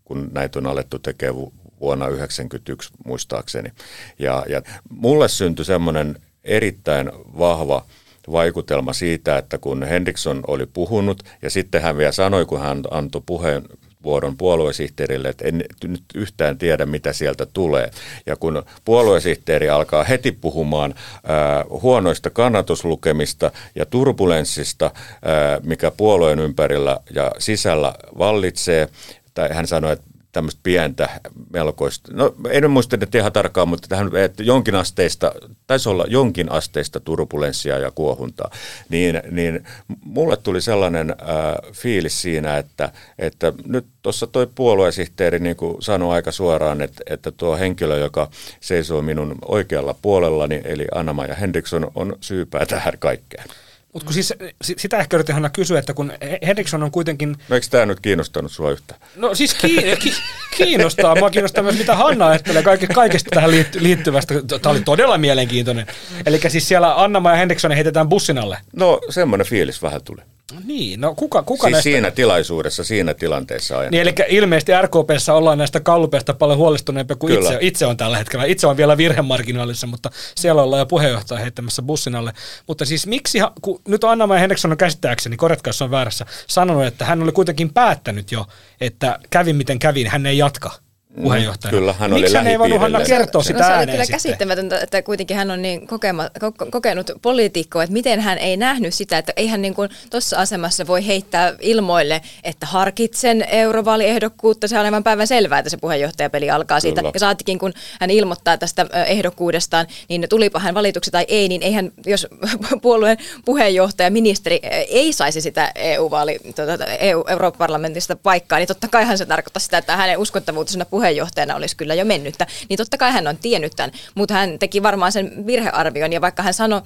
kun 0.04 0.30
näitä 0.32 0.60
on 0.60 0.68
alettu 0.68 1.00
tekemään 1.00 1.36
vuonna 1.80 2.06
1991 2.06 2.92
muistaakseni. 3.06 3.72
Ja, 4.20 4.46
ja 4.48 4.62
mulle 4.90 5.28
syntyi 5.28 5.66
semmoinen 5.66 6.16
erittäin 6.44 7.12
vahva 7.38 7.86
vaikutelma 8.32 8.94
siitä, 8.94 9.38
että 9.38 9.58
kun 9.58 9.84
Henriksson 9.84 10.44
oli 10.48 10.66
puhunut 10.66 11.24
ja 11.42 11.50
sitten 11.50 11.82
hän 11.82 11.98
vielä 11.98 12.12
sanoi, 12.12 12.46
kun 12.46 12.60
hän 12.60 12.82
antoi 12.92 13.22
puheenvuoron 13.26 14.38
puoluesihteerille, 14.38 15.30
että 15.30 15.48
en 15.48 15.64
nyt 15.84 16.04
yhtään 16.16 16.58
tiedä, 16.58 16.86
mitä 16.86 17.14
sieltä 17.14 17.46
tulee. 17.46 17.92
Ja 18.26 18.36
kun 18.36 18.64
puoluesihteeri 18.86 19.70
alkaa 19.70 20.04
heti 20.04 20.32
puhumaan 20.32 20.96
ää, 21.24 21.66
huonoista 21.70 22.30
kannatuslukemista 22.30 23.52
ja 23.76 23.86
turbulenssista, 23.86 24.92
ää, 25.26 25.60
mikä 25.64 25.92
puolueen 25.92 26.40
ympärillä 26.40 27.00
ja 27.16 27.32
sisällä 27.38 27.94
vallitsee, 28.18 28.90
tai 29.34 29.50
hän 29.54 29.68
sanoi, 29.68 29.94
että 29.94 30.09
tämmöistä 30.32 30.60
pientä 30.64 31.10
melkoista, 31.54 32.14
no 32.14 32.36
en 32.50 32.72
muista 32.72 32.98
nyt 32.98 33.16
ihan 33.16 33.32
tarkkaan, 33.32 33.68
mutta 33.68 33.88
tähän, 33.88 34.16
että 34.16 34.44
jonkin 34.44 34.76
asteista, 34.76 35.32
taisi 35.68 35.90
olla 35.90 36.06
jonkin 36.08 36.52
asteista 36.52 37.00
turbulenssia 37.00 37.78
ja 37.78 37.92
kuohuntaa, 37.92 38.52
niin, 38.90 39.22
niin 39.32 39.64
mulle 40.04 40.38
tuli 40.38 40.62
sellainen 40.62 41.10
äh, 41.10 41.74
fiilis 41.74 42.22
siinä, 42.22 42.58
että, 42.58 42.92
että 43.20 43.54
nyt 43.66 43.86
tuossa 44.02 44.28
toi 44.28 44.48
puoluesihteeri 44.56 45.40
niin 45.40 45.56
kuin 45.56 45.82
sanoi 45.82 46.16
aika 46.16 46.32
suoraan, 46.32 46.82
että, 46.82 47.04
että 47.10 47.32
tuo 47.32 47.58
henkilö, 47.58 47.98
joka 47.98 48.30
seisoo 48.60 49.02
minun 49.02 49.36
oikealla 49.46 49.96
puolellani, 50.02 50.62
eli 50.64 50.88
Anna-Maja 50.96 51.36
Henriksson, 51.36 51.92
on 51.96 52.16
syypää 52.22 52.66
tähän 52.66 52.94
kaikkeen. 53.00 53.46
Mutta 53.94 54.06
kun 54.06 54.14
siis, 54.14 54.34
sitä 54.62 54.98
ehkä 54.98 55.18
yritin 55.18 55.36
kysyä, 55.54 55.80
että 55.80 55.94
kun 55.94 56.14
Henriksson 56.48 56.84
on 56.84 56.92
kuitenkin... 56.92 57.36
No 57.50 57.56
eikö 57.56 57.68
tämä 57.70 57.86
nyt 57.86 58.00
kiinnostanut 58.00 58.52
sinua 58.52 58.72
yhtä? 58.72 58.96
No 59.16 59.36
siis 59.36 59.54
ki- 59.54 59.96
ki- 60.00 60.14
kiinnostaa. 60.58 61.16
Mua 61.16 61.30
kiinnostaa 61.30 61.64
myös, 61.64 61.78
mitä 61.78 61.96
Hanna 61.96 62.28
ajattelee 62.28 62.64
kaikesta 62.94 63.30
tähän 63.34 63.52
liittyvästä. 63.80 64.34
Tämä 64.62 64.72
oli 64.72 64.82
todella 64.82 65.18
mielenkiintoinen. 65.18 65.88
Eli 66.26 66.40
siis 66.48 66.68
siellä 66.68 67.04
Anna 67.04 67.30
ja 67.30 67.36
Henriksson 67.36 67.72
heitetään 67.72 68.10
bussin 68.10 68.38
alle. 68.38 68.58
No 68.76 69.00
semmoinen 69.10 69.48
fiilis 69.48 69.82
vähän 69.82 70.02
tuli. 70.04 70.22
Niin, 70.66 71.02
no 71.02 71.16
kuka, 71.16 71.44
kuka 71.44 71.68
siis 71.68 71.72
näistä... 71.72 71.84
siinä 71.84 72.12
tilaisuudessa, 72.12 72.84
siinä 72.84 73.14
tilanteessa 73.14 73.80
ajan. 73.80 73.92
Niin, 73.92 74.02
eli 74.02 74.14
ilmeisesti 74.30 74.72
RKPssä 74.82 75.34
ollaan 75.34 75.58
näistä 75.58 75.80
kallupeista 75.80 76.34
paljon 76.34 76.58
huolestuneempia 76.58 77.16
kuin 77.16 77.34
itse, 77.34 77.58
itse 77.62 77.86
on 77.86 77.98
tällä 77.98 78.18
hetkellä. 78.18 78.46
Itse 78.46 78.68
on 78.68 78.78
vielä 78.78 78.98
virhemarginaalissa, 78.98 79.88
mutta 79.88 80.12
siellä 80.36 80.64
ollaan 80.64 80.80
jo 80.80 80.86
puheenjohtaja 80.86 81.40
heittämässä 81.42 81.82
bussin 81.82 82.16
alle. 82.16 82.34
Mutta 82.68 82.86
siis 82.86 83.08
miksi, 83.08 83.40
kun 83.62 83.79
nyt 83.88 84.04
Anna 84.04 84.36
ja 84.36 84.40
Henriksson 84.40 84.72
on 84.72 84.78
käsittääkseni, 84.78 85.38
korjatkaa 85.38 85.74
on 85.82 85.92
väärässä, 85.92 86.26
sanonut, 86.48 86.86
että 86.86 87.06
hän 87.06 87.24
oli 87.24 87.32
kuitenkin 87.32 87.74
päättänyt 87.74 88.32
jo, 88.32 88.46
että 88.82 89.20
kävi 89.30 89.54
miten 89.54 89.80
kävi, 89.80 90.04
hän 90.04 90.26
ei 90.26 90.38
jatka 90.38 90.72
puheenjohtajana. 91.16 91.78
Kyllä, 91.78 91.94
hän 91.94 92.14
Miksi 92.14 92.26
oli 92.26 92.38
hän 92.38 92.48
ei 92.48 92.60
voinut 92.60 92.80
Hanna 92.80 93.00
kertoa 93.02 93.44
sitä 93.44 93.60
no, 93.60 93.66
se 93.66 93.74
oli 93.74 93.86
kyllä 93.86 94.06
sitten. 94.06 94.14
käsittämätöntä, 94.14 94.80
että 94.80 95.02
kuitenkin 95.02 95.38
hän 95.38 95.52
on 95.52 95.62
niin 95.62 95.88
kokema, 95.88 96.30
kokenut 96.72 97.12
poliitikko, 97.22 97.82
että 97.82 97.94
miten 97.94 98.20
hän 98.20 98.38
ei 98.38 98.58
nähnyt 98.58 98.94
sitä, 98.94 99.18
että 99.18 99.34
ei 99.36 99.48
hän 99.48 99.62
niin 99.62 99.76
tuossa 100.10 100.38
asemassa 100.38 100.88
voi 100.88 101.08
heittää 101.08 101.54
ilmoille, 101.62 102.22
että 102.44 102.66
harkitsen 102.66 103.46
eurovaaliehdokkuutta, 103.50 104.68
se 104.68 104.80
on 104.80 104.86
aivan 104.86 105.04
päivän 105.04 105.28
selvää, 105.28 105.60
että 105.60 105.70
se 105.70 105.78
puheenjohtajapeli 105.78 106.50
alkaa 106.50 106.80
siitä. 106.80 107.02
Kyllä. 107.02 107.12
Ja 107.14 107.20
saatikin, 107.20 107.60
kun 107.60 107.74
hän 108.00 108.10
ilmoittaa 108.10 108.58
tästä 108.58 108.86
ehdokkuudestaan, 109.06 109.88
niin 110.10 110.26
tulipa 110.30 110.60
hän 110.60 110.76
valituksi 110.76 111.12
tai 111.12 111.26
ei, 111.28 111.48
niin 111.48 111.64
eihän, 111.64 111.92
jos 112.06 112.28
puolueen 112.82 113.18
puheenjohtaja, 113.46 114.12
ministeri 114.12 114.60
ei 114.90 115.14
saisi 115.14 115.42
sitä 115.42 115.72
EU-vaali, 115.76 116.40
tuota, 116.56 116.86
EU-Eurooppa-parlamentista 116.86 118.16
paikkaa, 118.16 118.60
niin 118.60 118.68
totta 118.68 118.88
kaihan 118.88 119.18
se 119.18 119.26
tarkoittaa 119.26 119.60
sitä, 119.60 119.78
että 119.78 119.96
hänen 119.96 120.18
uskottavuutensa 120.18 120.86
puheenjohtajana 121.00 121.56
olisi 121.56 121.78
kyllä 121.78 121.94
jo 121.94 122.06
mennyttä, 122.06 122.48
niin 122.70 122.78
totta 122.78 122.98
kai 122.98 123.12
hän 123.12 123.28
on 123.28 123.38
tiennyt 123.38 123.74
tämän, 123.76 123.92
mutta 124.16 124.34
hän 124.34 124.60
teki 124.60 124.84
varmaan 124.84 125.12
sen 125.12 125.48
virhearvion 125.48 126.14
ja 126.14 126.22
vaikka 126.22 126.44
hän 126.44 126.54
sano, 126.54 126.82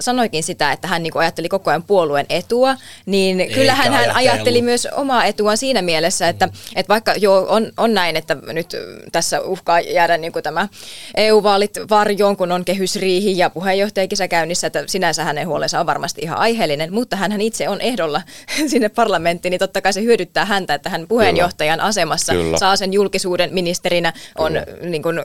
sanoikin 0.00 0.42
sitä, 0.42 0.72
että 0.72 0.88
hän 0.88 1.02
niin 1.02 1.16
ajatteli 1.16 1.48
koko 1.48 1.70
ajan 1.70 1.82
puolueen 1.82 2.26
etua, 2.28 2.76
niin 3.06 3.40
Eikä 3.40 3.54
kyllähän 3.54 3.92
hän 3.92 4.16
ajatteli 4.16 4.62
myös 4.62 4.88
omaa 4.92 5.24
etuaan 5.24 5.56
siinä 5.56 5.82
mielessä, 5.82 6.28
että, 6.28 6.46
mm. 6.46 6.52
että 6.76 6.88
vaikka 6.88 7.14
jo 7.16 7.46
on, 7.48 7.72
on 7.76 7.94
näin, 7.94 8.16
että 8.16 8.36
nyt 8.52 8.76
tässä 9.12 9.40
uhkaa 9.40 9.80
jäädä 9.80 10.16
niin 10.16 10.32
kuin 10.32 10.42
tämä 10.42 10.68
EU-vaalit 11.16 11.78
varjoon, 11.90 12.36
kun 12.36 12.52
on 12.52 12.64
kehysriihi 12.64 13.38
ja 13.38 13.50
puheenjohtajakisa 13.50 14.28
käynnissä, 14.28 14.66
että 14.66 14.84
sinänsä 14.86 15.24
hänen 15.24 15.46
huolensa 15.46 15.80
on 15.80 15.86
varmasti 15.86 16.20
ihan 16.22 16.38
aiheellinen, 16.38 16.92
mutta 16.92 17.16
hän 17.16 17.40
itse 17.40 17.68
on 17.68 17.80
ehdolla 17.80 18.22
sinne 18.70 18.88
parlamenttiin, 18.88 19.50
niin 19.50 19.58
totta 19.58 19.80
kai 19.80 19.92
se 19.92 20.02
hyödyttää 20.02 20.44
häntä, 20.44 20.74
että 20.74 20.90
hän 20.90 21.06
puheenjohtajan 21.08 21.80
asemassa 21.80 22.32
Kyllä. 22.32 22.58
saa 22.58 22.76
sen 22.76 22.92
julkisuuden 22.92 23.50
ministerinä 23.62 24.12
on 24.38 24.52
niin 24.82 25.02
kuin, 25.02 25.20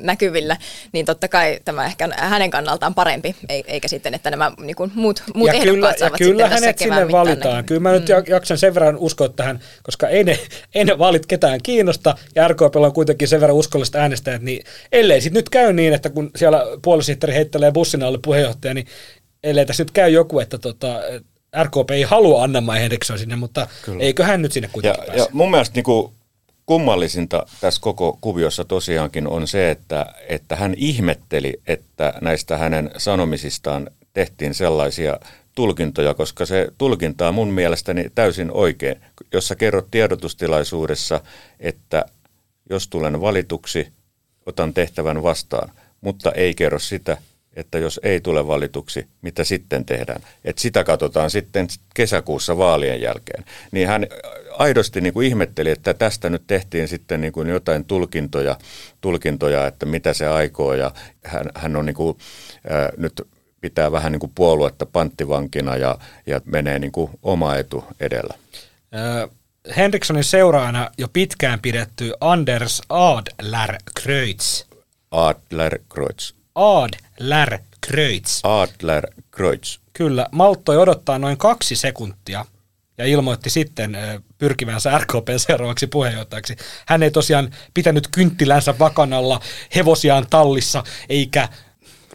näkyvillä, 0.00 0.56
niin 0.92 1.06
totta 1.06 1.28
kai 1.28 1.60
tämä 1.64 1.86
ehkä 1.86 2.08
hänen 2.16 2.50
kannaltaan 2.50 2.94
parempi, 2.94 3.36
eikä 3.48 3.88
sitten, 3.88 4.14
että 4.14 4.30
nämä 4.30 4.52
niin 4.60 4.76
kuin 4.76 4.92
muut, 4.94 5.22
muut 5.34 5.48
ja 5.48 5.54
ehdokkaat 5.54 5.96
kyllä, 5.96 5.98
saavat 5.98 6.20
ja 6.20 6.26
kyllä 6.26 6.44
sitten 6.44 6.62
hänet 6.62 6.78
sinne 6.78 7.12
valitaan. 7.12 7.64
Kyllä 7.64 7.80
mä 7.80 7.92
nyt 7.92 8.08
mm. 8.08 8.32
jaksan 8.32 8.58
sen 8.58 8.74
verran 8.74 8.96
uskoa 8.98 9.28
tähän, 9.28 9.60
koska 9.82 10.08
ei 10.08 10.24
ne, 10.24 10.38
ei 10.74 10.84
ne 10.84 10.98
valit 10.98 11.26
ketään 11.26 11.60
kiinnosta, 11.62 12.16
ja 12.34 12.48
RKP 12.48 12.76
on 12.76 12.92
kuitenkin 12.92 13.28
sen 13.28 13.40
verran 13.40 13.56
uskolliset 13.56 13.94
äänestäjät, 13.94 14.42
niin 14.42 14.64
ellei 14.92 15.20
sitten 15.20 15.38
nyt 15.38 15.48
käy 15.48 15.72
niin, 15.72 15.92
että 15.92 16.10
kun 16.10 16.30
siellä 16.36 16.62
puolisihteeri 16.82 17.34
heittelee 17.34 17.72
bussin 17.72 18.02
alle 18.02 18.18
puheenjohtaja, 18.22 18.74
niin 18.74 18.86
ellei 19.44 19.66
tässä 19.66 19.82
nyt 19.82 19.90
käy 19.90 20.10
joku, 20.10 20.40
että 20.40 20.58
tota, 20.58 21.00
RKP 21.62 21.90
ei 21.90 22.02
halua 22.02 22.42
Anna-Mai 22.42 22.80
Henriksson 22.80 23.18
sinne, 23.18 23.36
mutta 23.36 23.66
Kyllä. 23.84 24.02
eiköhän 24.02 24.42
nyt 24.42 24.52
sinne 24.52 24.68
kuitenkin 24.72 25.00
ja, 25.00 25.06
pääse. 25.06 25.22
Ja 25.22 25.26
mun 25.32 25.50
mielestä 25.50 25.74
niin 25.74 25.84
kuin 25.84 26.12
kummallisinta 26.66 27.46
tässä 27.60 27.80
koko 27.80 28.18
kuviossa 28.20 28.64
tosiaankin 28.64 29.28
on 29.28 29.48
se, 29.48 29.70
että, 29.70 30.06
että 30.28 30.56
hän 30.56 30.74
ihmetteli, 30.76 31.60
että 31.66 32.14
näistä 32.20 32.58
hänen 32.58 32.90
sanomisistaan 32.96 33.90
tehtiin 34.12 34.54
sellaisia 34.54 35.20
tulkintoja, 35.54 36.14
koska 36.14 36.46
se 36.46 36.68
tulkinta 36.78 37.28
on 37.28 37.34
mun 37.34 37.48
mielestäni 37.48 38.10
täysin 38.14 38.50
oikein. 38.50 39.00
Jos 39.32 39.48
sä 39.48 39.54
kerrot 39.54 39.90
tiedotustilaisuudessa, 39.90 41.20
että 41.60 42.04
jos 42.70 42.88
tulen 42.88 43.20
valituksi, 43.20 43.88
otan 44.46 44.74
tehtävän 44.74 45.22
vastaan, 45.22 45.72
mutta 46.00 46.32
ei 46.32 46.54
kerro 46.54 46.78
sitä, 46.78 47.16
että 47.56 47.78
jos 47.78 48.00
ei 48.02 48.20
tule 48.20 48.46
valituksi, 48.46 49.06
mitä 49.22 49.44
sitten 49.44 49.84
tehdään. 49.84 50.20
Että 50.44 50.62
sitä 50.62 50.84
katsotaan 50.84 51.30
sitten 51.30 51.68
kesäkuussa 51.94 52.58
vaalien 52.58 53.00
jälkeen. 53.00 53.44
Niin 53.72 53.88
hän 53.88 54.06
aidosti 54.58 55.00
niin 55.00 55.12
kuin 55.12 55.26
ihmetteli, 55.26 55.70
että 55.70 55.94
tästä 55.94 56.30
nyt 56.30 56.42
tehtiin 56.46 56.88
sitten 56.88 57.20
niin 57.20 57.32
kuin 57.32 57.48
jotain 57.48 57.84
tulkintoja, 57.84 58.58
tulkintoja, 59.00 59.66
että 59.66 59.86
mitä 59.86 60.12
se 60.12 60.26
aikoo. 60.26 60.74
Ja 60.74 60.90
hän, 61.24 61.50
hän 61.54 61.76
on 61.76 61.86
niin 61.86 61.96
kuin, 61.96 62.18
ää, 62.70 62.90
nyt 62.96 63.22
pitää 63.60 63.92
vähän 63.92 64.12
niin 64.12 64.20
kuin 64.20 64.32
puoluetta 64.34 64.86
panttivankina 64.86 65.76
ja, 65.76 65.98
ja 66.26 66.40
menee 66.44 66.78
niin 66.78 66.92
kuin 66.92 67.10
oma 67.22 67.56
etu 67.56 67.84
edellä. 68.00 68.34
Äh. 68.94 69.30
Henrikssonin 69.76 70.24
seuraajana 70.24 70.90
jo 70.98 71.08
pitkään 71.08 71.60
pidetty 71.60 72.12
Anders 72.20 72.82
Adler 72.88 73.78
Kreutz. 74.02 74.64
Adler 75.10 75.78
Kreutz. 75.94 76.32
Adler 76.54 77.05
Kreutz. 77.80 78.40
Adler 78.42 79.06
Kreutz. 79.30 79.78
Kyllä, 79.92 80.26
malttoi 80.32 80.76
odottaa 80.76 81.18
noin 81.18 81.36
kaksi 81.36 81.76
sekuntia 81.76 82.44
ja 82.98 83.06
ilmoitti 83.06 83.50
sitten 83.50 83.98
pyrkivänsä 84.38 84.98
RKP 84.98 85.28
seuraavaksi 85.36 85.86
puheenjohtajaksi. 85.86 86.56
Hän 86.86 87.02
ei 87.02 87.10
tosiaan 87.10 87.50
pitänyt 87.74 88.08
kynttilänsä 88.08 88.78
vakanalla 88.78 89.40
hevosiaan 89.76 90.26
tallissa 90.30 90.84
eikä 91.08 91.48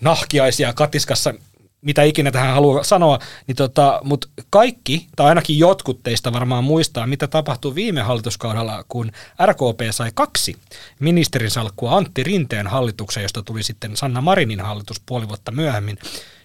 nahkiaisia 0.02 0.74
katiskassa 0.74 1.34
mitä 1.82 2.04
ikinä 2.04 2.32
tähän 2.32 2.54
haluaa 2.54 2.84
sanoa, 2.84 3.20
niin 3.48 3.56
tota, 3.56 4.00
mutta 4.04 4.28
kaikki, 4.50 5.08
tai 5.15 5.28
ainakin 5.28 5.60
jotkut 5.60 6.04
teistä 6.04 6.34
varmaan 6.34 6.63
muistaa, 6.63 7.08
mitä 7.08 7.28
tapahtui 7.28 7.76
viime 7.76 8.02
hallituskaudella, 8.02 8.86
kun 8.88 9.12
RKP 9.46 9.80
sai 9.91 10.12
kaksi 10.13 10.56
ministerin 11.00 11.52
salkkua 11.52 11.98
Antti 11.98 12.24
Rinteen 12.24 12.67
hallituksen, 12.67 13.24
josta 13.24 13.44
tuli 13.44 13.63
sitten 13.63 13.98
Sanna 13.98 14.22
Marinin 14.22 14.62
hallitus 14.62 15.02
puoli 15.06 15.28
vuotta 15.28 15.52
myöhemmin. 15.52 15.98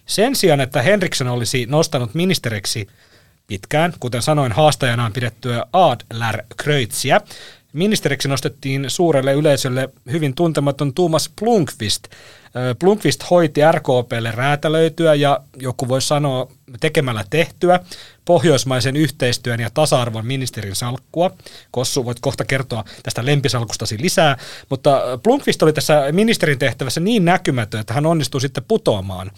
Sen 0.05 0.35
sijaan, 0.35 0.61
että 0.61 0.81
Henriksson 0.81 1.27
olisi 1.27 1.65
nostanut 1.65 2.13
ministeriksi 2.13 2.87
pitkään, 3.47 3.93
kuten 3.99 4.21
sanoin, 4.21 4.51
haastajanaan 4.51 5.13
pidettyä 5.13 5.65
Adler 5.73 6.43
Kreutzia, 6.57 7.21
Ministeriksi 7.77 8.27
nostettiin 8.27 8.85
suurelle 8.87 9.33
yleisölle 9.33 9.89
hyvin 10.11 10.35
tuntematon 10.35 10.93
Thomas 10.93 11.31
Plunkvist. 11.39 12.03
Plunkvist 12.79 13.23
hoiti 13.29 13.61
RKPlle 13.71 14.31
räätälöityä 14.31 15.13
ja 15.13 15.39
joku 15.55 15.87
voi 15.87 16.01
sanoa 16.01 16.51
tekemällä 16.79 17.23
tehtyä 17.29 17.79
pohjoismaisen 18.25 18.95
yhteistyön 18.95 19.59
ja 19.59 19.69
tasa-arvon 19.73 20.25
ministerin 20.25 20.75
salkkua. 20.75 21.31
Kossu, 21.71 22.05
voit 22.05 22.19
kohta 22.19 22.45
kertoa 22.45 22.83
tästä 23.03 23.25
lempisalkustasi 23.25 23.97
lisää, 24.01 24.37
mutta 24.69 25.01
Plunkvist 25.23 25.63
oli 25.63 25.73
tässä 25.73 26.03
ministerin 26.11 26.59
tehtävässä 26.59 26.99
niin 26.99 27.25
näkymätön, 27.25 27.81
että 27.81 27.93
hän 27.93 28.05
onnistui 28.05 28.41
sitten 28.41 28.63
putoamaan 28.67 29.31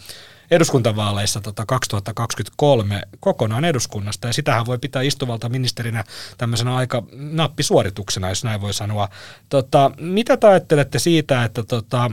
eduskuntavaaleissa 0.50 1.40
tota 1.40 1.66
2023 1.66 3.02
kokonaan 3.20 3.64
eduskunnasta, 3.64 4.26
ja 4.26 4.32
sitähän 4.32 4.66
voi 4.66 4.78
pitää 4.78 5.02
istuvalta 5.02 5.48
ministerinä 5.48 6.04
tämmöisenä 6.38 6.76
aika 6.76 7.02
nappisuorituksena, 7.12 8.28
jos 8.28 8.44
näin 8.44 8.60
voi 8.60 8.74
sanoa. 8.74 9.08
Tota, 9.48 9.90
mitä 10.00 10.36
te 10.36 10.46
ajattelette 10.46 10.98
siitä, 10.98 11.44
että 11.44 11.62
tota, 11.62 12.10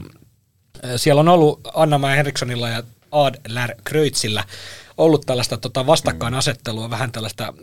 siellä 0.95 1.19
on 1.19 1.29
ollut 1.29 1.61
Anna 1.73 2.07
Henrikssonilla 2.07 2.69
ja 2.69 2.83
Adler 3.11 3.75
Kreutzillä 3.83 4.43
ollut 4.97 5.25
tällaista 5.25 5.57
tota 5.57 5.85
vastakkainasettelua, 5.87 6.89
vähän 6.89 7.11
tällaista 7.11 7.53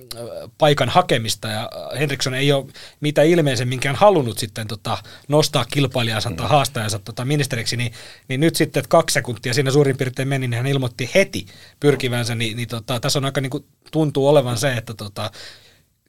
paikan 0.59 0.89
hakemista, 0.89 1.49
ja 1.49 1.71
Henriksson 1.99 2.35
ei 2.35 2.53
ole 2.53 2.67
mitä 3.01 3.23
ilmeisemminkään 3.23 3.97
halunnut 3.97 4.39
sitten 4.39 4.67
tota 4.67 4.99
nostaa 5.29 5.65
kilpailijansa 5.65 6.31
tai 6.37 6.49
haastajansa 6.49 6.99
tota 6.99 7.25
ministeriksi, 7.25 7.77
niin, 7.77 7.93
niin 8.29 8.41
nyt 8.41 8.57
sitten 8.57 8.81
että 8.81 8.89
kaksi 8.89 9.15
sekuntia 9.15 9.55
siinä 9.55 9.71
suurin 9.71 9.97
piirtein 9.97 10.29
meni, 10.29 10.49
niin 10.49 10.59
hän 10.59 10.67
ilmoitti 10.67 11.11
heti 11.15 11.47
pyrkivänsä, 11.81 12.35
niin, 12.35 12.57
niin 12.57 12.69
tota, 12.69 13.01
tässä 13.01 13.19
on 13.19 13.25
aika 13.25 13.41
niin 13.41 13.51
kuin, 13.51 13.65
tuntuu 13.91 14.29
olevan 14.29 14.59
se, 14.59 14.73
että 14.73 14.95
tota, 14.95 15.31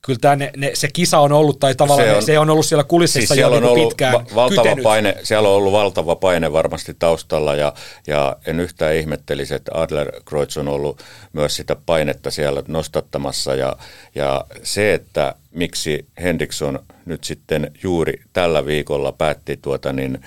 kyllä 0.06 0.20
tämä 0.22 0.36
ne, 0.36 0.52
ne, 0.58 0.72
se 0.74 0.88
kisa 0.94 1.20
on 1.20 1.32
ollut, 1.32 1.60
tai 1.60 1.76
tavallaan 1.76 2.10
se 2.10 2.16
on, 2.16 2.24
se 2.24 2.40
on 2.40 2.50
ollut 2.50 2.66
siellä 2.66 2.84
kulississa 2.84 3.34
siis 3.34 3.42
jo 3.42 3.50
niin 3.50 3.64
ollut 3.64 3.88
pitkään 3.90 4.14
va- 4.14 4.26
valtava 4.36 4.76
paine, 4.84 5.16
Siellä 5.24 5.50
on 5.50 5.56
ollut 5.56 5.74
valtava 5.74 6.16
paine 6.16 6.54
varmasti 6.54 6.96
taustalla, 7.00 7.56
ja, 7.56 7.74
ja 8.08 8.36
en 8.46 8.60
yhtään 8.60 8.96
ihmettelisi, 8.96 9.56
että 9.56 9.72
Adler 9.74 10.12
Kreutz 10.26 10.58
on 10.58 10.68
ollut 10.68 11.04
myös 11.34 11.56
sitä 11.56 11.76
painetta 11.86 12.32
siellä 12.32 12.64
nostattamassa, 12.68 13.56
ja, 13.56 13.76
ja 14.16 14.46
se, 14.64 14.94
että 14.94 15.36
miksi 15.52 16.06
Henriksson 16.22 16.80
nyt 17.06 17.24
sitten 17.24 17.72
juuri 17.84 18.14
tällä 18.34 18.66
viikolla 18.66 19.12
päätti 19.12 19.60
tuota, 19.62 19.94
niin, 19.94 20.22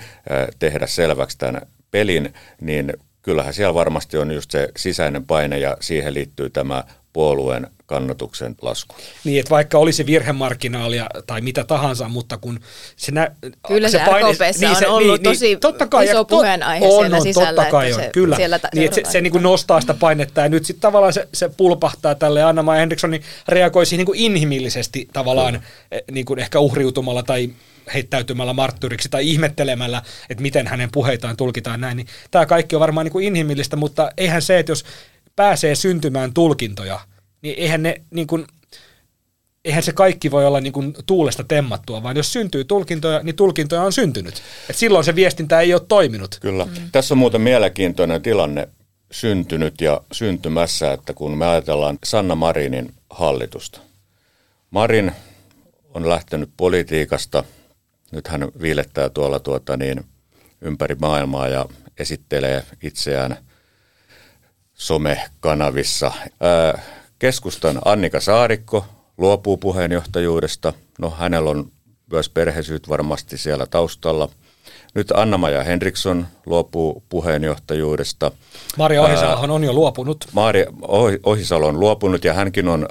tehdä 0.59 0.87
selväksi 0.87 1.37
tämän 1.37 1.61
pelin, 1.91 2.33
niin 2.61 2.93
kyllähän 3.21 3.53
siellä 3.53 3.73
varmasti 3.73 4.17
on 4.17 4.31
just 4.31 4.51
se 4.51 4.69
sisäinen 4.77 5.25
paine 5.25 5.59
ja 5.59 5.77
siihen 5.79 6.13
liittyy 6.13 6.49
tämä 6.49 6.83
puolueen 7.13 7.67
kannatuksen 7.89 8.55
lasku. 8.61 8.95
Niin, 9.23 9.39
että 9.39 9.49
vaikka 9.49 9.77
olisi 9.77 10.05
virhemarginaalia 10.05 11.05
tai 11.27 11.41
mitä 11.41 11.63
tahansa, 11.63 12.09
mutta 12.09 12.37
kun 12.37 12.59
se 12.95 13.11
nä- 13.11 13.31
Kyllä 13.67 13.89
se, 13.89 13.97
se 13.97 14.05
paine, 14.05 14.27
niin 14.59 14.75
se, 14.75 14.87
on 14.87 14.95
ollut 14.95 15.21
niin, 15.21 15.23
tosi 15.23 15.45
niin, 15.45 15.59
totta 15.59 15.87
kai, 15.87 16.05
iso 16.05 16.25
puheenaihe 16.25 16.85
on, 16.85 16.99
siellä 16.99 17.17
on, 17.17 17.23
sisällä. 17.23 17.47
Totta 17.47 17.71
kai 17.71 17.93
on, 17.93 18.01
kyllä. 18.13 18.35
Siellä 18.35 18.59
ta- 18.59 18.69
niin, 18.75 18.85
että 18.85 18.95
se, 18.95 19.11
se 19.11 19.21
niin 19.21 19.31
kuin 19.31 19.43
nostaa 19.43 19.81
sitä 19.81 19.93
painetta 19.93 20.41
ja 20.41 20.49
nyt 20.49 20.65
sitten 20.65 20.81
tavallaan 20.81 21.13
se, 21.13 21.27
se 21.33 21.49
pulpahtaa 21.49 22.15
tälle 22.15 22.43
Anna 22.43 22.71
Henriksson 22.71 23.11
niin 23.11 23.23
reagoi 23.47 23.85
siihen 23.85 23.99
niin 23.99 24.05
kuin 24.05 24.19
inhimillisesti 24.19 25.07
tavallaan 25.13 25.53
mm. 25.53 26.13
niin 26.13 26.25
kuin 26.25 26.39
ehkä 26.39 26.59
uhriutumalla 26.59 27.23
tai 27.23 27.49
heittäytymällä 27.93 28.53
marttyriksi 28.53 29.09
tai 29.09 29.29
ihmettelemällä, 29.29 30.01
että 30.29 30.41
miten 30.41 30.67
hänen 30.67 30.89
puheitaan 30.91 31.37
tulkitaan 31.37 31.81
näin, 31.81 31.97
niin 31.97 32.07
tämä 32.31 32.45
kaikki 32.45 32.75
on 32.75 32.79
varmaan 32.79 33.05
niin 33.05 33.11
kuin 33.11 33.25
inhimillistä, 33.25 33.75
mutta 33.75 34.11
eihän 34.17 34.41
se, 34.41 34.59
että 34.59 34.71
jos 34.71 34.85
pääsee 35.35 35.75
syntymään 35.75 36.33
tulkintoja, 36.33 36.99
niin 37.41 37.55
eihän 37.57 37.83
ne 37.83 38.01
niin 38.11 38.27
kuin, 38.27 38.47
eihän 39.65 39.83
se 39.83 39.93
kaikki 39.93 40.31
voi 40.31 40.45
olla 40.45 40.61
niin 40.61 40.73
kuin 40.73 40.93
tuulesta 41.05 41.43
temmattua, 41.43 42.03
vaan 42.03 42.17
jos 42.17 42.33
syntyy 42.33 42.63
tulkintoja, 42.63 43.19
niin 43.23 43.35
tulkintoja 43.35 43.81
on 43.81 43.93
syntynyt. 43.93 44.41
Et 44.69 44.75
silloin 44.75 45.05
se 45.05 45.15
viestintä 45.15 45.59
ei 45.59 45.73
ole 45.73 45.81
toiminut. 45.87 46.37
Kyllä. 46.41 46.65
Mm. 46.65 46.71
Tässä 46.91 47.13
on 47.13 47.17
muuten 47.17 47.41
mielenkiintoinen 47.41 48.21
tilanne 48.21 48.69
syntynyt 49.11 49.81
ja 49.81 50.01
syntymässä, 50.11 50.93
että 50.93 51.13
kun 51.13 51.37
me 51.37 51.47
ajatellaan 51.47 51.97
Sanna 52.03 52.35
Marinin 52.35 52.93
hallitusta. 53.09 53.79
Marin 54.71 55.11
on 55.93 56.09
lähtenyt 56.09 56.49
politiikasta, 56.57 57.43
nyt 58.11 58.27
hän 58.27 58.47
viilettää 58.61 59.09
tuolla 59.09 59.39
tuota 59.39 59.77
niin, 59.77 60.05
ympäri 60.61 60.95
maailmaa 60.95 61.47
ja 61.47 61.65
esittelee 61.97 62.63
itseään– 62.83 63.37
somekanavissa. 64.79 66.11
Keskustan 67.19 67.79
Annika 67.85 68.19
Saarikko 68.19 68.85
luopuu 69.17 69.57
puheenjohtajuudesta. 69.57 70.73
No 70.99 71.09
hänellä 71.09 71.49
on 71.49 71.71
myös 72.11 72.29
perhesyyt 72.29 72.89
varmasti 72.89 73.37
siellä 73.37 73.65
taustalla. 73.65 74.29
Nyt 74.95 75.11
Anna-Maja 75.11 75.63
Henriksson 75.63 76.27
luopuu 76.45 77.03
puheenjohtajuudesta. 77.09 78.31
Maria 78.77 79.01
Ohisalo 79.01 79.53
on 79.53 79.63
jo 79.63 79.73
luopunut. 79.73 80.25
Maria 80.31 80.65
Ohisalo 81.25 81.67
on 81.67 81.79
luopunut 81.79 82.23
ja 82.23 82.33
hänkin 82.33 82.67
on 82.67 82.87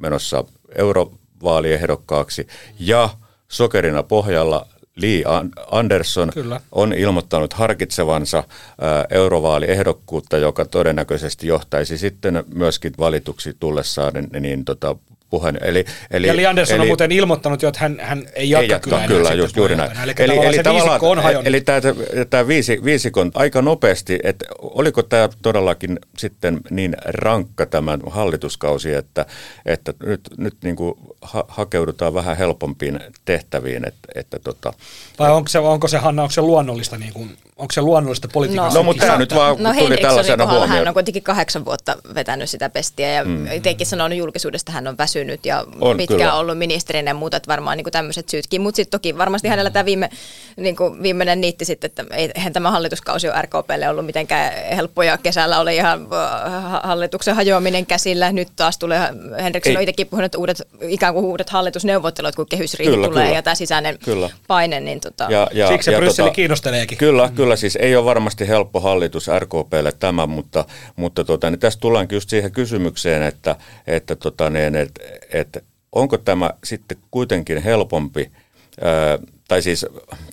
menossa 0.00 0.44
eurovaaliehdokkkaaksi. 0.74 2.46
Ja 2.78 3.08
sokerina 3.48 4.02
pohjalla 4.02 4.66
Lee 4.96 5.22
Anderson 5.70 6.30
Kyllä. 6.34 6.60
on 6.72 6.92
ilmoittanut 6.92 7.52
harkitsevansa 7.52 8.44
eurovaaliehdokkuutta, 9.10 10.38
joka 10.38 10.64
todennäköisesti 10.64 11.46
johtaisi 11.46 11.98
sitten 11.98 12.44
myöskin 12.54 12.92
valituksi 12.98 13.56
tullessaan 13.60 14.12
niin, 14.14 14.42
niin 14.42 14.64
tota, 14.64 14.96
puheen. 15.34 15.58
Eli, 15.60 15.84
eli, 16.10 16.26
ja 16.26 16.36
Li 16.36 16.46
Andersson 16.46 16.74
eli, 16.74 16.80
on 16.82 16.86
muuten 16.86 17.12
ilmoittanut 17.12 17.62
jo, 17.62 17.68
että 17.68 17.80
hän, 17.80 17.98
hän 18.02 18.26
ei 18.34 18.50
jatka, 18.50 18.62
ei 18.62 18.68
jatka 18.68 18.90
kyllä, 18.90 19.06
kyllä 19.06 19.32
just, 19.32 19.56
juuri 19.56 19.76
näin. 19.76 19.90
Eli, 20.02 20.12
eli, 20.18 20.46
eli, 20.46 20.58
tavallaan, 20.62 21.00
on 21.02 21.46
eli 21.46 21.60
tämä, 21.60 21.80
tämä 22.30 22.48
viisi, 22.48 22.84
viisikon 22.84 23.30
aika 23.34 23.62
nopeasti, 23.62 24.18
että 24.22 24.44
oliko 24.58 25.02
tämä 25.02 25.28
todellakin 25.42 25.98
sitten 26.18 26.60
niin 26.70 26.96
rankka 27.04 27.66
tämä 27.66 27.98
hallituskausi, 28.10 28.94
että, 28.94 29.26
että 29.66 29.94
nyt, 30.06 30.20
nyt 30.38 30.54
niin 30.64 30.76
kuin 30.76 30.94
ha, 31.22 31.44
hakeudutaan 31.48 32.14
vähän 32.14 32.36
helpompiin 32.36 33.00
tehtäviin. 33.24 33.88
Että, 33.88 34.08
että 34.14 34.38
tota, 34.38 34.72
Vai 35.18 35.32
onko 35.32 35.48
se, 35.48 35.58
onko 35.58 35.88
se 35.88 35.98
Hanna, 35.98 36.22
onko 36.22 36.32
se 36.32 36.40
luonnollista 36.40 36.96
niin 36.98 37.12
kuin 37.12 37.36
onko 37.56 37.72
se 37.72 37.80
luonnollista 37.80 38.28
politiikasta? 38.32 38.74
No, 38.74 38.80
no 38.80 38.82
mutta 38.82 39.06
tämä 39.06 39.18
nyt 39.18 39.34
vaan 39.34 39.56
no, 39.58 39.74
tuli 39.78 39.96
tällaisena 39.96 40.46
huomioon. 40.46 40.68
Hän 40.68 40.88
on 40.88 40.94
kuitenkin 40.94 41.22
kahdeksan 41.22 41.64
vuotta 41.64 41.96
vetänyt 42.14 42.50
sitä 42.50 42.70
pestiä 42.70 43.12
ja 43.12 43.24
mm. 43.24 43.52
itsekin 43.52 43.86
sanonut 43.86 44.18
julkisuudesta, 44.18 44.72
hän 44.72 44.88
on 44.88 44.98
väsynyt 44.98 45.46
ja 45.46 45.64
on, 45.80 45.96
pitkään 45.96 46.20
kyllä. 46.20 46.34
ollut 46.34 46.58
ministerinä 46.58 47.10
ja 47.10 47.14
muuta, 47.14 47.36
että 47.36 47.48
varmaan 47.48 47.76
niin 47.76 47.92
tämmöiset 47.92 48.28
syytkin. 48.28 48.60
Mutta 48.60 48.76
sitten 48.76 48.90
toki 48.90 49.18
varmasti 49.18 49.48
hänellä 49.48 49.70
tämä 49.70 49.84
viime, 49.84 50.10
niin 50.56 50.76
kuin 50.76 51.02
viimeinen 51.02 51.40
niitti 51.40 51.64
sitten, 51.64 51.88
että 51.88 52.04
eihän 52.14 52.52
tämä 52.52 52.70
hallituskausi 52.70 53.28
ole 53.28 53.42
RKPlle 53.42 53.88
ollut 53.88 54.06
mitenkään 54.06 54.52
helppo 54.76 55.02
ja 55.02 55.18
kesällä 55.18 55.60
oli 55.60 55.76
ihan 55.76 56.00
äh, 56.00 56.80
hallituksen 56.82 57.36
hajoaminen 57.36 57.86
käsillä. 57.86 58.32
Nyt 58.32 58.48
taas 58.56 58.78
tulee, 58.78 59.00
Henriksson 59.42 59.76
on 59.76 59.82
itsekin 59.82 60.06
puhunut, 60.06 60.26
että 60.26 60.38
uudet, 60.38 60.62
ikään 60.80 61.14
kuin 61.14 61.26
uudet 61.26 61.50
hallitusneuvottelut, 61.50 62.34
kun 62.34 62.46
kehysriihi 62.46 62.92
kyllä, 62.92 63.08
tulee 63.08 63.24
kyllä. 63.24 63.36
ja 63.36 63.42
tämä 63.42 63.54
sisäinen 63.54 63.98
kyllä. 64.04 64.30
paine. 64.46 64.80
Niin 64.80 65.00
tota... 65.00 65.26
ja, 65.30 65.48
ja, 65.52 65.68
Siksi 65.68 65.84
se 65.84 65.92
ja 65.92 65.98
Brysseli 65.98 66.28
tota, 66.28 66.34
kiinnosteleekin. 66.34 66.98
Kyllä, 66.98 67.30
kyllä 67.34 67.43
kyllä 67.44 67.56
siis 67.56 67.76
ei 67.76 67.96
ole 67.96 68.04
varmasti 68.04 68.48
helppo 68.48 68.80
hallitus 68.80 69.30
RKPlle 69.38 69.92
tämä, 69.92 70.26
mutta, 70.26 70.64
mutta 70.96 71.24
tota, 71.24 71.50
niin 71.50 71.58
tästä 71.58 71.80
tullaankin 71.80 72.16
just 72.16 72.30
siihen 72.30 72.52
kysymykseen, 72.52 73.22
että, 73.22 73.56
että, 73.86 74.16
tota, 74.16 74.50
niin, 74.50 74.74
että, 74.74 75.00
että 75.32 75.60
onko 75.92 76.18
tämä 76.18 76.50
sitten 76.64 76.98
kuitenkin 77.10 77.62
helpompi, 77.62 78.30
ää, 78.80 79.18
tai 79.48 79.62
siis 79.62 79.86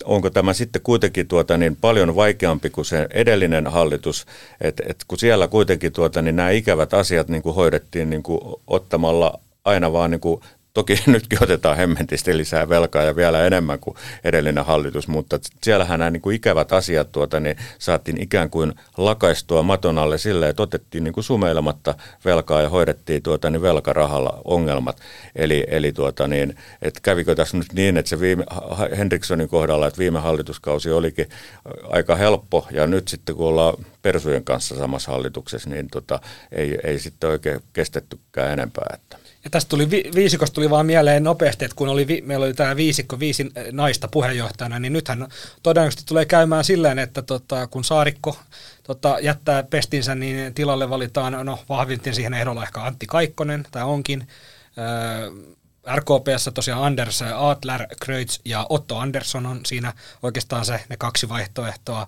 onko 0.03 0.29
tämä 0.29 0.53
sitten 0.53 0.81
kuitenkin 0.81 1.27
tuota, 1.27 1.57
niin 1.57 1.75
paljon 1.75 2.15
vaikeampi 2.15 2.69
kuin 2.69 2.85
se 2.85 3.07
edellinen 3.13 3.67
hallitus, 3.67 4.25
että 4.61 4.83
et 4.87 5.03
kun 5.07 5.17
siellä 5.17 5.47
kuitenkin 5.47 5.93
tuota, 5.93 6.21
niin 6.21 6.35
nämä 6.35 6.49
ikävät 6.49 6.93
asiat 6.93 7.27
niin 7.27 7.43
kuin 7.43 7.55
hoidettiin 7.55 8.09
niin 8.09 8.23
kuin 8.23 8.39
ottamalla 8.67 9.39
aina 9.65 9.93
vaan 9.93 10.11
niin 10.11 10.21
kuin 10.21 10.41
Toki 10.73 11.03
nytkin 11.07 11.43
otetaan 11.43 11.77
hemmentisti 11.77 12.37
lisää 12.37 12.69
velkaa 12.69 13.03
ja 13.03 13.15
vielä 13.15 13.45
enemmän 13.45 13.79
kuin 13.79 13.95
edellinen 14.23 14.65
hallitus, 14.65 15.07
mutta 15.07 15.39
siellähän 15.63 15.99
nämä 15.99 16.11
niin 16.11 16.21
kuin 16.21 16.35
ikävät 16.35 16.71
asiat 16.71 17.11
tuota, 17.11 17.39
niin 17.39 17.55
saatiin 17.79 18.21
ikään 18.21 18.49
kuin 18.49 18.73
lakaistua 18.97 19.63
maton 19.63 19.97
alle 19.97 20.17
sille, 20.17 20.49
että 20.49 20.63
otettiin 20.63 21.03
niin 21.03 21.13
kuin 21.13 21.23
sumeilematta 21.23 21.95
velkaa 22.25 22.61
ja 22.61 22.69
hoidettiin 22.69 23.23
tuota, 23.23 23.49
niin 23.49 23.61
velkarahalla 23.61 24.41
ongelmat. 24.45 24.97
Eli, 25.35 25.63
eli 25.67 25.91
tuota, 25.91 26.27
niin, 26.27 26.55
että 26.81 26.99
kävikö 27.03 27.35
tässä 27.35 27.57
nyt 27.57 27.73
niin, 27.73 27.97
että 27.97 28.09
se 28.09 28.19
viime, 28.19 28.45
Henrikssonin 28.97 29.49
kohdalla, 29.49 29.87
että 29.87 29.99
viime 29.99 30.19
hallituskausi 30.19 30.91
olikin 30.91 31.29
aika 31.89 32.15
helppo 32.15 32.67
ja 32.71 32.87
nyt 32.87 33.07
sitten 33.07 33.35
kun 33.35 33.47
ollaan 33.47 33.73
persujen 34.01 34.43
kanssa 34.43 34.75
samassa 34.75 35.11
hallituksessa, 35.11 35.69
niin 35.69 35.87
tota, 35.91 36.19
ei, 36.51 36.79
ei 36.83 36.99
sitten 36.99 37.29
oikein 37.29 37.61
kestettykään 37.73 38.51
enempää. 38.51 38.85
Että. 38.93 39.20
Ja 39.43 39.49
tästä 39.49 39.69
tuli, 39.69 39.89
viisikosta 40.15 40.55
tuli 40.55 40.69
vaan 40.69 40.85
mieleen 40.85 41.23
nopeasti, 41.23 41.65
että 41.65 41.75
kun 41.75 41.89
oli, 41.89 42.23
meillä 42.25 42.45
oli 42.45 42.53
tämä 42.53 42.75
viisikko, 42.75 43.19
viisi 43.19 43.51
naista 43.71 44.07
puheenjohtajana, 44.07 44.79
niin 44.79 44.93
nythän 44.93 45.27
todennäköisesti 45.63 46.03
tulee 46.05 46.25
käymään 46.25 46.63
silleen, 46.63 46.99
että 46.99 47.21
tota, 47.21 47.67
kun 47.67 47.83
Saarikko 47.83 48.37
tota, 48.83 49.17
jättää 49.21 49.63
pestinsä, 49.63 50.15
niin 50.15 50.53
tilalle 50.53 50.89
valitaan, 50.89 51.45
no 51.45 51.59
vahvintin 51.69 52.15
siihen 52.15 52.33
ehdolla 52.33 52.63
ehkä 52.63 52.81
Antti 52.81 53.07
Kaikkonen, 53.07 53.67
tämä 53.71 53.85
onkin. 53.85 54.27
Öö, 54.77 55.31
RKPssä 55.95 56.51
tosiaan 56.51 56.83
Anders 56.83 57.21
Adler, 57.21 57.85
Kreutz 58.01 58.39
ja 58.45 58.65
Otto 58.69 58.97
Andersson 58.97 59.45
on 59.45 59.59
siinä 59.65 59.93
oikeastaan 60.23 60.65
se, 60.65 60.79
ne 60.89 60.97
kaksi 60.97 61.29
vaihtoehtoa. 61.29 62.07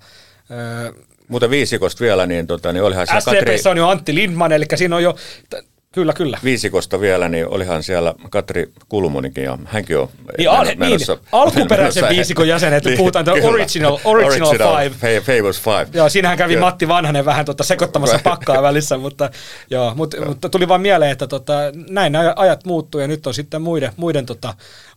Öö, 0.52 0.92
Mutta 1.28 1.50
viisikosta 1.50 2.04
vielä, 2.04 2.26
niin, 2.26 2.48
tota, 2.48 2.74
niin 2.74 2.84
olihan 2.84 3.08
se 3.08 3.14
Katri... 3.26 3.60
on 3.70 3.78
jo 3.78 3.88
Antti 3.88 4.16
Lindman, 4.16 4.52
eli 4.52 4.66
siinä 4.76 4.96
on 4.96 5.04
jo 5.04 5.16
Kyllä, 5.94 6.14
kyllä. 6.14 6.38
Viisikosta 6.44 7.00
vielä, 7.00 7.30
niin 7.30 7.48
olihan 7.48 7.84
siellä 7.84 8.14
Katri 8.30 8.72
Kulmunikin 8.90 9.44
ja 9.44 9.58
hänkin 9.66 9.98
on 9.98 10.10
niin, 10.38 10.50
al- 10.50 10.66
menossa, 10.76 11.14
niin, 11.14 11.24
alkuperäisen 11.32 12.04
menossa, 12.04 12.16
viisikon 12.16 12.48
jäsenet, 12.48 12.86
niin, 12.86 12.98
puhutaan 12.98 13.26
kyllä, 13.26 13.48
original, 13.48 13.98
original, 14.04 14.48
original 14.48 14.90
five. 14.90 15.20
Famous 15.20 15.62
five. 15.62 15.88
Joo, 15.94 16.10
siinähän 16.10 16.38
kävi 16.38 16.54
kyllä. 16.54 16.66
Matti 16.66 16.88
Vanhanen 16.88 17.26
vähän 17.26 17.46
tota 17.46 17.64
sekoittamassa 17.64 18.20
pakkaa 18.24 18.62
välissä, 18.62 18.98
mutta, 18.98 19.30
joo, 19.70 19.96
mutta, 19.96 20.26
mutta 20.26 20.50
tuli 20.50 20.68
vaan 20.68 20.82
mieleen, 20.82 21.12
että 21.12 21.28
tota, 21.28 21.54
näin 21.90 22.14
ajat 22.36 22.66
muuttuu 22.66 23.02
ja 23.02 23.08
nyt 23.08 23.28
on 23.28 23.34
sitten 23.34 23.62
muiden, 23.62 23.92
muiden 23.98 24.26
tota, 24.26 24.54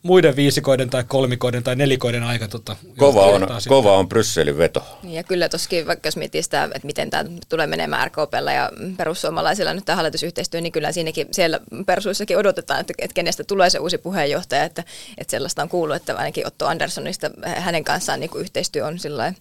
muiden 0.06 0.36
viisikoiden 0.36 0.90
tai 0.90 1.04
kolmikoiden 1.08 1.62
tai 1.62 1.76
nelikoiden 1.76 2.22
aika. 2.22 2.48
Tota, 2.48 2.76
kova, 2.96 3.26
on, 3.26 3.46
kova 3.68 3.98
on 3.98 4.08
Brysselin 4.08 4.58
veto. 4.58 4.98
Ja 5.04 5.22
kyllä 5.22 5.48
toskin, 5.48 5.86
vaikka 5.86 6.06
jos 6.06 6.16
miettii 6.16 6.42
sitä, 6.42 6.64
että 6.64 6.86
miten 6.86 7.10
tämä 7.10 7.24
tulee 7.48 7.66
menemään 7.66 8.06
RKPllä 8.06 8.52
ja 8.52 8.70
perussuomalaisilla 8.96 9.74
nyt 9.74 9.84
tämä 9.84 9.96
hallitusyhteistyö, 9.96 10.60
niin 10.60 10.72
kyllä 10.72 10.92
siinäkin 10.92 11.28
siellä 11.30 11.60
persuissakin 11.86 12.38
odotetaan, 12.38 12.80
että, 12.80 12.94
että 12.98 13.14
kenestä 13.14 13.44
tulee 13.44 13.70
se 13.70 13.78
uusi 13.78 13.98
puheenjohtaja, 13.98 14.64
että, 14.64 14.84
että 15.18 15.30
sellaista 15.30 15.62
on 15.62 15.68
kuullut, 15.68 15.96
että 15.96 16.16
ainakin 16.16 16.46
Otto 16.46 16.66
Anderssonista 16.66 17.30
hänen 17.44 17.84
kanssaan 17.84 18.20
niin 18.20 18.30
kuin 18.30 18.42
yhteistyö 18.42 18.86
on 18.86 18.98
sillä 18.98 19.34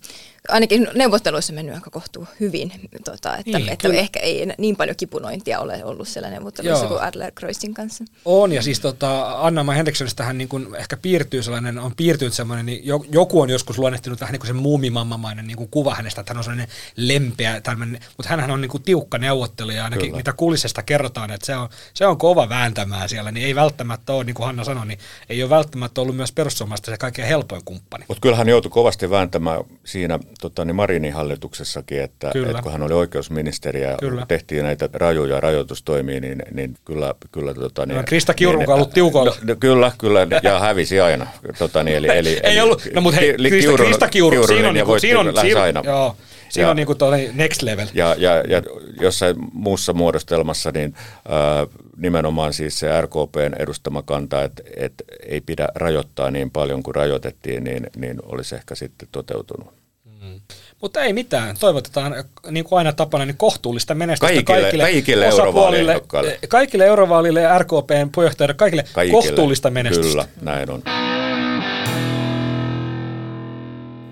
ainakin 0.49 0.87
neuvotteluissa 0.93 1.53
mennyt 1.53 1.75
aika 1.75 1.89
kohtuu 1.89 2.27
hyvin, 2.39 2.71
tota, 3.05 3.37
että, 3.37 3.57
niin, 3.57 3.69
että 3.69 3.87
ehkä 3.87 4.19
ei 4.19 4.47
niin 4.57 4.75
paljon 4.75 4.95
kipunointia 4.95 5.59
ole 5.59 5.85
ollut 5.85 6.07
siellä 6.07 6.29
neuvotteluissa 6.29 6.85
Joo. 6.85 6.89
kuin 6.89 7.01
Adler 7.01 7.31
Kreutzin 7.31 7.73
kanssa. 7.73 8.03
On, 8.25 8.51
ja 8.51 8.61
siis 8.61 8.79
tota, 8.79 9.41
Anna 9.41 9.63
Henrikssonistahan 9.73 10.37
niin 10.37 10.47
kuin 10.47 10.75
ehkä 10.75 10.97
piirtyy 10.97 11.43
sellainen, 11.43 11.79
on 11.79 11.95
piirtynyt 11.95 12.33
sellainen, 12.33 12.65
niin 12.65 12.81
joku 13.11 13.41
on 13.41 13.49
joskus 13.49 13.77
luonnehtinut 13.77 14.21
vähän 14.21 14.33
niin 14.33 14.39
kuin 14.39 14.47
se 14.47 14.53
muumimammamainen 14.53 15.47
niin 15.47 15.57
kuin 15.57 15.69
kuva 15.69 15.95
hänestä, 15.95 16.21
että 16.21 16.33
hän 16.33 16.37
on 16.37 16.43
sellainen 16.43 16.67
lempeä, 16.95 17.61
tämmöinen, 17.61 18.01
mutta 18.17 18.29
hän 18.29 18.51
on 18.51 18.61
niin 18.61 18.69
kuin 18.69 18.83
tiukka 18.83 19.17
neuvottelija, 19.17 19.83
ainakin 19.83 20.05
Kyllä. 20.05 20.17
mitä 20.17 20.33
kulisesta 20.33 20.83
kerrotaan, 20.83 21.31
että 21.31 21.45
se 21.45 21.55
on, 21.55 21.69
se 21.93 22.07
on 22.07 22.17
kova 22.17 22.49
vääntämään 22.49 23.09
siellä, 23.09 23.31
niin 23.31 23.45
ei 23.45 23.55
välttämättä 23.55 24.13
ole, 24.13 24.23
niin 24.23 24.33
kuin 24.33 24.45
Hanna 24.45 24.63
sanoi, 24.63 24.85
niin 24.85 24.99
ei 25.29 25.43
ole 25.43 25.49
välttämättä 25.49 26.01
ollut 26.01 26.15
myös 26.15 26.31
perussuomalaista 26.31 26.91
se 26.91 26.97
kaikkein 26.97 27.27
helpoin 27.27 27.61
kumppani. 27.65 28.05
Mutta 28.07 28.21
kyllähän 28.21 28.49
joutui 28.49 28.71
kovasti 28.71 29.09
vääntämään 29.09 29.63
siinä 29.83 30.19
tota, 30.41 30.65
niin 30.65 30.75
Marinin 30.75 31.13
hallituksessakin, 31.13 32.01
että, 32.01 32.31
että 32.49 32.61
kun 32.61 32.71
hän 32.71 32.83
oli 32.83 32.93
oikeusministeri 32.93 33.81
ja 33.81 33.97
Kyllä. 33.99 34.25
tehtiin 34.27 34.63
näitä 34.63 34.89
rajuja 34.93 35.39
rajoitustoimia, 35.39 36.19
niin, 36.19 36.43
niin 36.53 36.75
kyllä... 36.85 37.13
kyllä 37.31 37.53
tota, 37.53 37.85
niin, 37.85 38.05
Krista 38.05 38.33
Kiurun 38.33 38.59
niin, 38.59 38.69
ollut 38.69 38.89
tiukoilla. 38.89 39.35
No, 39.43 39.55
kyllä, 39.59 39.91
kyllä, 39.97 40.27
ja 40.43 40.59
hävisi 40.59 40.99
aina. 40.99 41.27
Tota, 41.57 41.83
niin, 41.83 41.97
eli, 41.97 42.07
eli, 42.07 42.39
ei 42.43 42.61
ollut, 42.61 42.81
no 42.93 43.01
mutta 43.01 43.19
hei, 43.19 43.33
Krista, 43.33 43.59
Kiurun, 43.59 43.85
Krista 43.85 44.07
Kiuru, 44.07 44.47
siinä 44.47 44.67
on, 44.67 44.73
niinku, 44.73 44.99
siinä 44.99 45.19
on, 45.19 45.33
siinä, 45.41 45.61
aina. 45.61 45.81
Joo, 45.85 46.15
Siinä 46.49 46.67
ja, 46.67 46.69
on 46.69 46.75
niin 46.75 46.85
kuin 46.85 46.97
next 47.33 47.61
level. 47.61 47.87
Ja, 47.93 48.15
ja, 48.17 48.31
ja 48.35 48.61
jossain 49.01 49.35
muussa 49.53 49.93
muodostelmassa 49.93 50.71
niin 50.71 50.93
äh, 50.97 51.67
nimenomaan 51.97 52.53
siis 52.53 52.79
se 52.79 53.01
RKPn 53.01 53.53
edustama 53.59 54.01
kanta, 54.01 54.43
että, 54.43 54.63
että 54.75 55.03
ei 55.27 55.41
pidä 55.41 55.67
rajoittaa 55.75 56.31
niin 56.31 56.51
paljon 56.51 56.83
kuin 56.83 56.95
rajoitettiin, 56.95 57.63
niin, 57.63 57.87
niin 57.95 58.17
olisi 58.25 58.55
ehkä 58.55 58.75
sitten 58.75 59.07
toteutunut. 59.11 59.84
Mm. 60.25 60.41
Mutta 60.81 61.01
ei 61.01 61.13
mitään. 61.13 61.55
Toivotetaan 61.59 62.15
niin 62.51 62.65
kuin 62.65 62.77
aina 62.77 62.93
tapana 62.93 63.25
niin 63.25 63.37
kohtuullista 63.37 63.95
menestystä 63.95 64.43
kaikille, 64.43 64.61
kaikille, 64.61 64.83
kaikille 64.83 65.27
osapuolille, 65.27 66.01
kaikille 66.47 66.85
eurovaalille 66.85 67.41
ja 67.41 67.59
RKPn 67.59 68.09
puheenjohtajille, 68.15 68.53
kaikille, 68.53 68.85
kaikille 68.93 69.21
kohtuullista 69.21 69.69
menestystä. 69.69 70.09
Kyllä, 70.09 70.27
näin 70.41 70.71
on. 70.71 70.83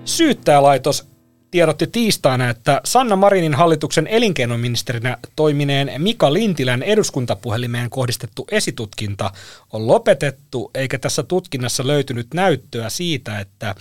Syyttäjälaitos 0.04 1.06
tiedotti 1.50 1.86
tiistaina, 1.86 2.50
että 2.50 2.80
Sanna 2.84 3.16
Marinin 3.16 3.54
hallituksen 3.54 4.06
elinkeinoministerinä 4.06 5.18
toimineen 5.36 5.92
Mika 5.98 6.32
Lintilän 6.32 6.82
eduskuntapuhelimeen 6.82 7.90
kohdistettu 7.90 8.46
esitutkinta 8.50 9.30
on 9.72 9.86
lopetettu, 9.86 10.70
eikä 10.74 10.98
tässä 10.98 11.22
tutkinnassa 11.22 11.86
löytynyt 11.86 12.26
näyttöä 12.34 12.88
siitä, 12.88 13.38
että 13.38 13.74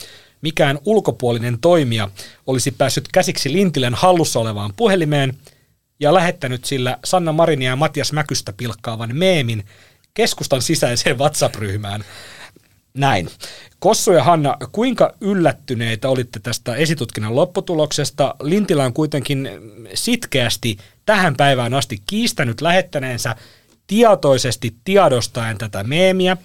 mikään 0.43 0.79
ulkopuolinen 0.85 1.59
toimija 1.59 2.09
olisi 2.47 2.71
päässyt 2.71 3.07
käsiksi 3.13 3.53
Lintilän 3.53 3.93
hallussa 3.93 4.39
olevaan 4.39 4.73
puhelimeen 4.75 5.37
ja 5.99 6.13
lähettänyt 6.13 6.65
sillä 6.65 6.97
Sanna 7.05 7.31
Marinia 7.31 7.69
ja 7.69 7.75
Matias 7.75 8.13
Mäkystä 8.13 8.53
pilkkaavan 8.57 9.15
meemin 9.15 9.65
keskustan 10.13 10.61
sisäiseen 10.61 11.19
WhatsApp-ryhmään. 11.19 12.03
Näin. 12.93 13.29
Kossu 13.79 14.11
ja 14.11 14.23
Hanna, 14.23 14.57
kuinka 14.71 15.13
yllättyneitä 15.21 16.09
olitte 16.09 16.39
tästä 16.39 16.75
esitutkinnan 16.75 17.35
lopputuloksesta? 17.35 18.35
Lintilä 18.41 18.85
on 18.85 18.93
kuitenkin 18.93 19.49
sitkeästi 19.93 20.77
tähän 21.05 21.35
päivään 21.35 21.73
asti 21.73 22.01
kiistänyt 22.05 22.61
lähettäneensä 22.61 23.35
tietoisesti 23.87 24.75
tiedostaen 24.85 25.57
tätä 25.57 25.83
meemiä 25.83 26.37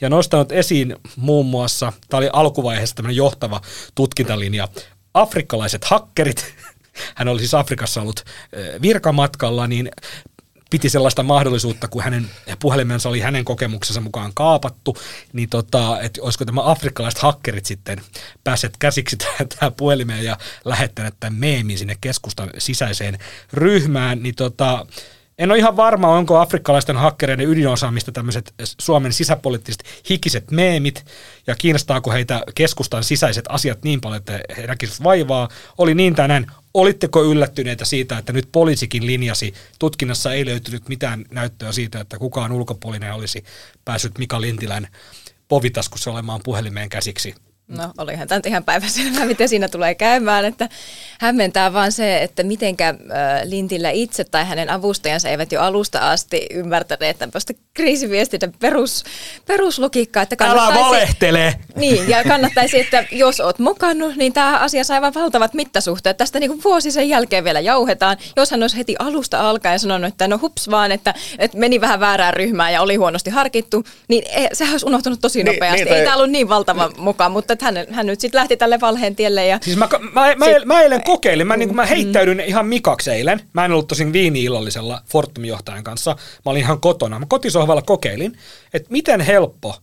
ja 0.00 0.10
nostanut 0.10 0.52
esiin 0.52 0.96
muun 1.16 1.46
muassa, 1.46 1.92
tämä 2.08 2.18
oli 2.18 2.30
alkuvaiheessa 2.32 2.96
tämmöinen 2.96 3.16
johtava 3.16 3.60
tutkintalinja, 3.94 4.68
afrikkalaiset 5.14 5.84
hakkerit, 5.84 6.54
hän 7.16 7.28
oli 7.28 7.38
siis 7.38 7.54
Afrikassa 7.54 8.00
ollut 8.02 8.24
virkamatkalla, 8.82 9.66
niin 9.66 9.90
piti 10.70 10.88
sellaista 10.90 11.22
mahdollisuutta, 11.22 11.88
kun 11.88 12.02
hänen 12.02 12.30
puhelimensa 12.60 13.08
oli 13.08 13.20
hänen 13.20 13.44
kokemuksensa 13.44 14.00
mukaan 14.00 14.32
kaapattu, 14.34 14.96
niin 15.32 15.48
tota, 15.48 16.00
että 16.00 16.22
olisiko 16.22 16.44
tämä 16.44 16.70
afrikkalaiset 16.70 17.20
hakkerit 17.20 17.66
sitten 17.66 18.00
päässeet 18.44 18.76
käsiksi 18.78 19.16
tähän 19.58 19.72
puhelimeen 19.76 20.24
ja 20.24 20.38
lähettäneet 20.64 21.14
tämän 21.20 21.34
meemin 21.34 21.78
sinne 21.78 21.96
keskustan 22.00 22.50
sisäiseen 22.58 23.18
ryhmään, 23.52 24.22
niin 24.22 24.34
tota, 24.34 24.86
en 25.38 25.50
ole 25.50 25.58
ihan 25.58 25.76
varma, 25.76 26.08
onko 26.08 26.38
afrikkalaisten 26.38 26.96
hakkereiden 26.96 27.48
ydinosaamista 27.48 28.12
tämmöiset 28.12 28.54
Suomen 28.64 29.12
sisäpoliittiset 29.12 29.84
hikiset 30.10 30.50
meemit, 30.50 31.04
ja 31.46 31.54
kiinnostaako 31.54 32.10
heitä 32.10 32.42
keskustan 32.54 33.04
sisäiset 33.04 33.44
asiat 33.48 33.84
niin 33.84 34.00
paljon, 34.00 34.18
että 34.18 34.40
he 34.56 34.66
näkisivät 34.66 35.04
vaivaa. 35.04 35.48
Oli 35.78 35.94
niin 35.94 36.14
tai 36.14 36.28
näin. 36.28 36.46
Olitteko 36.74 37.24
yllättyneitä 37.24 37.84
siitä, 37.84 38.18
että 38.18 38.32
nyt 38.32 38.48
poliisikin 38.52 39.06
linjasi, 39.06 39.54
tutkinnassa 39.78 40.32
ei 40.32 40.46
löytynyt 40.46 40.88
mitään 40.88 41.24
näyttöä 41.30 41.72
siitä, 41.72 42.00
että 42.00 42.18
kukaan 42.18 42.52
ulkopuolinen 42.52 43.14
olisi 43.14 43.44
päässyt 43.84 44.18
Mika 44.18 44.40
Lintilän 44.40 44.88
povitaskussa 45.48 46.10
olemaan 46.10 46.40
puhelimeen 46.44 46.88
käsiksi 46.88 47.34
No 47.68 47.92
olihan 47.98 48.28
tämä 48.28 48.40
ihan 48.46 48.64
päiväselvää, 48.64 49.24
miten 49.34 49.48
siinä 49.48 49.68
tulee 49.68 49.94
käymään, 49.94 50.44
että 50.44 50.68
hämmentää 51.20 51.72
vaan 51.72 51.92
se, 51.92 52.22
että 52.22 52.42
mitenkä 52.42 52.94
Lintillä 53.44 53.90
itse 53.90 54.24
tai 54.24 54.44
hänen 54.44 54.70
avustajansa 54.70 55.28
eivät 55.28 55.52
jo 55.52 55.60
alusta 55.60 56.10
asti 56.10 56.46
ymmärtäneet 56.50 57.18
tämmöistä 57.18 57.52
kriisiviestinnän 57.74 58.52
perus, 58.60 59.04
peruslogiikkaa. 59.46 60.22
Että 60.22 60.36
kannattaisi, 60.36 60.78
Älä 60.78 60.86
valehtele! 60.86 61.54
Niin, 61.76 62.08
ja 62.08 62.24
kannattaisi, 62.32 62.80
että 62.80 63.04
jos 63.10 63.40
oot 63.40 63.58
mukannut, 63.58 64.16
niin 64.16 64.32
tämä 64.32 64.58
asia 64.58 64.84
saa 64.84 64.94
aivan 64.94 65.14
valtavat 65.14 65.54
mittasuhteet. 65.54 66.16
Tästä 66.16 66.40
niin 66.40 66.50
kuin 66.50 66.64
vuosi 66.64 66.90
sen 66.90 67.08
jälkeen 67.08 67.44
vielä 67.44 67.60
jauhetaan. 67.60 68.16
Jos 68.36 68.50
hän 68.50 68.62
olisi 68.62 68.76
heti 68.76 68.96
alusta 68.98 69.48
alkaen 69.48 69.78
sanonut, 69.80 70.08
että 70.08 70.28
no 70.28 70.38
hups 70.42 70.70
vaan, 70.70 70.92
että, 70.92 71.14
että 71.38 71.58
meni 71.58 71.80
vähän 71.80 72.00
väärään 72.00 72.34
ryhmään 72.34 72.72
ja 72.72 72.82
oli 72.82 72.96
huonosti 72.96 73.30
harkittu, 73.30 73.84
niin 74.08 74.24
sehän 74.52 74.72
olisi 74.72 74.86
unohtunut 74.86 75.20
tosi 75.20 75.42
niin, 75.42 75.54
nopeasti. 75.54 75.84
Niin, 75.84 75.90
niin, 75.90 75.98
Ei 75.98 76.04
tämä 76.04 76.16
ollut 76.16 76.30
niin 76.30 76.48
valtava 76.48 76.90
mukaan, 76.96 77.32
mutta 77.32 77.53
että 77.54 77.64
hän, 77.64 77.86
hän 77.90 78.06
nyt 78.06 78.20
sitten 78.20 78.38
lähti 78.38 78.56
tälle 78.56 78.80
valheen 78.80 79.16
tielle. 79.16 79.46
Ja 79.46 79.58
siis 79.62 79.76
mä, 79.76 79.88
mä, 80.12 80.34
mä, 80.36 80.46
sit, 80.46 80.64
mä 80.64 80.80
eilen 80.80 81.02
kokeilin, 81.02 81.46
mä, 81.46 81.56
niin 81.56 81.68
kuin, 81.68 81.76
mä 81.76 81.86
heittäydyin 81.86 82.38
mm. 82.38 82.44
ihan 82.46 82.66
mikaksi 82.66 83.10
eilen. 83.10 83.40
Mä 83.52 83.64
en 83.64 83.72
ollut 83.72 83.88
tosin 83.88 84.12
viini-illallisella 84.12 85.02
Fortum-johtajan 85.06 85.84
kanssa. 85.84 86.16
Mä 86.44 86.50
olin 86.50 86.62
ihan 86.62 86.80
kotona. 86.80 87.18
Mä 87.18 87.26
kotisohvalla 87.28 87.82
kokeilin, 87.82 88.38
että 88.74 88.88
miten 88.90 89.20
helppo 89.20 89.76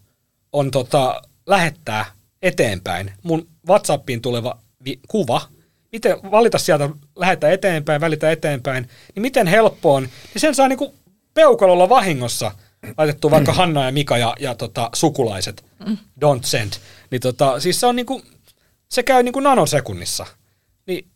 on 0.54 0.72
tota, 0.72 1.22
lähettää 1.46 2.06
eteenpäin 2.42 3.12
mun 3.24 3.48
WhatsAppiin 3.68 4.22
tuleva 4.22 4.58
vi- 4.86 5.00
kuva, 5.08 5.42
miten 5.92 6.18
valita 6.32 6.58
sieltä, 6.58 6.90
lähettää 7.16 7.52
eteenpäin, 7.52 8.02
välitä 8.02 8.32
eteenpäin, 8.32 8.90
niin 9.16 9.22
miten 9.22 9.48
helppo 9.48 9.94
on, 9.94 10.04
niin 10.04 10.42
sen 10.42 10.56
saa 10.56 10.68
niinku 10.68 10.94
peukalolla 11.34 11.90
vahingossa 11.90 12.52
laitettu 12.98 13.32
vaikka 13.32 13.54
Hanna 13.54 13.86
ja 13.86 13.92
Mika 13.92 14.18
ja, 14.18 14.36
ja 14.40 14.56
tota, 14.56 14.90
sukulaiset, 14.94 15.66
don't 16.26 16.44
send. 16.44 16.74
Niin 17.12 17.22
tota, 17.22 17.60
siis 17.60 17.80
se 17.80 17.86
on 17.86 17.96
niinku, 17.96 18.22
se 18.90 19.04
käy 19.04 19.24
niinku 19.24 19.40
nanosekunnissa. 19.40 20.26
Niin 20.88 21.08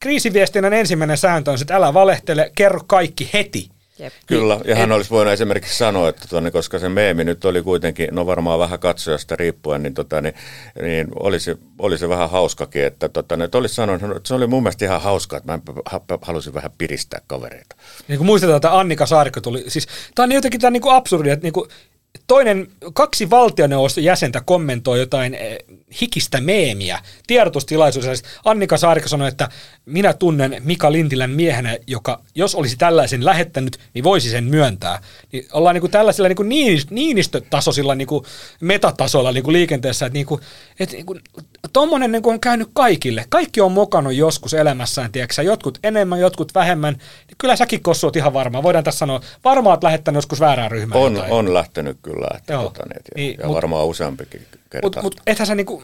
kriisiviestinnän 0.00 0.72
ensimmäinen 0.72 1.18
sääntö 1.18 1.50
on, 1.50 1.58
että 1.60 1.76
älä 1.76 1.94
valehtele, 1.94 2.52
kerro 2.54 2.80
kaikki 2.86 3.30
heti. 3.32 3.68
Jep. 3.98 4.12
Kyllä, 4.26 4.60
ja 4.64 4.76
hän 4.76 4.92
olisi 4.92 5.10
voinut 5.10 5.32
esimerkiksi 5.32 5.78
sanoa, 5.78 6.08
että 6.08 6.28
tonne, 6.30 6.50
koska 6.50 6.78
se 6.78 6.88
meemi 6.88 7.24
nyt 7.24 7.44
oli 7.44 7.62
kuitenkin, 7.62 8.08
no 8.12 8.26
varmaan 8.26 8.58
vähän 8.58 8.78
katsojasta 8.78 9.36
riippuen, 9.36 9.82
niin, 9.82 9.94
tota, 9.94 10.20
niin, 10.20 10.34
niin 10.82 11.08
olisi, 11.14 11.58
olisi 11.78 12.08
vähän 12.08 12.30
hauskakin, 12.30 12.84
että, 12.84 13.08
tota, 13.08 13.36
niin, 13.36 13.44
että 13.44 13.58
olisi 13.58 13.74
sanonut, 13.74 14.16
että 14.16 14.28
se 14.28 14.34
oli 14.34 14.46
mun 14.46 14.62
mielestä 14.62 14.84
ihan 14.84 15.00
hauska, 15.00 15.36
että 15.36 15.52
mä 15.52 15.58
halusin 16.22 16.54
vähän 16.54 16.70
piristää 16.78 17.20
kavereita. 17.26 17.76
Niin 18.08 18.18
kun 18.18 18.26
muistetaan, 18.26 18.56
että 18.56 18.78
Annika 18.78 19.06
Saarikko 19.06 19.40
tuli, 19.40 19.64
siis 19.68 19.86
tämä 20.14 20.24
on 20.24 20.32
jotenkin 20.32 20.60
tämä 20.60 20.70
niin 20.70 20.82
absurdi, 20.86 21.30
että 21.30 21.46
niin 21.46 21.52
kuin, 21.52 21.70
toinen, 22.26 22.66
kaksi 22.94 23.30
valtioneuvoston 23.30 24.04
jäsentä 24.04 24.42
kommentoi 24.44 24.98
jotain 24.98 25.34
eh, 25.34 25.58
hikistä 26.00 26.40
meemiä 26.40 26.98
tiedotustilaisuudessa. 27.26 28.26
Annika 28.44 28.76
Saarikko 28.76 29.08
sanoi, 29.08 29.28
että 29.28 29.48
minä 29.86 30.12
tunnen 30.12 30.56
Mika 30.64 30.92
Lintilän 30.92 31.30
miehenä, 31.30 31.76
joka 31.86 32.20
jos 32.34 32.54
olisi 32.54 32.76
tällaisen 32.76 33.24
lähettänyt, 33.24 33.78
niin 33.94 34.04
voisi 34.04 34.30
sen 34.30 34.44
myöntää. 34.44 35.02
Niin 35.32 35.46
ollaan 35.52 35.74
niin 35.74 35.80
kuin 35.80 35.90
tällaisilla 35.90 36.28
niin 36.28 36.36
kuin 36.36 36.48
niinistötasoisilla 36.90 37.94
niin 37.94 38.08
kuin 38.08 38.24
metatasoilla 38.60 39.32
niin 39.32 39.44
kuin 39.44 39.52
liikenteessä, 39.52 40.06
että, 40.06 40.14
niin 40.14 40.26
kuin, 40.26 40.40
että 40.80 40.96
niin 40.96 41.06
kuin, 41.06 41.20
tommonen 41.72 42.12
niin 42.12 42.22
kuin 42.22 42.34
on 42.34 42.40
käynyt 42.40 42.68
kaikille. 42.72 43.24
Kaikki 43.28 43.60
on 43.60 43.72
mokannut 43.72 44.14
joskus 44.14 44.54
elämässään, 44.54 45.12
tiedätkö, 45.12 45.42
jotkut 45.42 45.78
enemmän, 45.84 46.20
jotkut 46.20 46.54
vähemmän. 46.54 46.96
Kyllä 47.38 47.56
säkin 47.56 47.82
Kossu 47.82 48.06
oot 48.06 48.16
ihan 48.16 48.32
varma. 48.32 48.62
Voidaan 48.62 48.84
tässä 48.84 48.98
sanoa, 48.98 49.20
varmaan 49.44 49.74
oot 49.74 49.84
lähettänyt 49.84 50.16
joskus 50.16 50.40
väärään 50.40 50.70
ryhmään. 50.70 51.00
On, 51.00 51.24
on 51.30 51.54
lähtenyt 51.54 51.97
kyllä. 52.02 52.28
Että 52.36 52.52
Joo. 52.52 52.62
Tota, 52.62 52.82
niin, 52.86 52.94
ja, 52.96 53.02
niin, 53.16 53.36
ja 53.40 53.46
mut, 53.46 53.54
varmaan 53.54 53.86
useampikin 53.86 54.46
kerta. 54.70 54.86
Mutta 54.86 55.02
mut, 55.02 55.20
ethän 55.26 55.46
sä 55.46 55.54
niinku, 55.54 55.82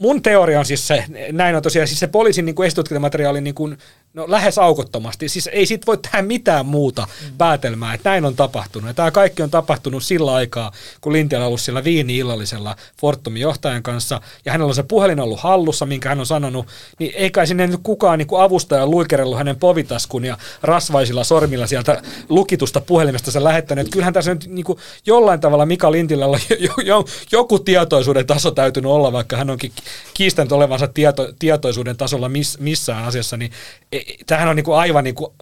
mun 0.00 0.22
teoria 0.22 0.58
on 0.58 0.64
siis 0.64 0.86
se, 0.86 1.04
näin 1.32 1.56
on 1.56 1.62
tosiaan, 1.62 1.88
siis 1.88 2.00
se 2.00 2.06
poliisin 2.06 2.44
niin 2.44 2.54
kuin 2.54 2.66
esitutkintamateriaali 2.66 3.40
niin 3.40 3.54
kuin 3.54 3.78
No 4.16 4.24
lähes 4.28 4.58
aukottomasti. 4.58 5.28
Siis 5.28 5.46
ei 5.52 5.66
sit 5.66 5.86
voi 5.86 5.98
tehdä 5.98 6.22
mitään 6.22 6.66
muuta 6.66 7.02
mm. 7.02 7.36
päätelmää, 7.38 7.94
että 7.94 8.10
näin 8.10 8.24
on 8.24 8.36
tapahtunut. 8.36 8.88
Ja 8.88 8.94
tämä 8.94 9.10
kaikki 9.10 9.42
on 9.42 9.50
tapahtunut 9.50 10.02
sillä 10.02 10.34
aikaa, 10.34 10.72
kun 11.00 11.12
Lintiala 11.12 11.44
on 11.44 11.46
ollut 11.46 11.60
siellä 11.60 11.84
viini-illallisella 11.84 12.76
Fortumin 13.00 13.42
johtajan 13.42 13.82
kanssa, 13.82 14.20
ja 14.44 14.52
hänellä 14.52 14.68
on 14.68 14.74
se 14.74 14.82
puhelin 14.82 15.20
ollut 15.20 15.40
hallussa, 15.40 15.86
minkä 15.86 16.08
hän 16.08 16.20
on 16.20 16.26
sanonut, 16.26 16.66
niin 16.98 17.12
ei 17.16 17.30
kai 17.30 17.46
sinne 17.46 17.66
nyt 17.66 17.80
kukaan 17.82 18.18
niin 18.18 18.28
avustaja 18.38 18.86
luikerellut 18.86 19.38
hänen 19.38 19.56
povitaskun 19.56 20.24
ja 20.24 20.38
rasvaisilla 20.62 21.24
sormilla 21.24 21.66
sieltä 21.66 22.02
lukitusta 22.28 22.80
puhelimesta 22.80 23.30
sen 23.30 23.44
lähettänyt. 23.44 23.82
Että 23.82 23.92
kyllähän 23.92 24.14
tässä 24.14 24.34
nyt 24.34 24.46
niin 24.46 24.64
kuin 24.64 24.78
jollain 25.06 25.40
tavalla 25.40 25.66
Mika 25.66 25.92
Lintilällä 25.92 26.38
jo, 26.58 26.74
jo, 26.84 27.04
joku 27.32 27.58
tietoisuuden 27.58 28.26
taso 28.26 28.50
täytynyt 28.50 28.90
olla, 28.90 29.12
vaikka 29.12 29.36
hän 29.36 29.50
onkin 29.50 29.72
kiistänyt 30.14 30.52
olevansa 30.52 30.88
tieto, 30.88 31.32
tietoisuuden 31.38 31.96
tasolla 31.96 32.28
miss, 32.28 32.58
missään 32.58 33.04
asiassa, 33.04 33.36
niin 33.36 33.50
e, 33.92 34.05
tämähän 34.26 34.48
on 34.48 34.56
niin 34.56 34.64
kuin 34.64 34.78
aivan 34.78 35.04
niin 35.04 35.14
kuin, 35.14 35.32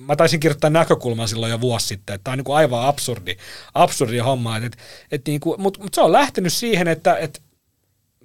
mä 0.00 0.16
taisin 0.16 0.40
kirjoittaa 0.40 0.70
näkökulman 0.70 1.28
silloin 1.28 1.50
jo 1.50 1.60
vuosi 1.60 1.86
sitten, 1.86 2.14
että 2.14 2.24
tämä 2.24 2.32
on 2.32 2.38
niin 2.38 2.44
kuin 2.44 2.56
aivan 2.56 2.86
absurdi, 2.86 3.36
absurdi 3.74 4.18
homma, 4.18 4.56
että, 4.56 4.78
että 5.12 5.30
niin 5.30 5.40
kuin, 5.40 5.60
mutta, 5.60 5.82
mutta 5.82 5.94
se 5.94 6.00
on 6.00 6.12
lähtenyt 6.12 6.52
siihen, 6.52 6.88
että, 6.88 7.16
että 7.16 7.40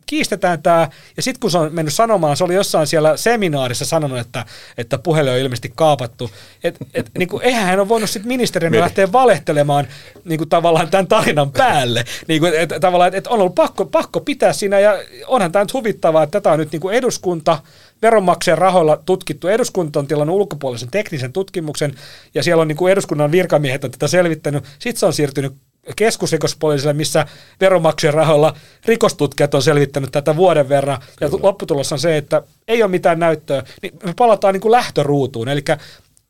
kiistetään 0.06 0.64
tämä, 0.64 0.90
ja 1.18 1.24
sitten 1.24 1.40
kun 1.40 1.52
se 1.52 1.58
on 1.58 1.74
mennyt 1.74 1.94
sanomaan, 1.94 2.38
se 2.38 2.44
oli 2.44 2.56
jossain 2.56 2.88
siellä 2.88 3.18
seminaarissa 3.18 3.86
sanonut, 3.86 4.20
että, 4.20 4.46
että 4.78 4.98
puhelin 4.98 5.34
on 5.34 5.40
ilmeisesti 5.40 5.74
kaapattu, 5.76 6.32
että 6.64 6.86
et, 6.94 7.12
niin 7.18 7.30
kuin, 7.30 7.44
eihän 7.44 7.66
hän 7.66 7.80
ole 7.80 7.90
voinut 7.90 8.10
sitten 8.10 8.28
ministerinä 8.28 8.80
lähteä 8.80 9.12
valehtelemaan 9.12 9.88
niin 10.26 10.38
kuin, 10.38 10.50
tavallaan 10.50 10.90
tämän 10.90 11.08
tarinan 11.08 11.52
päälle, 11.52 12.06
niin 12.28 12.42
kuin, 12.42 12.54
että, 12.54 12.80
tavallaan, 12.80 13.08
että, 13.08 13.18
että 13.18 13.30
on 13.30 13.40
ollut 13.40 13.56
pakko, 13.56 13.86
pakko 13.86 14.20
pitää 14.20 14.54
siinä, 14.54 14.80
ja 14.80 14.98
onhan 15.28 15.52
tämä 15.52 15.64
nyt 15.64 15.74
huvittavaa, 15.74 16.24
että 16.24 16.42
tätä 16.42 16.52
on 16.52 16.60
nyt 16.60 16.72
niin 16.72 16.82
kuin 16.82 16.96
eduskunta, 16.96 17.60
veronmaksajan 18.02 18.58
rahoilla 18.58 19.02
tutkittu. 19.06 19.48
Eduskunta 19.48 20.00
on 20.00 20.08
tilannut 20.08 20.36
ulkopuolisen 20.36 20.92
teknisen 20.92 21.34
tutkimuksen, 21.34 21.96
ja 22.34 22.44
siellä 22.44 22.62
on 22.62 22.68
niin 22.68 22.78
kuin 22.78 22.92
eduskunnan 22.92 23.32
virkamiehet 23.32 23.84
on 23.84 23.92
tätä 23.92 24.08
selvittänyt. 24.08 24.64
Sitten 24.80 25.00
se 25.00 25.06
on 25.06 25.14
siirtynyt 25.14 25.54
keskusrikospoliisille, 25.96 26.94
missä 26.94 27.26
veronmaksajan 27.62 28.14
rahoilla 28.14 28.56
rikostutkijat 28.86 29.54
on 29.54 29.64
selvittänyt 29.64 30.12
tätä 30.12 30.36
vuoden 30.36 30.70
verran, 30.70 30.98
ja 31.22 31.30
Kyllä. 31.30 31.44
lopputulos 31.44 31.92
on 31.92 32.00
se, 32.00 32.18
että 32.18 32.42
ei 32.68 32.84
ole 32.84 32.92
mitään 32.92 33.20
näyttöä, 33.20 33.64
niin 33.82 33.94
me 34.04 34.14
palataan 34.18 34.54
niin 34.54 34.62
kuin 34.62 34.72
lähtöruutuun, 34.72 35.50
eli 35.50 35.64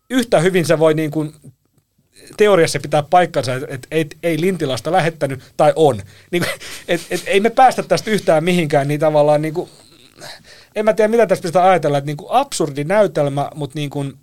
yhtä 0.09 0.39
hyvin 0.39 0.65
se 0.65 0.79
voi 0.79 0.93
niin 0.93 1.11
kuin 1.11 1.33
teoriassa 2.37 2.79
pitää 2.79 3.03
paikkansa, 3.03 3.53
että 3.53 3.67
et, 3.69 3.87
et, 3.91 4.17
ei 4.23 4.41
Lintilasta 4.41 4.91
lähettänyt, 4.91 5.39
tai 5.57 5.73
on. 5.75 6.01
Niin 6.31 6.45
et, 6.87 7.01
et, 7.09 7.23
ei 7.25 7.39
me 7.39 7.49
päästä 7.49 7.83
tästä 7.83 8.11
yhtään 8.11 8.43
mihinkään, 8.43 8.87
niin 8.87 8.99
tavallaan 8.99 9.41
niin 9.41 9.53
kuin, 9.53 9.69
en 10.75 10.85
mä 10.85 10.93
tiedä, 10.93 11.07
mitä 11.07 11.27
tästä 11.27 11.47
pitää 11.47 11.69
ajatella, 11.69 11.97
että 11.97 12.05
niin 12.05 12.17
kuin 12.17 12.31
absurdi 12.31 12.83
näytelmä, 12.83 13.49
mutta 13.55 13.79
niin 13.79 13.89
kuin, 13.89 14.13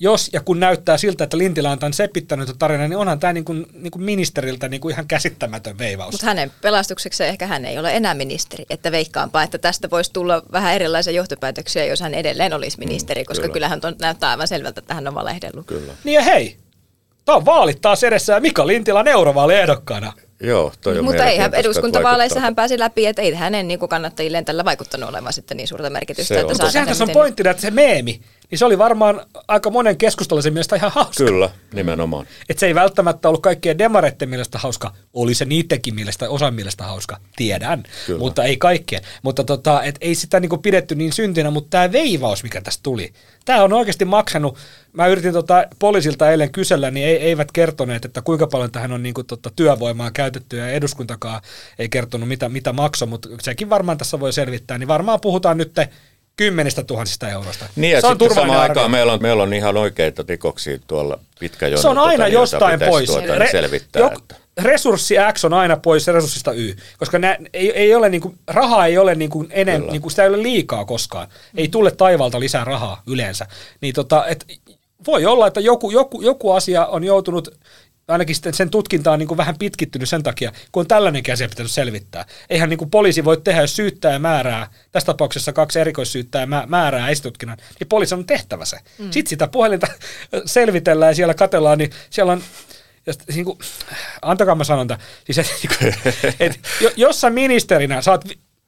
jos 0.00 0.30
ja 0.32 0.40
kun 0.40 0.60
näyttää 0.60 0.98
siltä, 0.98 1.24
että 1.24 1.38
Lintilä 1.38 1.70
on 1.70 1.78
tämän 1.78 1.92
seppittänyt 1.92 2.50
tarina, 2.58 2.88
niin 2.88 2.96
onhan 2.96 3.20
tämä 3.20 3.32
niin 3.32 3.44
kuin, 3.44 3.66
niin 3.72 3.90
kuin 3.90 4.02
ministeriltä 4.02 4.68
niin 4.68 4.80
kuin 4.80 4.92
ihan 4.92 5.08
käsittämätön 5.08 5.78
veivaus. 5.78 6.12
Mutta 6.12 6.26
hänen 6.26 6.52
pelastukseksi 6.62 7.24
ehkä 7.24 7.46
hän 7.46 7.64
ei 7.64 7.78
ole 7.78 7.96
enää 7.96 8.14
ministeri, 8.14 8.64
että 8.70 8.92
veikkaanpa, 8.92 9.42
että 9.42 9.58
tästä 9.58 9.90
voisi 9.90 10.12
tulla 10.12 10.42
vähän 10.52 10.74
erilaisia 10.74 11.12
johtopäätöksiä, 11.12 11.84
jos 11.84 12.00
hän 12.00 12.14
edelleen 12.14 12.52
olisi 12.52 12.78
ministeri, 12.78 13.22
mm, 13.22 13.26
koska 13.26 13.42
kyllä. 13.42 13.52
kyllähän 13.52 13.80
ton 13.80 13.96
näyttää 14.00 14.30
aivan 14.30 14.48
selvältä, 14.48 14.78
että 14.78 14.94
hän 14.94 15.08
on 15.08 15.14
valehdellut. 15.14 15.66
Kyllä. 15.66 15.92
Niin 16.04 16.14
ja 16.14 16.22
hei, 16.22 16.56
tämä 17.24 17.36
on 17.36 17.44
vaalit 17.44 17.80
taas 17.80 18.04
edessä 18.04 18.32
ja 18.32 18.40
Mika 18.40 18.66
Lintilä 18.66 19.00
on 19.00 19.08
eurovaaliehdokkaana. 19.08 20.12
Joo, 20.40 20.72
toi 20.80 20.98
on 20.98 21.04
Mutta 21.04 21.24
ei 21.24 21.38
eduskuntavaaleissa 21.52 22.40
hän 22.40 22.54
pääsi 22.54 22.78
läpi, 22.78 23.06
että 23.06 23.22
ei 23.22 23.34
hänen 23.34 23.68
niin 23.68 23.78
kannattajilleen 23.78 24.44
tällä 24.44 24.64
vaikuttanut 24.64 25.08
olevan 25.08 25.32
sitten 25.32 25.56
niin 25.56 25.68
suurta 25.68 25.90
merkitystä. 25.90 26.34
Se 26.34 26.34
on. 26.34 26.40
Että 26.40 26.52
Mutta 26.52 26.70
sehän 26.70 26.88
tässä 26.88 27.04
on 27.04 27.10
pointtina, 27.10 27.50
että 27.50 27.60
se 27.60 27.70
meemi, 27.70 28.20
niin 28.50 28.58
se 28.58 28.64
oli 28.64 28.78
varmaan 28.78 29.20
aika 29.48 29.70
monen 29.70 29.96
keskustalaisen 29.96 30.52
mielestä 30.52 30.76
ihan 30.76 30.92
hauska. 30.92 31.24
Kyllä, 31.24 31.50
nimenomaan. 31.74 32.26
Et 32.48 32.58
se 32.58 32.66
ei 32.66 32.74
välttämättä 32.74 33.28
ollut 33.28 33.42
kaikkien 33.42 33.78
demareiden 33.78 34.28
mielestä 34.28 34.58
hauska, 34.58 34.94
oli 35.12 35.34
se 35.34 35.44
niidenkin 35.44 35.94
mielestä, 35.94 36.30
osan 36.30 36.54
mielestä 36.54 36.84
hauska, 36.84 37.16
tiedän, 37.36 37.82
Kyllä. 38.06 38.18
mutta 38.18 38.44
ei 38.44 38.56
kaikkien. 38.56 39.02
Mutta 39.22 39.44
tota, 39.44 39.82
et 39.82 39.98
ei 40.00 40.14
sitä 40.14 40.40
niinku 40.40 40.58
pidetty 40.58 40.94
niin 40.94 41.12
syntinä, 41.12 41.50
mutta 41.50 41.70
tämä 41.70 41.92
veivaus, 41.92 42.42
mikä 42.42 42.60
tästä 42.60 42.82
tuli, 42.82 43.12
tämä 43.44 43.64
on 43.64 43.72
oikeasti 43.72 44.04
maksanut, 44.04 44.58
mä 44.92 45.06
yritin 45.06 45.32
tota 45.32 45.64
poliisilta 45.78 46.30
eilen 46.30 46.52
kysellä, 46.52 46.90
niin 46.90 47.06
ei, 47.06 47.16
eivät 47.16 47.52
kertoneet, 47.52 48.04
että 48.04 48.22
kuinka 48.22 48.46
paljon 48.46 48.72
tähän 48.72 48.92
on 48.92 49.02
niinku 49.02 49.24
tota 49.24 49.50
työvoimaa 49.56 50.10
käytetty 50.10 50.56
ja 50.56 50.68
eduskuntakaan 50.68 51.40
ei 51.78 51.88
kertonut 51.88 52.28
mitä, 52.28 52.48
mitä 52.48 52.72
maksoi, 52.72 53.08
mutta 53.08 53.28
sekin 53.42 53.70
varmaan 53.70 53.98
tässä 53.98 54.20
voi 54.20 54.32
selvittää, 54.32 54.78
niin 54.78 54.88
varmaan 54.88 55.20
puhutaan 55.20 55.56
nyt 55.56 55.74
kymmenistä 56.40 56.82
tuhansista 56.82 57.28
eurosta. 57.28 57.64
Niin 57.76 57.92
ja 57.92 58.00
se 58.00 58.06
on 58.06 58.12
sitten 58.12 58.34
samaan 58.34 58.60
aikaan 58.60 58.90
meillä 58.90 59.12
on, 59.12 59.22
meillä 59.22 59.42
on 59.42 59.54
ihan 59.54 59.76
oikeita 59.76 60.24
rikoksia 60.28 60.78
tuolla 60.86 61.18
pitkä 61.38 61.66
jono. 61.66 61.82
Se 61.82 61.88
on 61.88 61.98
aina 61.98 62.24
tuota, 62.24 62.28
jostain 62.28 62.80
pois. 62.80 63.10
Tuota, 63.10 63.34
Re, 63.34 63.48
selvittää, 63.50 64.00
jok, 64.00 64.12
että. 64.12 64.34
Resurssi 64.62 65.14
X 65.32 65.44
on 65.44 65.52
aina 65.52 65.76
pois 65.76 66.06
resurssista 66.06 66.52
Y, 66.52 66.76
koska 66.98 67.18
nää, 67.18 67.36
ei, 67.52 67.70
ei 67.70 67.94
ole 67.94 68.08
niinku, 68.08 68.34
rahaa 68.46 68.86
ei 68.86 68.98
ole 68.98 69.14
niinku 69.14 69.46
enem, 69.50 69.82
niinku, 69.90 70.10
sitä 70.10 70.22
ei 70.22 70.28
ole 70.28 70.42
liikaa 70.42 70.84
koskaan. 70.84 71.28
Ei 71.56 71.68
tule 71.68 71.90
taivalta 71.90 72.40
lisää 72.40 72.64
rahaa 72.64 73.02
yleensä. 73.06 73.46
Niin 73.80 73.94
tota, 73.94 74.26
et, 74.26 74.46
voi 75.06 75.26
olla, 75.26 75.46
että 75.46 75.60
joku, 75.60 75.90
joku, 75.90 76.22
joku 76.22 76.52
asia 76.52 76.86
on 76.86 77.04
joutunut 77.04 77.48
ainakin 78.10 78.34
sitten 78.34 78.54
sen 78.54 78.70
tutkinta 78.70 79.12
on 79.12 79.18
niin 79.18 79.28
kuin 79.28 79.38
vähän 79.38 79.58
pitkittynyt 79.58 80.08
sen 80.08 80.22
takia, 80.22 80.52
kun 80.72 80.80
on 80.80 80.86
tällainenkin 80.86 81.34
asia 81.34 81.48
pitänyt 81.48 81.72
selvittää. 81.72 82.26
Eihän 82.50 82.70
niin 82.70 82.78
kuin 82.78 82.90
poliisi 82.90 83.24
voi 83.24 83.40
tehdä, 83.40 83.60
jos 83.60 83.76
syyttää 83.76 84.18
määrää, 84.18 84.70
tässä 84.92 85.06
tapauksessa 85.06 85.52
kaksi 85.52 85.80
erikoissyyttää 85.80 86.46
määrää 86.66 87.08
esitutkinnan, 87.08 87.58
niin 87.80 87.88
poliisi 87.88 88.14
on 88.14 88.26
tehtävä 88.26 88.64
se. 88.64 88.78
Mm. 88.98 89.10
Sitten 89.10 89.30
sitä 89.30 89.48
puhelinta 89.48 89.86
selvitellään 90.44 91.10
ja 91.10 91.14
siellä 91.14 91.34
katellaan, 91.34 91.78
niin 91.78 91.90
siellä 92.10 92.32
on 92.32 92.42
jos, 93.06 93.18
niin 93.34 93.44
kuin, 93.44 93.58
antakaa 94.22 94.54
mä 94.54 94.64
sanon 94.64 94.88
tämän, 94.88 95.04
siis 95.24 95.38
et, 95.38 95.56
niin 95.60 96.34
et, 96.40 96.60
jos 96.96 97.20
sä 97.20 97.30
ministerinä, 97.30 98.02
sä 98.02 98.10
oot, 98.10 98.24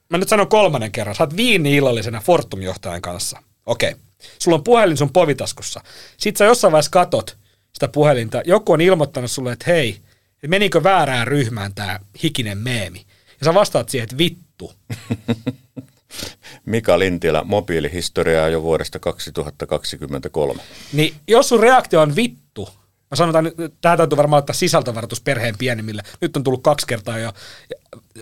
mä 0.09 0.19
nyt 0.19 0.29
sanon 0.29 0.49
kolmannen 0.49 0.93
kerran, 0.93 1.17
sä 1.17 1.23
oot 1.23 1.37
viini-illallisena 1.37 2.23
Fortum-johtajan 2.25 3.01
kanssa, 3.01 3.43
okei, 3.67 3.91
okay. 3.91 4.01
sulla 4.39 4.57
on 4.57 4.65
puhelin 4.65 4.97
sun 4.97 5.13
povitaskussa, 5.13 5.81
sit 6.17 6.37
sä 6.37 6.45
jossain 6.45 6.73
vaiheessa 6.73 6.91
katot, 6.91 7.37
sitä 7.73 7.89
puhelinta, 7.89 8.43
joku 8.45 8.73
on 8.73 8.81
ilmoittanut 8.81 9.31
sulle, 9.31 9.53
että 9.53 9.65
hei, 9.67 9.89
että 10.35 10.49
menikö 10.49 10.83
väärään 10.83 11.27
ryhmään 11.27 11.75
tämä 11.75 12.01
hikinen 12.23 12.59
meemi. 12.59 13.07
Ja 13.41 13.45
sä 13.45 13.55
vastaat 13.55 13.89
siihen, 13.89 14.05
että 14.05 14.19
vittu. 14.19 14.73
Mika 16.67 16.99
Lintilä, 16.99 17.43
mobiilihistoriaa 17.45 18.49
jo 18.49 18.63
vuodesta 18.63 18.99
2023. 18.99 20.63
Niin 20.93 21.15
jos 21.29 21.49
sun 21.49 21.61
reaktio 21.61 22.01
on 22.01 22.17
vittu, 22.17 22.69
mä 23.11 23.17
sanotaan, 23.17 23.47
että 23.47 23.69
tämä 23.81 23.97
täytyy 23.97 24.17
varmaan 24.17 24.39
ottaa 24.39 24.55
sisältövaroitus 24.55 25.21
perheen 25.21 25.55
pienimmille. 25.59 26.03
Nyt 26.21 26.37
on 26.37 26.45
tullut 26.45 26.63
kaksi 26.63 26.87
kertaa 26.87 27.19
jo, 27.19 27.33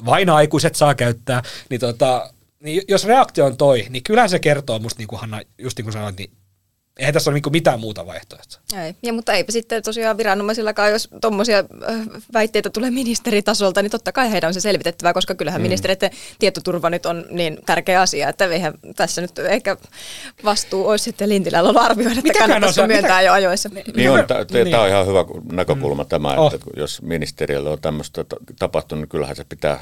vain 0.05 0.30
aikuiset 0.30 0.74
saa 0.74 0.94
käyttää, 0.94 1.42
niin, 1.68 1.80
tota, 1.80 2.32
niin 2.61 2.82
jos 2.88 3.05
reaktio 3.05 3.46
on 3.46 3.57
toi, 3.57 3.86
niin 3.88 4.03
kyllähän 4.03 4.30
se 4.30 4.38
kertoo 4.38 4.78
musta, 4.78 4.98
niin 4.98 5.09
kuin 5.09 5.20
Hanna, 5.20 5.40
just 5.59 5.78
niin 5.78 5.84
kuin 5.84 5.92
sanoit, 5.92 6.16
niin 6.16 6.30
Eihän 7.01 7.14
tässä 7.14 7.30
ole 7.30 7.34
niinku 7.34 7.51
mitään 7.51 7.80
muuta 7.80 8.07
vaihtoehtoa. 8.07 8.61
Ei. 8.84 8.94
Ja, 9.03 9.12
mutta 9.12 9.32
eipä 9.32 9.53
sitten 9.53 9.82
tosiaan 9.82 10.18
viranomaisillakaan, 10.18 10.90
jos 10.90 11.09
tuommoisia 11.20 11.64
väitteitä 12.32 12.70
tulee 12.70 12.90
ministeritasolta, 12.90 13.82
niin 13.82 13.90
totta 13.90 14.12
kai 14.12 14.32
heidän 14.32 14.48
on 14.48 14.55
se 14.55 14.61
selvitettävä, 14.61 15.12
koska 15.12 15.34
kyllähän 15.34 15.61
mm. 15.61 15.62
ministeriöiden 15.62 16.11
tietoturva 16.38 16.90
nyt 16.90 17.07
on 17.07 17.24
niin 17.30 17.59
tärkeä 17.66 18.01
asia, 18.01 18.28
että 18.28 18.44
eihän 18.44 18.74
tässä 18.96 19.20
nyt 19.20 19.38
ehkä 19.38 19.76
vastuu 20.44 20.88
olisi 20.88 21.05
sitten 21.05 21.28
Lintilällä 21.28 21.68
ollut 21.68 21.82
arvioida, 21.82 22.20
että 22.26 22.38
kannattaisi 22.38 22.80
myöntää 22.86 23.03
mitä? 23.03 23.20
jo 23.20 23.32
ajoissa. 23.32 23.68
Niin, 23.68 23.84
niin 23.96 24.11
on, 24.11 24.26
tämä 24.26 24.44
niin. 24.64 24.76
on 24.76 24.88
ihan 24.88 25.07
hyvä 25.07 25.24
näkökulma 25.53 26.03
mm. 26.03 26.09
tämä, 26.09 26.30
että 26.30 26.40
oh. 26.40 26.53
jos 26.76 27.03
ministeriöllä 27.03 27.70
on 27.70 27.80
tämmöistä 27.80 28.24
tapahtunut, 28.59 29.03
niin 29.03 29.09
kyllähän 29.09 29.36
se 29.36 29.44
pitää 29.44 29.80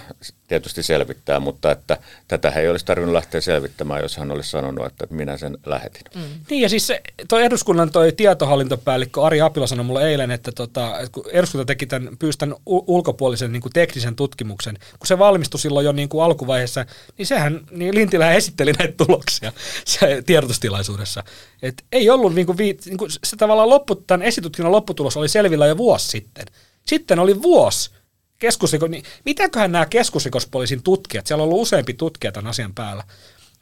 tietysti 0.48 0.82
selvittää, 0.82 1.40
mutta 1.40 1.70
että 1.70 1.96
tätä 2.28 2.50
ei 2.50 2.68
olisi 2.68 2.84
tarvinnut 2.84 3.14
lähteä 3.14 3.40
selvittämään, 3.40 4.02
jos 4.02 4.16
hän 4.16 4.30
olisi 4.30 4.50
sanonut, 4.50 4.86
että 4.86 5.06
minä 5.10 5.36
sen 5.36 5.58
lähetin. 5.66 6.02
Mm. 6.14 6.22
Niin 6.50 6.62
ja 6.62 6.68
siis 6.68 6.86
se, 6.86 7.02
toi 7.28 7.44
eduskunnan 7.44 7.90
toi 7.90 8.12
tietohallintopäällikkö 8.12 9.24
Ari 9.24 9.40
Apila 9.40 9.66
sanoi 9.66 9.84
mulle 9.84 10.10
eilen, 10.10 10.30
että, 10.30 10.52
tota, 10.52 10.98
että 10.98 11.12
kun 11.12 11.24
eduskunta 11.32 11.64
teki 11.64 11.86
tämän, 11.86 12.16
pyysi 12.18 12.38
tämän 12.38 12.56
ulkopuolisen 12.66 13.52
niin 13.52 13.62
kuin 13.62 13.72
teknisen 13.72 14.16
tutkimuksen, 14.16 14.78
kun 14.98 15.06
se 15.06 15.18
valmistui 15.18 15.60
silloin 15.60 15.86
jo 15.86 15.92
niin 15.92 16.08
kuin 16.08 16.24
alkuvaiheessa, 16.24 16.86
niin 17.18 17.26
sehän, 17.26 17.60
niin 17.70 17.94
Lintilä 17.94 18.32
esitteli 18.32 18.72
näitä 18.72 19.04
tuloksia 19.06 19.52
se 19.84 20.22
tiedotustilaisuudessa. 20.26 21.24
Et 21.62 21.84
ei 21.92 22.10
ollut 22.10 22.34
niin 22.34 22.46
kuin, 22.46 22.58
niin 22.58 22.98
kuin 22.98 23.10
se 23.24 23.36
tavallaan 23.36 23.68
loppu, 23.68 23.94
tämän 23.94 24.26
esitutkinnan 24.26 24.72
lopputulos 24.72 25.16
oli 25.16 25.28
selvillä 25.28 25.66
jo 25.66 25.76
vuosi 25.76 26.08
sitten. 26.08 26.46
Sitten 26.86 27.18
oli 27.18 27.42
vuosi 27.42 27.90
keskusriko, 28.38 28.86
niin 28.86 29.04
mitäköhän 29.24 29.72
nämä 29.72 29.86
keskusrikospoliisin 29.86 30.82
tutkijat, 30.82 31.26
siellä 31.26 31.42
on 31.42 31.48
ollut 31.48 31.62
useampi 31.62 31.94
tutkija 31.94 32.32
tämän 32.32 32.50
asian 32.50 32.74
päällä, 32.74 33.04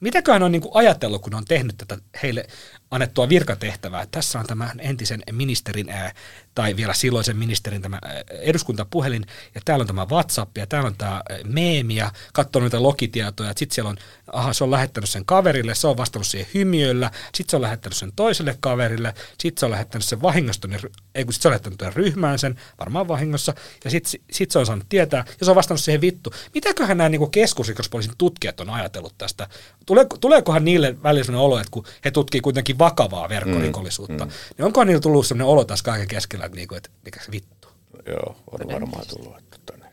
Mitäköhän 0.00 0.42
on 0.42 0.52
niin 0.52 0.62
kuin 0.62 0.72
ajatellut, 0.74 1.22
kun 1.22 1.34
on 1.34 1.44
tehnyt 1.44 1.76
tätä 1.76 1.98
heille 2.22 2.46
annettua 2.90 3.28
virkatehtävää. 3.28 4.06
Tässä 4.10 4.38
on 4.38 4.46
tämä 4.46 4.70
entisen 4.78 5.22
ministerin 5.32 5.90
ää, 5.90 6.12
tai 6.54 6.76
vielä 6.76 6.94
silloisen 6.94 7.36
ministerin 7.36 7.82
tämä 7.82 7.98
eduskuntapuhelin, 8.30 9.26
ja 9.54 9.60
täällä 9.64 9.82
on 9.82 9.86
tämä 9.86 10.06
WhatsApp, 10.10 10.58
ja 10.58 10.66
täällä 10.66 10.86
on 10.86 10.96
tämä 10.96 11.22
meemi, 11.44 11.96
ja 11.96 12.12
katsoo 12.32 12.60
noita 12.60 12.82
logitietoja, 12.82 13.52
sitten 13.56 13.74
siellä 13.74 13.90
on, 13.90 13.96
aha, 14.32 14.52
se 14.52 14.64
on 14.64 14.70
lähettänyt 14.70 15.10
sen 15.10 15.24
kaverille, 15.24 15.74
se 15.74 15.86
on 15.86 15.96
vastannut 15.96 16.26
siihen 16.26 16.48
hymiöllä, 16.54 17.10
sitten 17.34 17.50
se 17.50 17.56
on 17.56 17.62
lähettänyt 17.62 17.96
sen 17.96 18.12
toiselle 18.16 18.56
kaverille, 18.60 19.14
sitten 19.38 19.60
se 19.60 19.66
on 19.66 19.72
lähettänyt 19.72 20.04
sen 20.04 20.22
vahingosta, 20.22 20.68
ei 21.14 21.24
kun 21.24 21.32
sit 21.32 21.42
se 21.42 21.48
on 21.48 21.50
lähettänyt 21.50 21.94
ryhmään 21.94 22.38
sen, 22.38 22.60
varmaan 22.78 23.08
vahingossa, 23.08 23.54
ja 23.84 23.90
sitten 23.90 24.20
sit 24.30 24.50
se 24.50 24.58
on 24.58 24.66
saanut 24.66 24.86
tietää, 24.88 25.24
ja 25.40 25.44
se 25.44 25.50
on 25.50 25.56
vastannut 25.56 25.80
siihen 25.80 26.00
vittu. 26.00 26.30
Mitäköhän 26.54 26.96
nämä 26.96 27.08
niin 27.08 27.30
keskusrikospoliisin 27.30 28.14
tutkijat 28.18 28.60
on 28.60 28.70
ajatellut 28.70 29.14
tästä? 29.18 29.48
Tule, 29.86 30.06
tuleekohan 30.20 30.64
niille 30.64 31.02
välillä 31.02 31.38
olo, 31.38 31.58
että 31.58 31.70
kun 31.70 31.84
he 32.04 32.10
tutkii 32.10 32.40
kuitenkin 32.40 32.75
vakavaa 32.78 33.28
verkkorikollisuutta, 33.28 34.24
mm, 34.24 34.30
mm. 34.30 34.36
niin 34.58 34.66
onko 34.66 34.84
niillä 34.84 35.00
tullut 35.00 35.26
sellainen 35.26 35.46
olo 35.46 35.64
tässä 35.64 35.84
kaiken 35.84 36.08
keskellä, 36.08 36.44
että, 36.44 36.56
niinku, 36.56 36.74
että 36.74 36.90
mikä 37.04 37.20
se 37.24 37.32
vittu? 37.32 37.68
Joo, 38.06 38.36
on 38.50 38.72
varmaan 38.72 39.06
tullut, 39.08 39.38
että, 39.38 39.58
tota 39.66 39.86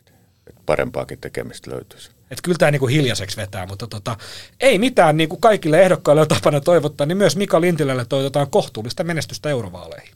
että 0.46 0.60
parempaakin 0.66 1.18
tekemistä 1.20 1.70
löytyisi. 1.70 2.10
Että 2.30 2.42
kyllä 2.42 2.58
tämä 2.58 2.70
niinku 2.70 2.86
hiljaiseksi 2.86 3.36
vetää, 3.36 3.66
mutta 3.66 3.86
tota, 3.86 4.16
ei 4.60 4.78
mitään 4.78 5.16
niin 5.16 5.28
kuin 5.28 5.40
kaikille 5.40 5.82
ehdokkaille 5.82 6.22
on 6.22 6.28
tapana 6.28 6.60
toivottaa, 6.60 7.06
niin 7.06 7.18
myös 7.18 7.36
Mika 7.36 7.60
Lintilälle 7.60 8.04
toivotetaan 8.04 8.50
kohtuullista 8.50 9.04
menestystä 9.04 9.50
eurovaaleihin. 9.50 10.14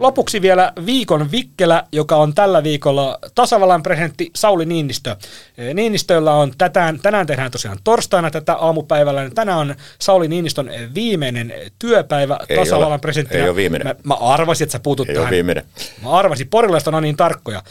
Lopuksi 0.00 0.42
vielä 0.42 0.72
viikon 0.86 1.30
vikkelä, 1.30 1.84
joka 1.92 2.16
on 2.16 2.34
tällä 2.34 2.62
viikolla 2.62 3.18
tasavallan 3.34 3.82
presidentti 3.82 4.30
Sauli 4.36 4.66
Niinistö. 4.66 5.16
Niinistöllä 5.74 6.34
on 6.34 6.52
tätään, 6.58 7.00
tänään 7.00 7.26
tehdään 7.26 7.50
tosiaan 7.50 7.78
torstaina 7.84 8.30
tätä 8.30 8.54
aamupäivällä, 8.54 9.20
niin 9.22 9.34
tänään 9.34 9.58
on 9.58 9.74
Sauli 9.98 10.28
Niinistön 10.28 10.70
viimeinen 10.94 11.54
työpäivä 11.78 12.38
ei 12.48 12.56
tasavallan 12.56 12.92
ole, 12.92 12.98
presidenttinä. 12.98 13.42
Ei 13.42 13.48
ole 13.48 13.56
viimeinen. 13.56 13.86
Mä, 13.86 13.94
mä 14.04 14.14
arvasin, 14.14 14.64
että 14.64 14.72
sä 14.72 14.80
puutut 14.80 15.08
ei 15.08 15.14
tähän. 15.14 15.28
Ole 15.28 15.36
viimeinen. 15.36 15.64
Mä 16.02 16.10
arvasin, 16.10 16.48
porilaiset 16.48 16.88
on 16.88 17.02
niin 17.02 17.16
tarkkoja. 17.16 17.62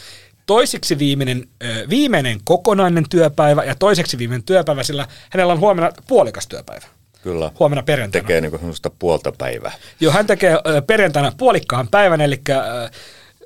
Toiseksi 0.46 1.00
viimeinen, 1.00 1.48
viimeinen 1.90 2.40
kokonainen 2.44 3.06
työpäivä 3.10 3.64
ja 3.64 3.76
toiseksi 3.76 4.18
viimeinen 4.18 4.44
työpäivä, 4.44 4.84
sillä 4.84 5.08
hänellä 5.30 5.54
on 5.54 5.60
huomenna 5.60 5.92
puolikas 6.08 6.48
työpäivä. 6.48 6.86
Kyllä. 7.22 7.52
Huomenna 7.60 7.84
perjantaina. 7.84 8.28
Tekee 8.28 8.42
niin 8.42 8.52
semmoista 8.52 8.90
puolta 9.00 9.32
päivää. 9.38 9.72
Joo, 10.00 10.14
hän 10.14 10.28
tekee 10.28 10.58
perjantaina 10.88 11.32
puolikkaan 11.38 11.88
päivän, 11.88 12.22
eli 12.22 12.42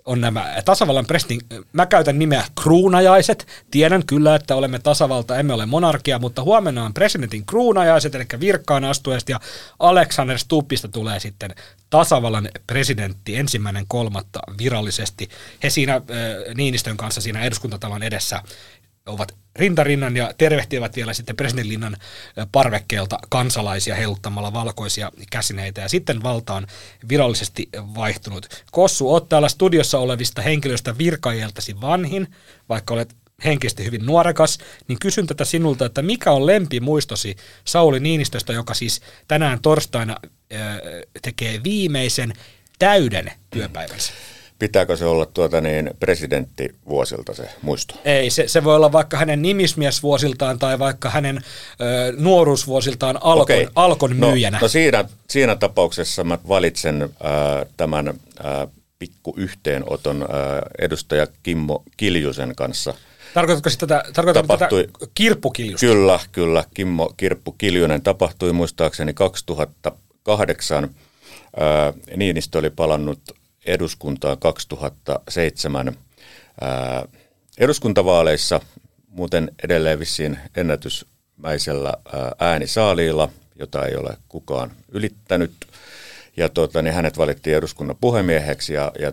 on 0.06 0.22
nämä 0.22 0.56
tasavallan 0.66 1.06
presidentin, 1.06 1.66
mä 1.74 1.86
käytän 1.86 2.20
nimeä 2.20 2.44
kruunajaiset. 2.62 3.48
Tiedän 3.72 4.06
kyllä, 4.06 4.36
että 4.36 4.56
olemme 4.56 4.80
tasavalta, 4.80 5.38
emme 5.38 5.54
ole 5.54 5.66
monarkia, 5.66 6.20
mutta 6.20 6.44
huomenna 6.44 6.86
on 6.86 6.94
presidentin 6.94 7.46
kruunajaiset, 7.46 8.16
eli 8.16 8.26
virkkaan 8.40 8.84
astuesta, 8.84 9.32
ja 9.32 9.40
Alexander 9.80 10.38
Stuppista 10.38 10.88
tulee 10.88 11.20
sitten 11.20 11.56
tasavallan 11.90 12.50
presidentti 12.68 13.36
ensimmäinen 13.36 13.86
kolmatta 13.88 14.40
virallisesti. 14.58 15.30
He 15.64 15.70
siinä 15.70 16.02
Niinistön 16.56 16.98
kanssa 16.98 17.22
siinä 17.22 17.44
eduskuntatalon 17.44 18.04
edessä 18.04 18.42
ovat 19.06 19.36
rintarinnan 19.56 20.18
ja 20.18 20.34
tervehtivät 20.38 20.96
vielä 20.96 21.14
sitten 21.14 21.36
presidentinlinnan 21.36 21.98
parvekkeelta 22.52 23.20
kansalaisia 23.30 23.96
heiluttamalla 23.96 24.54
valkoisia 24.54 25.12
käsineitä. 25.32 25.82
Ja 25.82 25.90
sitten 25.90 26.24
valta 26.24 26.54
on 26.54 26.68
virallisesti 27.10 27.70
vaihtunut. 27.96 28.64
Kossu, 28.72 29.12
oot 29.14 29.30
täällä 29.30 29.50
studiossa 29.50 30.00
olevista 30.00 30.42
henkilöistä 30.42 30.98
virkailtasi 30.98 31.82
vanhin, 31.82 32.28
vaikka 32.70 32.94
olet 32.94 33.16
henkisesti 33.46 33.86
hyvin 33.86 34.06
nuorekas, 34.06 34.58
niin 34.88 35.00
kysyn 35.00 35.28
tätä 35.28 35.46
sinulta, 35.46 35.86
että 35.86 36.02
mikä 36.02 36.32
on 36.32 36.46
lempimuistosi 36.46 37.36
Sauli 37.66 38.00
Niinistöstä, 38.00 38.54
joka 38.54 38.74
siis 38.74 39.02
tänään 39.28 39.62
torstaina 39.62 40.18
tekee 41.22 41.64
viimeisen 41.64 42.34
täyden 42.80 43.32
työpäivänsä? 43.50 44.14
Pitääkö 44.62 44.98
se 44.98 45.06
olla 45.06 45.26
tuota 45.26 45.62
niin 45.62 45.90
presidenttivuosilta 46.00 47.34
se 47.34 47.50
muisto? 47.62 47.96
Ei, 48.06 48.30
se, 48.30 48.48
se 48.48 48.64
voi 48.64 48.76
olla 48.76 48.92
vaikka 48.92 49.18
hänen 49.18 49.42
nimismiesvuosiltaan 49.42 50.60
tai 50.60 50.80
vaikka 50.80 51.10
hänen 51.10 51.38
ö, 51.38 52.14
nuoruusvuosiltaan 52.18 53.18
Alkon, 53.22 53.56
okay. 53.56 53.68
Alkon 53.76 54.20
no, 54.20 54.30
myyjänä. 54.30 54.58
No, 54.58 54.62
no 54.62 54.68
siinä, 54.68 55.06
siinä 55.30 55.56
tapauksessa 55.56 56.24
mä 56.24 56.38
valitsen 56.48 57.02
äh, 57.02 57.10
tämän 57.78 58.08
äh, 58.08 58.68
pikku 59.00 59.34
yhteenoton 59.38 60.22
äh, 60.22 60.28
edustaja 60.80 61.28
Kimmo 61.44 61.84
Kiljusen 61.98 62.56
kanssa. 62.56 62.94
Tarkoitatko 63.34 63.70
sitä 63.70 63.88
tätä, 63.88 64.04
tarkoitatko 64.14 64.48
tapahtui, 64.48 64.84
tätä 64.84 65.12
kirppukiljusta? 65.14 65.86
Kyllä, 65.86 66.20
kyllä. 66.32 66.64
Kimmo 66.74 67.14
Kirppu 67.18 67.52
Kiljunen 67.52 68.02
tapahtui 68.02 68.54
muistaakseni 68.54 69.14
2008. 69.14 70.90
Ää, 71.58 71.94
Niinistö 72.16 72.60
oli 72.60 72.70
palannut 72.70 73.20
eduskuntaa 73.66 74.36
2007 74.36 75.98
ää, 76.62 77.06
eduskuntavaaleissa, 77.58 78.60
muuten 79.08 79.52
edelleen 79.64 80.00
vissiin 80.00 80.40
ennätysmäisellä 80.56 81.94
ää, 82.14 82.32
äänisaaliilla, 82.40 83.30
jota 83.60 83.86
ei 83.86 83.96
ole 83.96 84.18
kukaan 84.30 84.72
ylittänyt. 84.92 85.52
Ja 86.38 86.50
tuota, 86.50 86.82
niin 86.82 86.94
hänet 86.94 87.18
valittiin 87.18 87.58
eduskunnan 87.58 87.98
puhemieheksi 88.02 88.74
ja, 88.74 88.92
ja 89.00 89.12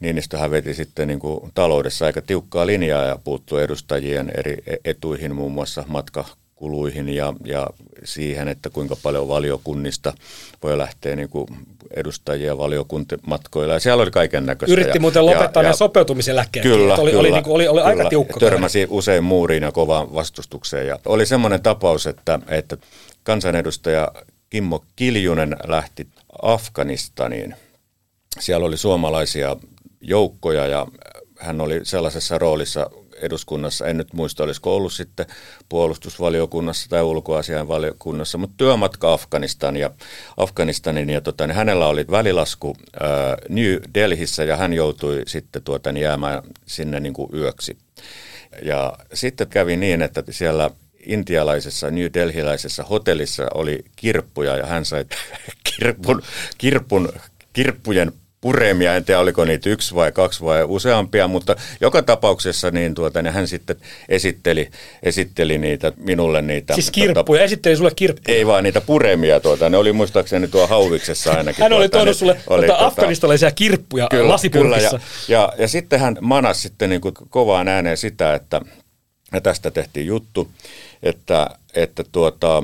Niinistöhän 0.00 0.50
veti 0.50 0.74
sitten 0.74 1.08
niin 1.08 1.18
kuin 1.18 1.50
taloudessa 1.54 2.06
aika 2.06 2.22
tiukkaa 2.22 2.66
linjaa 2.66 3.04
ja 3.04 3.18
puuttui 3.24 3.62
edustajien 3.62 4.32
eri 4.36 4.56
e-, 4.66 4.76
etuihin, 4.84 5.34
muun 5.34 5.52
muassa 5.52 5.84
matkakuluihin 6.56 7.08
ja, 7.08 7.34
ja 7.44 7.66
siihen, 8.04 8.48
että 8.48 8.70
kuinka 8.70 8.96
paljon 9.02 9.28
valiokunnista 9.28 10.12
voi 10.62 10.78
lähteä 10.78 11.16
niin 11.16 11.28
kuin 11.28 11.46
edustajia 11.96 12.58
valiokuntamatkoilla 12.58 13.74
ja 13.74 13.80
siellä 13.80 14.02
oli 14.02 14.10
kaiken 14.10 14.46
näköistä. 14.46 14.72
Yritti 14.72 14.98
muuten 14.98 15.26
lopettaa 15.26 15.62
ja, 15.62 15.68
ne 15.68 15.76
sopeutumisen 15.76 16.36
läkkeen. 16.36 16.62
Kyllä, 16.62 16.94
oli, 16.94 17.10
kyllä, 17.10 17.20
oli, 17.20 17.30
niin 17.30 17.44
kuin, 17.44 17.54
oli, 17.54 17.68
oli 17.68 17.80
kyllä. 17.80 17.88
aika 17.88 18.08
tiukka. 18.08 18.40
Törmäsi 18.40 18.86
usein 18.90 19.24
muuriin 19.24 19.62
ja 19.62 19.72
kovaan 19.72 20.14
vastustukseen. 20.14 20.86
Ja 20.86 20.98
oli 21.06 21.26
semmoinen 21.26 21.62
tapaus, 21.62 22.06
että, 22.06 22.38
että 22.48 22.76
kansanedustaja 23.22 24.12
Kimmo 24.50 24.84
Kiljunen 24.96 25.56
lähti 25.66 26.06
Afganistaniin. 26.42 27.54
Siellä 28.38 28.66
oli 28.66 28.76
suomalaisia 28.76 29.56
joukkoja 30.00 30.66
ja 30.66 30.86
hän 31.38 31.60
oli 31.60 31.80
sellaisessa 31.82 32.38
roolissa 32.38 32.90
eduskunnassa, 33.22 33.86
en 33.86 33.96
nyt 33.96 34.12
muista 34.12 34.44
olisiko 34.44 34.76
ollut 34.76 34.92
sitten 34.92 35.26
puolustusvaliokunnassa 35.68 36.88
tai 36.88 37.02
ulkoasianvaliokunnassa, 37.02 38.38
mutta 38.38 38.54
työmatka 38.56 39.12
Afganistan 39.12 39.76
ja 39.76 39.90
Afganistanin 40.36 41.10
ja 41.10 41.20
tota, 41.20 41.46
niin 41.46 41.56
hänellä 41.56 41.86
oli 41.86 42.04
välilasku 42.10 42.76
ää, 43.00 43.36
New 43.48 43.76
Delhissä 43.94 44.44
ja 44.44 44.56
hän 44.56 44.72
joutui 44.72 45.22
sitten 45.26 45.62
tuota, 45.62 45.92
niin 45.92 46.02
jäämään 46.02 46.42
sinne 46.66 47.00
niin 47.00 47.14
kuin 47.14 47.30
yöksi. 47.34 47.78
Ja 48.62 48.92
sitten 49.14 49.46
kävi 49.46 49.76
niin, 49.76 50.02
että 50.02 50.22
siellä 50.30 50.70
intialaisessa 51.06 51.90
New 51.90 52.06
Delhiläisessä 52.14 52.82
hotellissa 52.82 53.46
oli 53.54 53.84
kirppuja 53.96 54.56
ja 54.56 54.66
hän 54.66 54.84
sai 54.84 55.04
kirpun, 55.78 56.22
kirpun, 56.58 57.12
kirppujen 57.52 58.12
puremia, 58.46 58.96
en 58.96 59.04
tiedä 59.04 59.20
oliko 59.20 59.44
niitä 59.44 59.70
yksi 59.70 59.94
vai 59.94 60.12
kaksi 60.12 60.44
vai 60.44 60.64
useampia, 60.64 61.28
mutta 61.28 61.56
joka 61.80 62.02
tapauksessa 62.02 62.70
niin 62.70 62.94
tuota, 62.94 63.22
niin 63.22 63.32
hän 63.32 63.48
sitten 63.48 63.76
esitteli, 64.08 64.70
esitteli 65.02 65.58
niitä 65.58 65.92
minulle 65.96 66.42
niitä. 66.42 66.74
Siis 66.74 66.90
kirppuja, 66.90 67.24
tota, 67.24 67.42
esitteli 67.42 67.76
sulle 67.76 67.90
kirppuja? 67.96 68.36
Ei 68.36 68.46
vaan 68.46 68.64
niitä 68.64 68.80
puremia, 68.80 69.40
tuota, 69.40 69.68
ne 69.70 69.76
oli 69.76 69.92
muistaakseni 69.92 70.48
tuo 70.48 70.66
hauviksessa 70.66 71.32
ainakin. 71.32 71.62
hän 71.62 71.72
oli 71.72 71.88
tuota, 71.88 71.98
tuonut 71.98 72.16
sulle 72.16 72.40
oli, 72.46 72.66
tuota, 72.66 72.86
afganistalaisia 72.86 73.50
kirppuja 73.50 74.06
kyllä, 74.10 74.28
lasipurkissa. 74.28 74.90
Kyllä, 74.90 75.02
ja, 75.28 75.40
ja, 75.40 75.52
ja, 75.58 75.68
sitten 75.68 76.00
hän 76.00 76.16
manas 76.20 76.62
sitten 76.62 76.90
niin 76.90 77.00
kuin 77.00 77.14
kovaan 77.30 77.68
ääneen 77.68 77.96
sitä, 77.96 78.34
että 78.34 78.60
ja 79.32 79.40
tästä 79.40 79.70
tehtiin 79.70 80.06
juttu, 80.06 80.50
että, 81.02 81.50
että 81.74 82.04
tuota, 82.12 82.62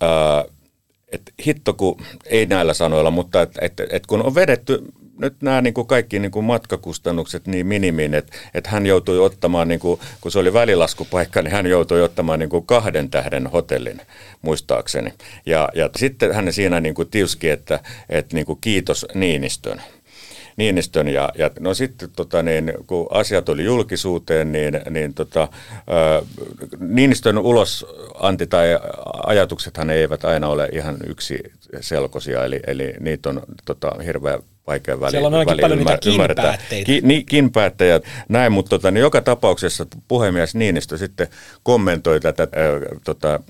ää, 0.00 0.44
et 1.12 1.22
hitto 1.46 1.72
kun, 1.72 1.96
ei 2.26 2.46
näillä 2.46 2.74
sanoilla, 2.74 3.10
mutta 3.10 3.42
et, 3.42 3.58
et, 3.60 3.80
et 3.90 4.06
kun 4.06 4.22
on 4.22 4.34
vedetty 4.34 4.82
nyt 5.22 5.42
nämä 5.42 5.60
niin 5.60 5.74
kuin 5.74 5.86
kaikki 5.86 6.18
niin 6.18 6.30
kuin 6.30 6.44
matkakustannukset 6.44 7.46
niin 7.46 7.66
minimiin, 7.66 8.14
että, 8.14 8.36
että 8.54 8.70
hän 8.70 8.86
joutui 8.86 9.18
ottamaan, 9.18 9.68
niin 9.68 9.80
kuin, 9.80 10.00
kun 10.20 10.32
se 10.32 10.38
oli 10.38 10.52
välilaskupaikka, 10.52 11.42
niin 11.42 11.52
hän 11.52 11.66
joutui 11.66 12.02
ottamaan 12.02 12.38
niin 12.38 12.48
kuin 12.48 12.66
kahden 12.66 13.10
tähden 13.10 13.46
hotellin, 13.46 14.00
muistaakseni. 14.42 15.12
Ja, 15.46 15.68
ja 15.74 15.90
sitten 15.96 16.34
hän 16.34 16.52
siinä 16.52 16.80
niin 16.80 16.94
kuin 16.94 17.08
tiuski, 17.08 17.50
että, 17.50 17.80
että 18.08 18.36
niin 18.36 18.46
kuin 18.46 18.58
kiitos 18.60 19.06
Niinistön. 19.14 19.82
Niinistön 20.56 21.08
ja, 21.08 21.32
ja 21.38 21.50
no 21.60 21.74
sitten 21.74 22.10
tota 22.16 22.42
niin, 22.42 22.72
kun 22.86 23.06
asiat 23.10 23.48
oli 23.48 23.64
julkisuuteen, 23.64 24.52
niin, 24.52 24.80
niin 24.90 25.14
tota, 25.14 25.48
ää, 25.86 26.22
Niinistön 26.78 27.38
ulosanti 27.38 28.46
tai 28.46 28.78
ajatuksethan 29.26 29.90
eivät 29.90 30.24
aina 30.24 30.48
ole 30.48 30.68
ihan 30.72 30.96
yksi 31.06 31.38
selkosia, 31.80 32.44
eli, 32.44 32.60
eli 32.66 32.94
niitä 33.00 33.28
on 33.28 33.42
tota, 33.64 33.92
hirveän 34.04 34.40
vaikea 34.66 35.00
väli, 35.00 35.10
Siellä 35.10 35.26
on 35.26 35.34
ainakin 35.34 35.50
väli 35.52 35.60
paljon 35.60 35.78
niitä 35.78 35.98
ymmärtää. 36.06 36.44
kinpäätteitä. 36.44 36.86
Ki, 36.86 37.00
niin, 37.02 37.26
kinpäättäjät, 37.26 38.04
näin, 38.28 38.52
mutta 38.52 38.68
tota, 38.68 38.90
niin 38.90 39.00
joka 39.00 39.20
tapauksessa 39.20 39.86
puhemies 40.08 40.54
Niinistö 40.54 40.98
sitten 40.98 41.28
kommentoi 41.62 42.20
tätä 42.20 42.42
äh, 42.42 42.48
tota, 43.04 43.40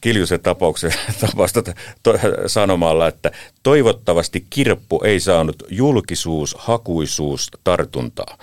Kiljusen 0.00 0.40
tapauksen, 0.40 0.90
tapausta 1.26 1.62
to, 2.02 2.14
sanomalla, 2.46 3.08
että 3.08 3.30
toivottavasti 3.62 4.46
kirppu 4.50 5.00
ei 5.04 5.20
saanut 5.20 5.62
julkisuus, 5.70 6.54
hakuisuus, 6.58 7.50
tartuntaa. 7.64 8.38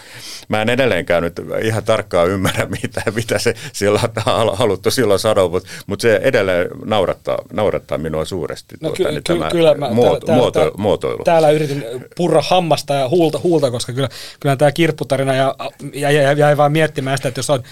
Mä 0.50 0.62
en 0.62 0.70
edelleenkään 0.70 1.24
nyt 1.24 1.42
ihan 1.64 1.84
tarkkaan 1.84 2.30
ymmärrä, 2.30 2.66
mitä, 2.82 3.04
mitä 3.16 3.40
se 3.40 3.54
siellä 3.74 4.00
on 4.26 4.58
haluttu 4.58 4.92
silloin 4.92 5.20
sanoa, 5.20 5.50
mutta, 5.50 5.70
mutta 5.88 6.02
se 6.02 6.20
edelleen 6.24 6.68
naurattaa, 6.86 7.38
naurattaa 7.54 7.98
minua 7.98 8.26
suuresti. 8.26 8.76
No 8.82 8.90
tuota, 8.90 8.98
ky- 8.98 9.04
niin 9.04 9.24
ky- 9.24 9.34
tämä 9.38 9.50
kyllä 9.50 9.74
mä 9.76 9.90
muoto, 9.90 10.26
täällä, 10.26 10.42
muoto, 10.42 10.60
täällä, 10.60 10.78
muotoilu. 10.78 11.24
täällä 11.24 11.50
yritin 11.50 11.86
purra 12.18 12.42
hammasta 12.42 12.94
ja 12.94 13.10
huulta, 13.10 13.40
huulta 13.44 13.72
koska 13.72 13.94
kyllä, 13.94 14.10
kyllä 14.40 14.56
tämä 14.56 14.72
kirpputarina 14.72 15.36
ja, 15.36 15.56
ja, 15.94 16.12
ja, 16.12 16.32
jäi 16.34 16.58
vaan 16.58 16.72
miettimään 16.72 17.18
sitä, 17.18 17.28
että 17.28 17.40
jos 17.40 17.50
on 17.50 17.64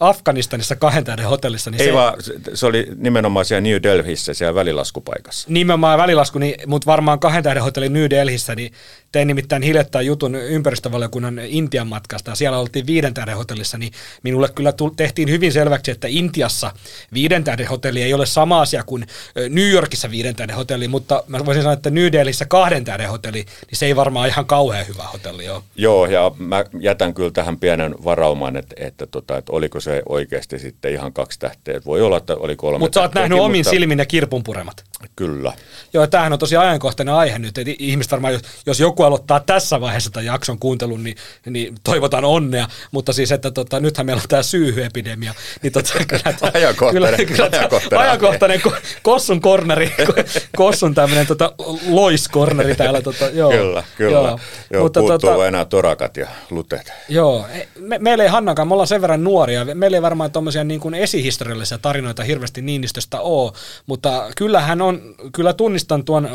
Afganistanissa 0.00 0.76
kahden 0.76 1.04
tähden 1.04 1.26
hotellissa, 1.28 1.70
niin 1.70 1.80
Ei 1.80 1.86
se, 1.86 1.92
vaan, 1.94 2.22
se- 2.22 2.34
se 2.54 2.66
oli 2.66 2.86
nimenomaan 2.96 3.44
siellä 3.44 3.60
New 3.60 3.82
Delhissä, 3.82 4.34
siellä 4.34 4.54
välilaskupaikassa. 4.54 5.48
nimenomaan 5.50 5.98
välilasku, 5.98 6.38
niin, 6.38 6.54
mutta 6.70 6.86
varmaan 6.86 7.18
kahden 7.20 7.42
tähden 7.42 7.62
hotelli 7.62 7.88
New 7.88 8.10
Delhissä, 8.10 8.54
niin 8.54 8.72
tein 9.12 9.28
nimittäin 9.28 9.62
hiljattain 9.62 10.06
jutun 10.06 10.34
ympäristövaliokunnan 10.34 11.38
Intian 11.38 11.86
matkasta, 11.86 12.30
ja 12.30 12.34
siellä 12.34 12.58
oltiin 12.58 12.86
viiden 12.86 13.14
tähden 13.14 13.36
hotellissa, 13.36 13.78
niin 13.78 13.92
minulle 14.22 14.48
kyllä 14.54 14.72
tehtiin 14.96 15.30
hyvin 15.30 15.52
selväksi, 15.52 15.90
että 15.90 16.08
Intiassa 16.10 16.72
viiden 17.14 17.44
tähden 17.44 17.66
hotelli 17.66 18.02
ei 18.02 18.14
ole 18.14 18.26
sama 18.26 18.60
asia 18.60 18.82
kuin 18.82 19.06
New 19.48 19.70
Yorkissa 19.70 20.10
viiden 20.10 20.36
tähden 20.36 20.56
hotelli, 20.56 20.88
mutta 20.88 21.24
mä 21.26 21.46
voisin 21.46 21.62
sanoa, 21.62 21.72
että 21.72 21.90
New 21.90 22.12
Delhissä 22.12 22.44
kahden 22.44 22.84
tähden 22.84 23.08
hotelli, 23.08 23.38
niin 23.38 23.78
se 23.78 23.86
ei 23.86 23.96
varmaan 23.96 24.28
ihan 24.28 24.46
kauhean 24.46 24.88
hyvä 24.88 25.02
hotelli 25.02 25.48
ole. 25.48 25.62
Joo, 25.76 26.06
ja 26.06 26.32
mä 26.38 26.64
jätän 26.80 27.14
kyllä 27.14 27.30
tähän 27.30 27.58
pienen 27.58 27.94
varauman, 28.04 28.56
että, 28.56 28.74
että, 28.78 29.06
tota, 29.06 29.38
että 29.38 29.52
oliko 29.52 29.80
se 29.80 30.02
oikeasti 30.08 30.58
sitten 30.58 30.92
ihan 30.92 31.12
kaksi 31.12 31.38
tähteä. 31.38 31.80
Voi 31.86 32.02
olla, 32.02 32.16
että 32.16 32.36
oli 32.36 32.56
kolme 32.56 32.78
Mutta 32.78 33.00
sä 33.00 33.02
oot 33.02 33.14
nähnyt 33.14 33.38
omin 33.38 33.58
mutta 33.58 33.70
silmin 33.70 33.98
ne 33.98 34.06
kirpunpuremat. 34.06 34.84
Kyllä. 35.16 35.52
Joo, 35.92 36.06
tämähän 36.06 36.32
on 36.32 36.38
tosi 36.38 36.56
ajankohtainen 36.56 37.14
aihe 37.14 37.38
nyt. 37.38 37.58
Et 37.58 37.68
ihmiset 37.78 38.12
varmaan, 38.12 38.32
jos, 38.32 38.42
jos 38.66 38.80
joku 38.80 39.02
aloittaa 39.02 39.40
tässä 39.40 39.80
vaiheessa 39.80 40.10
tämän 40.10 40.26
jakson 40.26 40.58
kuuntelun, 40.58 41.04
niin, 41.04 41.16
niin 41.46 41.74
toivotan 41.84 42.24
onnea. 42.24 42.68
Mutta 42.90 43.12
siis, 43.12 43.32
että 43.32 43.50
tota, 43.50 43.80
nythän 43.80 44.06
meillä 44.06 44.20
on 44.20 44.28
tämä 44.28 44.42
syyhyepidemia. 44.42 45.34
Niin 45.62 45.72
tota, 45.72 45.92
kyllä, 46.08 46.22
tää- 46.22 46.50
Ajankohtainen, 46.54 47.16
kyllä, 47.16 47.26
kyllä 47.26 47.48
ajankohtainen. 47.52 47.98
ajankohtainen 48.08 48.60
ko, 48.60 48.72
kossun 49.02 49.40
korneri, 49.40 49.94
ko- 50.02 50.40
kossun 50.56 50.94
tämmöinen 50.94 51.26
tota, 51.26 51.52
loiskorneri 51.88 52.74
täällä. 52.74 53.02
Tota, 53.02 53.24
joo, 53.28 53.50
Kyllä, 53.50 53.84
kyllä. 53.96 54.12
Joo, 54.12 54.38
joo 54.70 54.82
Mutta 54.82 55.00
puuttuu 55.00 55.18
tota, 55.30 55.46
enää 55.46 55.64
torakat 55.64 56.16
ja 56.16 56.28
lutet. 56.50 56.92
Joo, 57.08 57.46
e- 57.54 57.68
me, 57.78 57.98
meillä 57.98 58.24
ei 58.24 58.30
Hannankaan, 58.30 58.68
me 58.68 58.74
ollaan 58.74 58.86
sen 58.88 59.00
verran 59.00 59.24
nuoria, 59.24 59.64
meillä 59.74 59.96
ei 59.96 60.02
varmaan 60.02 60.32
tuommoisia 60.32 60.64
niin 60.64 60.80
kuin 60.80 60.94
esihistoriallisia 60.94 61.78
tarinoita 61.78 62.22
hirveästi 62.22 62.62
Niinistöstä 62.62 63.20
ole, 63.20 63.52
mutta 63.86 64.30
kyllähän 64.36 64.82
on, 64.82 64.87
kyllä 65.32 65.52
tunnistan 65.52 66.04
tuon 66.04 66.26
äh, 66.26 66.32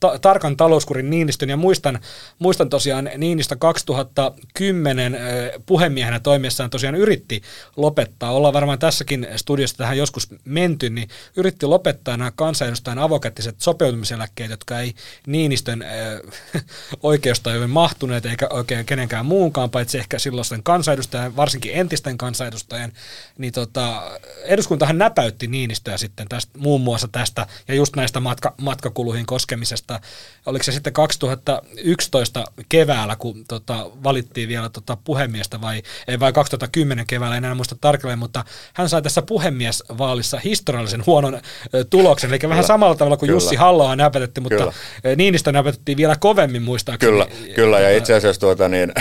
ta- 0.00 0.18
tarkan 0.18 0.56
talouskurin 0.56 1.10
Niinistön 1.10 1.48
ja 1.48 1.56
muistan, 1.56 1.98
muistan 2.38 2.68
tosiaan 2.68 3.10
Niinistö 3.16 3.56
2010 3.56 5.14
äh, 5.14 5.20
puhemiehenä 5.66 6.20
toimiessaan 6.20 6.70
tosiaan 6.70 6.94
yritti 6.94 7.42
lopettaa, 7.76 8.32
ollaan 8.32 8.54
varmaan 8.54 8.78
tässäkin 8.78 9.26
studiossa 9.36 9.76
tähän 9.76 9.98
joskus 9.98 10.28
menty, 10.44 10.90
niin 10.90 11.08
yritti 11.36 11.66
lopettaa 11.66 12.16
nämä 12.16 12.30
kansanedustajan 12.30 12.98
avokättiset 12.98 13.60
sopeutumiseläkkeet, 13.60 14.50
jotka 14.50 14.80
ei 14.80 14.94
Niinistön 15.26 15.82
äh, 15.82 16.62
oikeustajuun 17.02 17.70
mahtuneet 17.70 18.26
eikä 18.26 18.48
oikein 18.50 18.86
kenenkään 18.86 19.26
muunkaan, 19.26 19.70
paitsi 19.70 19.98
ehkä 19.98 20.18
silloisten 20.18 20.62
kansanedustajan, 20.62 21.36
varsinkin 21.36 21.72
entisten 21.74 22.18
kansanedustajien, 22.18 22.92
niin 23.38 23.52
tota, 23.52 24.02
eduskuntahan 24.44 24.98
näpäytti 24.98 25.46
Niinistöä 25.46 25.96
sitten 25.96 26.28
tästä, 26.28 26.58
muun 26.58 26.80
muassa 26.80 27.08
tästä 27.08 27.46
ja 27.68 27.74
just 27.74 27.89
näistä 27.96 28.20
matka, 28.20 28.54
matkakuluihin 28.60 29.26
koskemisesta. 29.26 30.00
Oliko 30.46 30.62
se 30.62 30.72
sitten 30.72 30.92
2011 30.92 32.44
keväällä, 32.68 33.16
kun 33.16 33.44
tota, 33.48 33.90
valittiin 34.04 34.48
vielä 34.48 34.68
tota 34.68 34.96
puhemiestä 35.04 35.60
vai, 35.60 35.82
ei 36.08 36.20
vai 36.20 36.32
2010 36.32 37.06
keväällä, 37.06 37.36
en 37.36 37.44
enää 37.44 37.54
muista 37.54 37.76
tarkalleen, 37.80 38.18
mutta 38.18 38.44
hän 38.74 38.88
sai 38.88 39.02
tässä 39.02 39.22
puhemiesvaalissa 39.22 40.38
historiallisen 40.44 41.06
huonon 41.06 41.40
tuloksen, 41.90 42.30
eli 42.30 42.38
vähän 42.42 42.56
Kyllä. 42.56 42.66
samalla 42.66 42.94
tavalla 42.94 43.16
kuin 43.16 43.26
Kyllä. 43.26 43.36
Jussi 43.36 43.56
halla 43.56 43.96
näpätetty, 43.96 44.40
mutta 44.40 44.58
Kyllä. 44.58 44.72
ö, 45.06 45.16
Niinistö 45.16 45.52
näpätettiin 45.52 45.96
vielä 45.96 46.16
kovemmin 46.20 46.62
muistaakseni. 46.62 47.12
Kyllä, 47.12 47.26
kyllä, 47.54 47.80
ja 47.80 47.96
itse 47.96 48.14
asiassa 48.14 48.40
tuota, 48.40 48.68
niin, 48.68 48.92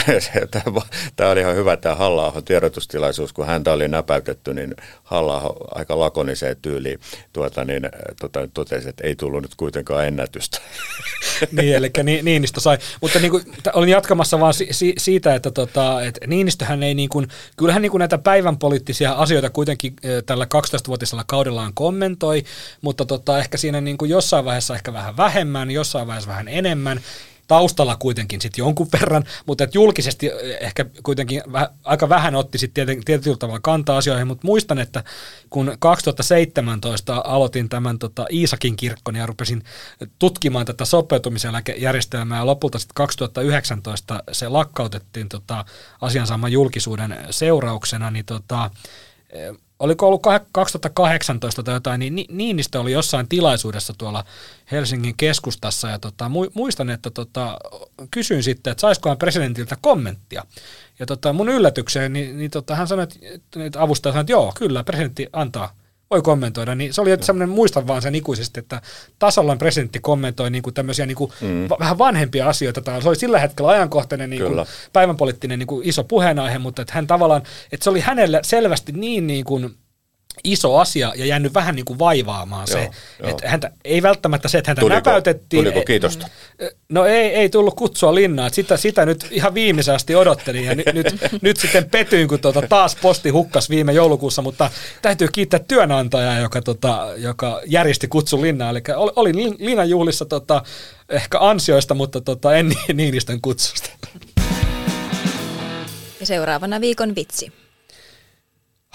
tämä 1.16 1.32
oli 1.32 1.40
ihan 1.40 1.56
hyvä 1.56 1.78
tämä 1.78 1.96
halla 1.96 2.34
tiedotustilaisuus, 2.46 3.34
kun 3.34 3.46
häntä 3.48 3.74
oli 3.74 3.88
näpäytetty, 3.88 4.54
niin 4.54 4.76
halla 5.04 5.56
aika 5.76 6.00
lakoniseen 6.00 6.58
tyyliin 6.62 7.00
tuota, 7.34 7.66
niin, 7.66 7.90
tota, 8.22 8.48
totesi, 8.54 8.79
että 8.88 9.08
ei 9.08 9.16
tullut 9.16 9.42
nyt 9.42 9.56
kuitenkaan 9.58 10.08
ennätystä. 10.08 10.62
niin, 11.52 11.76
eli 11.76 11.92
Ni- 12.04 12.22
Niinistö 12.22 12.60
sai. 12.60 12.78
Mutta 13.02 13.20
niin 13.20 13.32
kuin, 13.32 13.44
olin 13.74 13.90
jatkamassa 13.90 14.40
vaan 14.40 14.54
si- 14.54 14.68
si- 14.72 14.94
siitä, 14.98 15.36
että 15.36 15.52
tota, 15.52 16.04
et 16.04 16.20
Niinistöhän 16.28 16.84
ei, 16.84 16.94
niin 16.94 17.10
kuin, 17.10 17.28
kyllähän 17.58 17.82
niin 17.82 17.92
kuin 17.92 18.00
näitä 18.00 18.18
päivän 18.18 18.58
poliittisia 18.58 19.12
asioita 19.12 19.50
kuitenkin 19.50 19.96
tällä 20.26 20.46
12-vuotisella 20.46 21.24
kaudellaan 21.28 21.74
kommentoi, 21.74 22.44
mutta 22.82 23.06
tota, 23.06 23.40
ehkä 23.40 23.58
siinä 23.58 23.82
niin 23.82 23.98
kuin 23.98 24.10
jossain 24.12 24.46
vaiheessa 24.46 24.76
ehkä 24.76 24.94
vähän 24.94 25.18
vähemmän, 25.18 25.72
jossain 25.72 26.08
vaiheessa 26.08 26.30
vähän 26.30 26.48
enemmän 26.48 27.00
taustalla 27.50 27.96
kuitenkin 27.96 28.42
sitten 28.42 28.64
jonkun 28.64 28.88
verran, 29.00 29.24
mutta 29.46 29.64
et 29.64 29.76
julkisesti 29.76 30.28
eh, 30.28 30.58
ehkä 30.62 30.86
kuitenkin 31.04 31.42
väh, 31.54 31.68
aika 31.84 32.10
vähän 32.10 32.36
otti 32.36 32.58
sitten 32.58 33.04
tietyllä 33.06 33.38
tavalla 33.38 33.60
kantaa 33.60 33.98
asioihin, 33.98 34.28
mutta 34.28 34.48
muistan, 34.48 34.80
että 34.80 35.04
kun 35.50 35.76
2017 35.80 37.22
aloitin 37.26 37.70
tämän 37.70 38.00
tota 38.00 38.26
Iisakin 38.32 38.76
kirkkon 38.76 39.16
ja 39.16 39.26
rupesin 39.26 39.64
tutkimaan 40.20 40.66
tätä 40.66 40.86
sopeutumiseläkejärjestelmää 40.86 42.38
ja 42.38 42.46
lopulta 42.46 42.80
sitten 42.80 42.94
2019 42.94 44.24
se 44.32 44.50
lakkautettiin 44.50 45.30
tota 45.30 45.66
asian 46.02 46.28
saaman 46.28 46.52
julkisuuden 46.52 47.18
seurauksena, 47.30 48.12
niin 48.12 48.26
tota, 48.26 48.72
eh, 49.30 49.56
oliko 49.80 50.08
ollut 50.08 50.28
kah- 50.28 50.46
2018 50.52 51.64
tai 51.64 51.74
jotain, 51.74 52.00
niin 52.00 52.16
Ni- 52.16 52.26
Niinistö 52.30 52.80
oli 52.80 52.92
jossain 52.92 53.28
tilaisuudessa 53.28 53.94
tuolla 53.98 54.26
Helsingin 54.72 55.18
keskustassa 55.18 55.90
ja 55.90 56.00
tota, 56.00 56.28
mu- 56.28 56.52
muistan, 56.54 56.90
että 56.90 57.10
tota, 57.10 57.58
kysyin 58.12 58.44
sitten, 58.44 58.72
että 58.72 58.82
saisikohan 58.82 59.18
presidentiltä 59.18 59.78
kommenttia. 59.82 60.46
Ja 61.00 61.06
tota, 61.06 61.34
mun 61.34 61.50
yllätykseen, 61.50 62.14
niin, 62.14 62.38
niin 62.38 62.52
tota, 62.52 62.76
hän 62.76 62.88
sanoi, 62.88 63.04
että, 63.04 63.66
että 63.66 63.82
avustaja 63.82 64.14
sanoi, 64.14 64.22
että 64.22 64.32
joo, 64.32 64.52
kyllä, 64.58 64.84
presidentti 64.84 65.28
antaa, 65.34 65.76
voi 66.12 66.22
kommentoida. 66.22 66.76
Niin 66.76 66.94
se 66.94 67.02
oli 67.02 67.10
semmoinen, 67.22 67.50
muistan 67.50 67.88
vaan 67.88 68.02
sen 68.02 68.16
ikuisesti, 68.16 68.60
että 68.60 68.82
tasavallan 69.20 69.58
presidentti 69.58 70.00
kommentoi 70.00 70.52
niin 70.52 70.64
kuin 70.64 70.74
tämmöisiä 70.74 71.06
niin 71.06 71.18
kuin 71.18 71.32
mm. 71.42 71.70
vähän 71.80 71.98
vanhempia 71.98 72.50
asioita. 72.50 72.82
Tai 72.82 73.02
se 73.02 73.10
oli 73.10 73.16
sillä 73.16 73.40
hetkellä 73.40 73.72
ajankohtainen 73.72 74.30
niin 74.30 74.42
kuin 74.42 74.52
Kyllä. 74.52 74.66
päivänpoliittinen 74.94 75.60
niin 75.60 75.68
kuin 75.68 75.88
iso 75.88 76.04
puheenaihe, 76.04 76.58
mutta 76.58 76.82
että 76.82 76.94
hän 76.94 77.08
tavallaan, 77.08 77.42
että 77.72 77.84
se 77.84 77.90
oli 77.90 78.00
hänelle 78.00 78.40
selvästi 78.44 78.92
niin, 78.92 79.28
niin 79.28 79.46
kuin 79.46 79.76
iso 80.44 80.78
asia 80.78 81.14
ja 81.16 81.26
jäänyt 81.26 81.54
vähän 81.54 81.76
niin 81.76 81.86
kuin 81.86 82.00
vaivaamaan 82.00 82.68
se, 82.68 82.80
Joo, 82.84 82.94
joo. 83.20 83.30
että 83.30 83.50
häntä, 83.50 83.72
ei 83.86 84.02
välttämättä 84.02 84.48
se, 84.48 84.58
että 84.58 84.70
häntä 84.72 84.80
Tuliko, 84.80 84.96
näpäytettiin. 84.96 85.64
tuliko 85.64 85.86
kiitosta? 85.86 86.28
No 86.90 87.06
ei, 87.06 87.36
ei 87.36 87.50
tullut 87.50 87.74
kutsua 87.76 88.16
linnaan. 88.16 88.48
että 88.48 88.56
Sitä, 88.56 88.78
sitä 88.78 89.06
nyt 89.06 89.28
ihan 89.32 89.54
viimeisen 89.54 89.96
asti 89.96 90.16
odottelin 90.16 90.66
ja 90.66 90.76
nyt, 90.76 90.86
nyt, 90.94 91.16
nyt 91.42 91.58
sitten 91.58 91.90
petyin, 91.90 92.28
kun 92.28 92.40
tuota 92.40 92.62
taas 92.70 92.96
posti 92.96 93.30
hukkas 93.30 93.70
viime 93.70 93.94
joulukuussa, 93.94 94.42
mutta 94.42 94.70
täytyy 95.02 95.28
kiittää 95.32 95.60
työnantajaa, 95.68 96.40
joka, 96.40 96.62
tota, 96.62 97.08
joka 97.18 97.62
järjesti 97.66 98.08
kutsun 98.08 98.42
linnaan. 98.42 98.72
Eli 98.72 98.82
ol- 98.96 99.12
olin 99.16 99.36
lin- 99.36 99.56
linnan 99.60 99.90
juhlissa 99.90 100.26
tota, 100.26 100.64
ehkä 101.10 101.38
ansioista, 101.40 101.94
mutta 101.94 102.22
tota, 102.22 102.56
en 102.56 102.70
Ni- 102.70 102.94
Niinistön 102.94 103.42
kutsusta. 103.42 103.90
Ja 106.20 106.26
seuraavana 106.26 106.82
viikon 106.82 107.16
vitsi. 107.16 107.52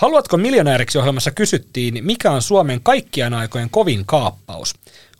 Haluatko 0.04 0.36
miljonääriksi 0.36 0.98
ohjelmassa 0.98 1.30
kysyttiin, 1.30 2.04
mikä 2.04 2.30
on 2.30 2.42
Suomen 2.42 2.80
kaikkien 2.82 3.34
aikojen 3.34 3.70
kovin 3.70 4.06
kaappaus. 4.06 4.74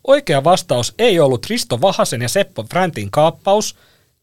Oikea 0.07 0.45
vastaus 0.45 0.95
ei 0.99 1.21
ollut 1.21 1.47
Risto 1.47 1.81
Vahasen 1.81 2.23
ja 2.23 2.29
Seppo 2.29 2.63
Fräntin 2.71 3.11
kaappaus, 3.11 3.77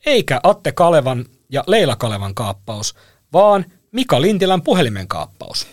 eikä 0.05 0.39
Atte 0.43 0.71
Kalevan 0.71 1.25
ja 1.49 1.63
Leila 1.67 1.95
Kalevan 1.95 2.35
kaappaus, 2.35 2.95
vaan 3.33 3.65
Mika 3.91 4.21
Lintilän 4.21 4.61
puhelimen 4.61 5.07
kaappaus. 5.07 5.67